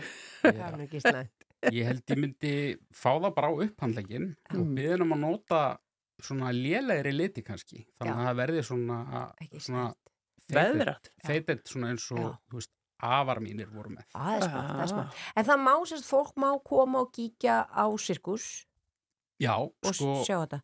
slæmt. 1.05 1.47
ég 1.77 1.89
held 1.91 2.03
ég 2.15 2.21
myndi 2.23 2.53
fá 2.97 3.11
það 3.21 3.35
bara 3.37 3.51
á 3.53 3.55
upphandlegin 3.67 4.29
og 4.55 4.61
Mm. 4.63 4.71
byðin 4.79 5.05
um 5.05 5.13
að 5.17 5.21
nota 5.27 5.61
svona 6.27 6.51
lélegri 6.53 7.13
liti 7.17 7.43
kannski 7.43 7.85
þannig 7.99 8.15
Já. 8.15 8.19
að 8.21 8.27
það 8.29 8.37
verði 8.43 8.63
svona, 8.69 8.99
svona 9.59 9.85
Veðrað. 10.51 11.11
feitet 11.27 11.65
svona 11.71 11.91
eins 11.93 12.07
og 12.13 12.37
veist, 12.53 12.71
afar 13.01 13.39
mínir 13.41 13.69
voru 13.73 13.91
með 13.95 14.05
Það 14.13 14.43
smart, 14.43 14.51
það 14.53 14.75
er 14.75 14.83
Ah. 14.83 14.87
smart. 14.87 15.15
En 15.37 15.45
það 15.45 15.61
má 15.67 15.75
sérst, 15.87 16.09
fólk 16.11 16.35
má 16.37 16.51
koma 16.65 17.01
og 17.01 17.13
kíkja 17.13 17.67
á 17.71 17.85
sirkus 17.97 18.67
Já, 19.41 19.55
og 19.57 19.95
sko 19.95 20.25
sjá 20.27 20.37
þetta. 20.45 20.61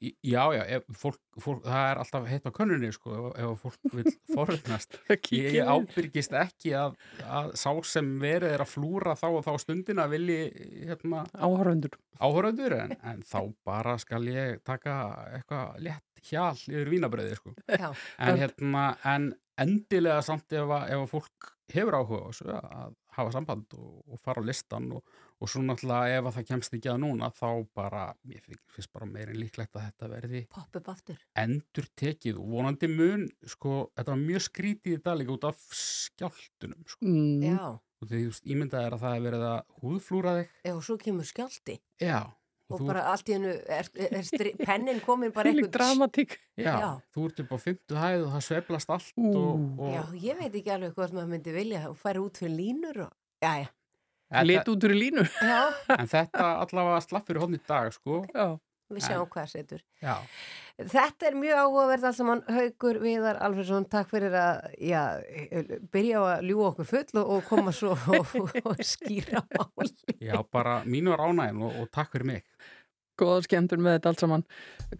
Já, 0.00 0.42
já, 0.54 0.62
ef 0.76 0.86
fólk, 0.98 1.20
fólk, 1.40 1.62
það 1.64 1.86
er 1.90 2.00
alltaf 2.02 2.26
heitt 2.30 2.48
á 2.48 2.52
könnunni 2.56 2.90
sko, 2.94 3.14
ef, 3.16 3.38
ef 3.42 3.62
fólk 3.64 3.96
vil 3.96 4.12
forðnast 4.36 4.98
ég, 5.32 5.58
ábyrgist 5.64 6.36
ekki 6.36 6.74
að, 6.78 6.96
að 7.24 7.52
sá 7.60 7.70
sem 7.88 8.10
verið 8.22 8.56
er 8.56 8.64
að 8.64 8.72
flúra 8.74 9.16
þá 9.18 9.26
og 9.30 9.40
þá 9.46 9.52
stundina 9.62 10.08
vilji 10.12 10.40
hérna, 10.88 11.24
Áhörvendur. 11.36 11.96
áhöröndur 12.20 12.76
en, 12.80 12.96
en 13.02 13.24
þá 13.26 13.40
bara 13.66 13.96
skal 14.02 14.22
ég 14.28 14.60
taka 14.66 14.98
eitthvað 15.38 15.80
létt 15.88 16.04
hjal 16.26 16.54
yfir 16.58 16.88
vínabröði 16.90 17.36
sko. 17.38 17.52
Já. 17.70 17.90
en, 18.18 18.40
hérna, 18.40 18.86
en 19.06 19.30
endilega 19.60 20.22
samt 20.24 20.52
ef 20.52 20.66
að, 20.66 20.88
ef 20.92 21.04
að 21.04 21.12
fólk 21.12 21.52
hefur 21.72 21.96
áhuga 21.98 22.58
að 22.60 22.94
hafa 23.16 23.32
samband 23.34 23.76
og, 23.78 24.02
og 24.12 24.20
fara 24.22 24.42
á 24.44 24.48
listan 24.48 24.90
og, 24.94 25.16
og 25.40 25.50
svo 25.52 25.60
náttúrulega 25.60 26.16
ef 26.18 26.28
að 26.30 26.36
það 26.38 26.46
kemst 26.50 26.74
ekki 26.78 26.88
að 26.92 27.00
núna 27.02 27.28
þá 27.36 27.48
bara, 27.76 28.04
ég 28.32 28.46
finnst 28.72 28.92
bara 28.94 29.06
meirinn 29.10 29.36
líklegt 29.42 29.76
að 29.76 29.84
þetta 29.90 30.08
verði 30.14 30.40
Popp 30.54 30.78
upp 30.80 30.88
aftur. 30.94 31.18
endur 31.36 31.88
tekið 32.00 32.38
og 32.40 32.46
vonandi 32.54 32.88
mun 32.88 33.26
sko, 33.44 33.90
þetta 33.96 34.14
var 34.14 34.22
mjög 34.22 34.46
skrítið 34.46 34.96
í 34.96 35.02
dag 35.04 35.18
líka 35.20 35.36
út 35.36 35.44
af 35.50 35.60
skjáltunum 35.76 36.86
sko. 36.88 37.04
Mm. 37.04 37.44
Já. 37.44 37.60
og 38.00 38.08
því 38.10 38.18
þú 38.22 38.30
veist, 38.32 38.48
ímyndað 38.52 38.86
er 38.88 38.96
að 38.96 39.04
það 39.04 39.14
er 39.18 39.22
verið 39.26 39.44
að 39.50 39.60
húðflúra 39.82 40.32
þig 40.40 40.50
Já, 40.68 40.72
og 40.76 40.82
svo 40.88 40.96
kemur 41.04 41.28
skjálti. 41.30 41.78
já, 42.04 42.18
Og, 42.66 42.80
þú, 42.80 42.86
bara 42.88 43.02
allt 43.12 43.28
í 43.30 43.34
hennu 43.36 43.52
er, 43.70 43.86
er, 43.94 44.24
stri- 44.26 44.56
pennin 44.58 44.98
komin 45.04 45.30
bara 45.32 45.52
eitthvað. 45.52 45.70
dramatík. 45.76 46.32
já, 46.58 46.72
Já. 46.82 46.88
þú 47.14 47.26
ert 47.28 47.40
upp 47.44 47.52
á 47.54 47.58
fymtu 47.62 47.94
hæð 48.00 48.24
og 48.26 48.32
það 48.34 48.42
sveiflast 48.48 48.90
allt 48.90 49.12
og, 49.22 49.60
og 49.78 49.92
Já, 49.94 50.02
ég 50.24 50.40
veit 50.40 50.56
ekki 50.58 50.72
alveg 50.74 50.96
hvort 50.98 51.14
maður 51.14 51.30
myndi 51.36 51.54
vilja 51.54 51.84
og 51.92 51.96
færa 52.00 52.24
út 52.24 52.40
fyrir 52.42 52.56
línur 52.58 53.04
og... 53.06 53.12
Já, 53.44 53.52
já. 53.62 53.68
En 54.40 54.46
Lit 54.48 54.68
út 54.72 54.86
úr 54.88 54.94
í 54.94 55.00
línu. 55.00 55.24
Já, 55.42 55.60
en 55.96 56.08
þetta 56.12 56.46
allavega 56.64 57.02
slapp 57.04 57.26
fyrir 57.28 57.42
hodni 57.44 57.60
í 57.60 57.66
dag 57.68 57.90
sko. 57.94 58.22
Já. 58.34 58.54
við 58.92 59.02
sjáum 59.02 59.26
hvað 59.32 59.48
setur. 59.50 59.80
já, 60.02 60.14
Þetta 60.76 61.26
er 61.26 61.34
mjög 61.40 61.58
áhugaverð 61.62 62.04
allt 62.06 62.16
saman 62.18 62.42
Haugur 62.52 62.98
Viðar 63.02 63.38
Alfredsson, 63.42 63.86
takk 63.90 64.10
fyrir 64.12 64.34
að 64.36 64.66
já, 64.78 65.00
byrja 65.90 66.20
á 66.20 66.24
að 66.36 66.44
ljúa 66.50 66.68
okkur 66.68 66.86
full 66.90 67.18
og, 67.22 67.30
og 67.34 67.46
koma 67.48 67.72
svo 67.74 67.96
og, 68.14 68.34
og 68.62 68.82
skýra 68.84 69.40
máli. 69.56 69.90
já, 70.20 70.36
bara 70.52 70.82
mínu 70.84 71.16
er 71.16 71.24
ánægin 71.24 71.64
og, 71.66 71.80
og 71.80 71.90
takk 71.96 72.12
fyrir 72.14 72.28
mig 72.30 72.44
Góða 73.16 73.40
skemmtur 73.46 73.80
með 73.80 73.94
þetta 73.96 74.10
allt 74.12 74.20
saman. 74.20 74.42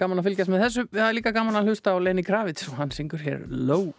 Gaman 0.01 0.23
að 0.23 0.31
fylgjast 0.31 0.49
með 0.49 0.63
þessu. 0.65 0.85
Það 0.89 1.03
er 1.11 1.17
líka 1.19 1.33
gaman 1.37 1.59
að 1.61 1.67
hlusta 1.69 1.93
á 1.93 2.01
Lenny 2.01 2.23
Kravitz 2.25 2.65
og 2.71 2.79
hann 2.81 2.95
syngur 2.97 3.21
hér 3.21 3.43
Low. 3.53 3.91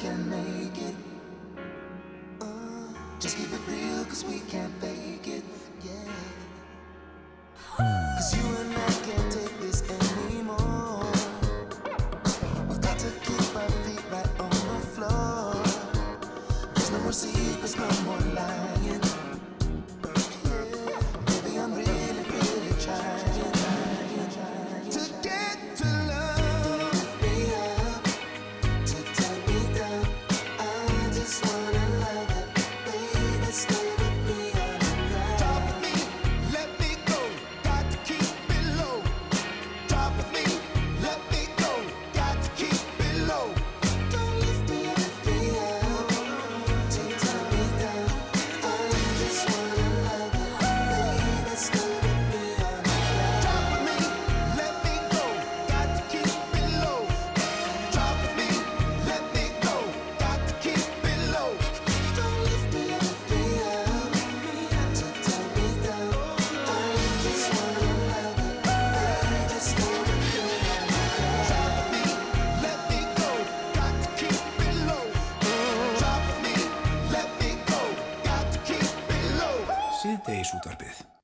Can 0.00 0.30
make 0.30 0.78
it? 0.80 0.94
Uh, 2.40 2.46
just 3.18 3.36
keep 3.36 3.52
it 3.52 3.60
real, 3.68 4.02
cause 4.06 4.24
we 4.24 4.40
can't 4.48 4.72
fake 4.80 5.28
it. 5.28 5.44
Yeah. 5.84 6.12
Cause 7.76 8.34
you 8.34 8.59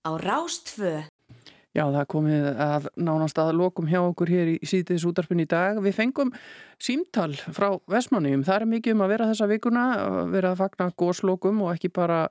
Á 0.06 0.10
Rástfö 0.22 1.02
Já, 1.76 1.82
það 1.92 2.04
komið 2.08 2.46
að 2.62 2.86
nánast 3.04 3.36
að 3.36 3.50
lokum 3.58 3.88
hjá 3.90 3.98
okkur 4.00 4.30
hér 4.32 4.50
í 4.54 4.56
síðdeis 4.64 5.04
útarpin 5.04 5.42
í 5.42 5.44
dag. 5.50 5.76
Við 5.84 5.92
fengum 5.98 6.30
símtal 6.80 7.34
frá 7.36 7.66
Vestmanniðum. 7.92 8.46
Það 8.46 8.62
er 8.62 8.70
mikið 8.70 8.94
um 8.94 9.02
að 9.04 9.12
vera 9.12 9.26
þessa 9.28 9.48
vikuna, 9.50 9.82
vera 10.32 10.54
að 10.54 10.62
fagna 10.62 10.86
góslokum 11.02 11.60
og 11.66 11.74
ekki 11.74 11.90
bara 11.92 12.22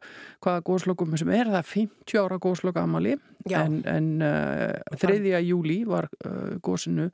hvaða 0.41 0.63
góslokum 0.65 1.13
sem 1.21 1.29
er. 1.29 1.51
Það 1.51 1.59
er 1.59 1.69
50 1.75 2.23
ára 2.23 2.39
gósloka 2.41 2.85
amali 2.87 3.13
Já. 3.45 3.59
en, 3.61 3.77
en 3.85 4.09
uh, 4.25 4.97
3. 5.03 5.19
júli 5.45 5.83
var 5.85 6.09
uh, 6.25 6.55
gósinu 6.65 7.11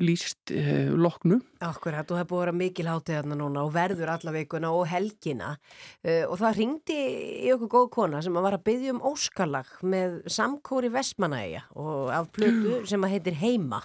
líst 0.00 0.52
uh, 0.54 0.92
loknu. 0.96 1.38
Akkurat 1.62 2.08
og 2.08 2.18
það 2.18 2.28
búið 2.30 2.38
að 2.38 2.44
vera 2.44 2.54
mikil 2.58 2.86
hátíð 2.88 3.18
þarna 3.18 3.38
núna 3.38 3.64
og 3.66 3.72
verður 3.74 4.12
alla 4.14 4.34
vikuna 4.34 4.72
og 4.74 4.86
helgina. 4.90 5.52
Uh, 6.00 6.24
og 6.28 6.36
það 6.40 6.58
ringdi 6.60 6.98
í 7.44 7.52
okkur 7.54 7.72
góð 7.76 7.88
kona 7.98 8.22
sem 8.24 8.36
að 8.38 8.46
var 8.48 8.58
að 8.58 8.66
byggja 8.70 8.96
um 8.96 9.04
óskalag 9.12 9.72
með 9.84 10.18
samkóri 10.32 10.92
Vestmanæja 10.94 11.66
og 11.76 12.12
af 12.14 12.32
plötu 12.34 12.82
sem 12.90 13.04
að 13.04 13.16
heitir 13.16 13.40
Heima. 13.42 13.82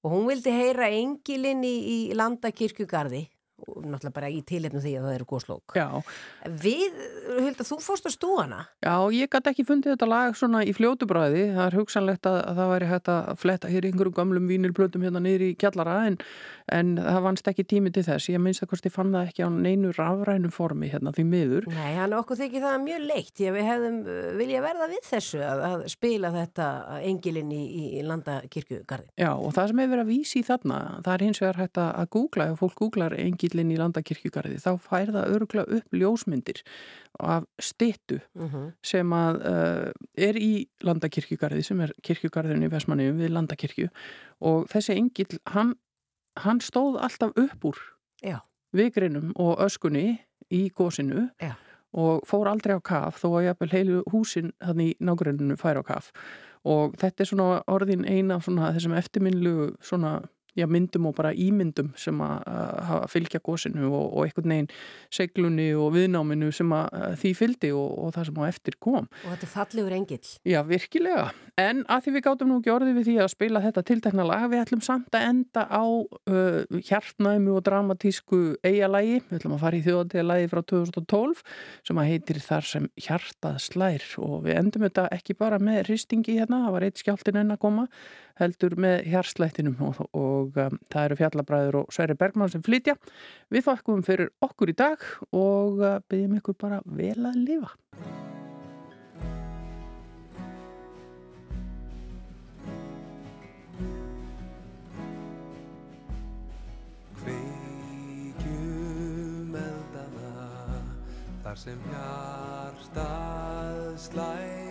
Og 0.00 0.14
hún 0.14 0.30
vildi 0.30 0.52
heyra 0.54 0.88
engilinn 0.96 1.64
í, 1.66 1.76
í 1.76 1.98
landakirkjugarði. 2.16 3.26
og 3.28 3.39
náttúrulega 3.66 4.14
bara 4.16 4.30
í 4.32 4.40
tilefnum 4.46 4.82
því 4.84 4.92
að 4.98 5.06
það 5.06 5.16
eru 5.16 5.26
góðslók. 5.30 5.74
Já. 5.78 5.86
Við, 6.64 7.00
Hulda, 7.36 7.66
þú 7.68 7.78
fórst 7.84 8.08
að 8.08 8.14
stúana? 8.16 8.60
Já, 8.84 8.94
ég 9.16 9.30
gæti 9.32 9.52
ekki 9.52 9.66
fundið 9.68 9.94
þetta 9.94 10.10
lag 10.10 10.38
svona 10.38 10.62
í 10.64 10.74
fljótubræði. 10.76 11.44
Það 11.56 11.64
er 11.66 11.78
hugsanlegt 11.80 12.30
að, 12.30 12.38
að 12.50 12.60
það 12.60 12.72
væri 12.74 12.90
hægt 12.90 13.12
að 13.14 13.30
fletta 13.44 13.72
hér 13.72 13.88
einhverjum 13.90 14.16
gamlum 14.20 14.50
vínilblötum 14.50 15.06
hérna 15.06 15.24
niður 15.24 15.46
í 15.48 15.52
kjallara 15.60 15.98
en, 16.10 16.18
en 16.72 16.94
það 17.00 17.20
vannst 17.26 17.48
ekki 17.50 17.64
tími 17.70 17.90
til 17.94 18.04
þess. 18.06 18.28
Ég 18.32 18.40
minnst 18.42 18.62
að 18.64 18.70
hvort 18.72 18.86
ég 18.88 18.94
fann 18.94 19.12
það 19.14 19.28
ekki 19.30 19.44
á 19.46 19.48
neinu 19.50 19.90
rafrænum 19.96 20.52
formi 20.54 20.90
hérna 20.92 21.12
því 21.16 21.24
miður. 21.30 21.66
Nei, 21.74 21.94
hann 21.98 22.14
okkur 22.16 22.38
þykir 22.40 22.64
það 22.64 22.76
mjög 22.84 23.04
leitt 23.10 23.32
því 23.36 23.48
að 23.50 23.56
við 23.58 23.68
hefðum 23.70 23.98
uh, 24.06 24.20
vilja 24.40 24.62
verða 24.64 24.88
við 24.92 25.04
þessu 25.10 25.42
að, 25.46 25.64
að 25.70 25.84
spila 25.94 26.32
þetta 26.36 26.68
engilinn 27.10 27.52
í, 27.56 27.62
í 27.98 28.02
landakirkjugarðin. 28.06 29.10
Já, 29.20 29.30
og 29.34 29.54
það 29.56 29.70
sem 29.72 29.82
hefur 29.82 29.94
verið 29.96 30.04
að 30.06 30.12
vísi 30.14 30.40
í 30.40 30.46
þarna, 30.46 30.78
það 31.04 31.12
er 31.16 31.26
hins 31.26 31.42
vegar 31.44 31.60
hægt 31.64 31.80
að 31.84 32.08
googla, 32.16 32.48
ef 32.54 32.62
fólk 32.64 32.76
googlar 32.80 33.16
engillin 33.18 33.74
í 33.74 33.78
landakirkjugarði, 33.80 34.58
þá 34.62 34.70
fær 34.86 35.12
það 35.16 35.34
örgla 35.36 35.66
upp 35.78 35.96
ljósmyndir 36.00 36.62
af 37.20 37.44
styttu 37.60 38.20
Mhm. 38.40 38.68
sem 38.86 39.10
að 39.12 39.40
uh, 39.44 39.90
er 40.16 40.36
í 40.38 40.66
landakirkjugarði, 40.86 41.62
sem 41.66 41.80
er 41.84 41.92
kirkjugarðin 42.06 42.64
í 42.64 42.70
Vestmanniðum 42.72 43.18
við 43.20 43.32
landakirkju 43.34 43.88
og 44.46 44.66
þessi 44.70 44.94
engill, 44.96 45.38
hann, 45.52 45.74
hann 46.36 46.60
stóð 46.60 47.00
alltaf 47.00 47.36
upp 47.36 47.64
úr 47.64 47.78
Já. 48.22 48.40
vigrinum 48.72 49.32
og 49.36 49.58
öskunni 49.60 50.20
í 50.50 50.70
gósinu 50.70 51.28
Já. 51.40 51.54
og 51.92 52.22
fór 52.26 52.48
aldrei 52.50 52.76
á 52.76 52.80
kaf 52.82 53.22
þó 53.22 53.40
að 53.40 53.46
jafnvel 53.48 53.72
heilu 53.72 54.02
húsin 54.12 54.52
þannig 54.60 54.94
í 54.94 54.96
nágruninu 55.00 55.56
fær 55.56 55.80
á 55.80 55.84
kaf 55.86 56.12
og 56.64 56.94
þetta 57.00 57.24
er 57.24 57.30
svona 57.30 57.62
orðin 57.66 58.04
eina 58.04 58.36
af 58.36 58.46
þessum 58.46 58.96
eftirminnlu 58.96 59.74
svona 59.80 60.20
já, 60.58 60.66
myndum 60.70 61.08
og 61.10 61.16
bara 61.18 61.32
ímyndum 61.34 61.92
sem 62.00 62.20
að, 62.24 63.06
fylgja 63.12 63.40
gósinu 63.44 63.88
og, 63.90 64.06
og 64.08 64.26
einhvern 64.26 64.54
veginn 64.54 64.70
seglunni 65.12 65.68
og 65.78 65.92
viðnáminu 65.94 66.50
sem 66.54 66.72
að, 66.74 67.16
því 67.20 67.32
fylgdi 67.38 67.72
og, 67.76 67.88
og 68.04 68.14
það 68.16 68.30
sem 68.30 68.40
á 68.40 68.44
eftir 68.48 68.78
kom. 68.82 69.08
Og 69.24 69.34
þetta 69.34 69.48
er 69.48 69.52
fallegur 69.54 69.96
engill. 69.96 70.32
Já, 70.48 70.60
virkilega. 70.66 71.30
En 71.60 71.82
að 71.90 72.06
því 72.06 72.14
við 72.16 72.24
gátum 72.26 72.50
nú 72.50 72.58
ekki 72.60 72.72
orðið 72.72 72.98
við 72.98 73.08
því 73.10 73.16
að 73.20 73.32
spila 73.34 73.62
þetta 73.64 73.84
tiltekna 73.90 74.26
lag, 74.26 74.46
við 74.52 74.62
ætlum 74.64 74.84
samt 74.84 75.16
að 75.16 75.26
enda 75.28 75.66
á 75.68 75.84
uh, 75.84 76.78
hjartnæmu 76.88 77.56
og 77.58 77.64
dramatísku 77.66 78.40
eigalægi. 78.66 79.20
Við 79.28 79.40
ætlum 79.40 79.56
að 79.56 79.64
fara 79.64 79.78
í 79.78 79.84
þjóðatíðalagi 79.84 80.50
frá 80.52 80.62
2012 80.72 81.44
sem 81.88 82.00
að 82.00 82.10
heitir 82.10 82.40
þar 82.44 82.70
sem 82.70 82.88
hjartað 83.00 83.60
slær 83.66 84.06
og 84.22 84.36
við 84.46 84.58
endum 84.60 84.86
þetta 84.86 85.06
ekki 85.14 85.36
bara 85.38 85.60
með 85.62 85.84
hristingi 85.88 86.38
hérna, 86.38 86.64
það 86.66 86.76
var 86.76 86.86
eitt 86.86 87.02
skjáltin 87.02 87.40
enn 87.42 87.54
að 87.54 87.62
koma, 87.62 87.86
heldur 88.40 88.76
með 88.80 89.04
hjarslættinum 89.10 89.76
og, 89.84 90.00
og 90.16 90.39
og 90.40 90.56
um, 90.60 90.78
það 90.92 91.06
eru 91.08 91.18
fjallabræður 91.20 91.78
og 91.82 91.92
Sverri 91.94 92.16
Bergman 92.18 92.52
sem 92.52 92.64
flytja. 92.64 92.94
Við 93.52 93.66
þakkum 93.68 94.02
fyrir 94.06 94.32
okkur 94.44 94.72
í 94.72 94.76
dag 94.78 94.98
og 95.30 95.80
uh, 95.82 96.00
byggjum 96.10 96.38
ykkur 96.40 96.56
bara 96.60 96.80
vel 96.86 97.20
að 97.28 97.36
lifa. 97.44 97.70
Kveikjum 107.20 108.72
eldana 109.60 110.32
þar 111.44 111.56
sem 111.66 111.78
hjartað 111.92 113.78
slæg 114.08 114.69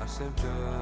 þar 0.00 0.10
sem 0.16 0.32
hjörtun 0.40 0.81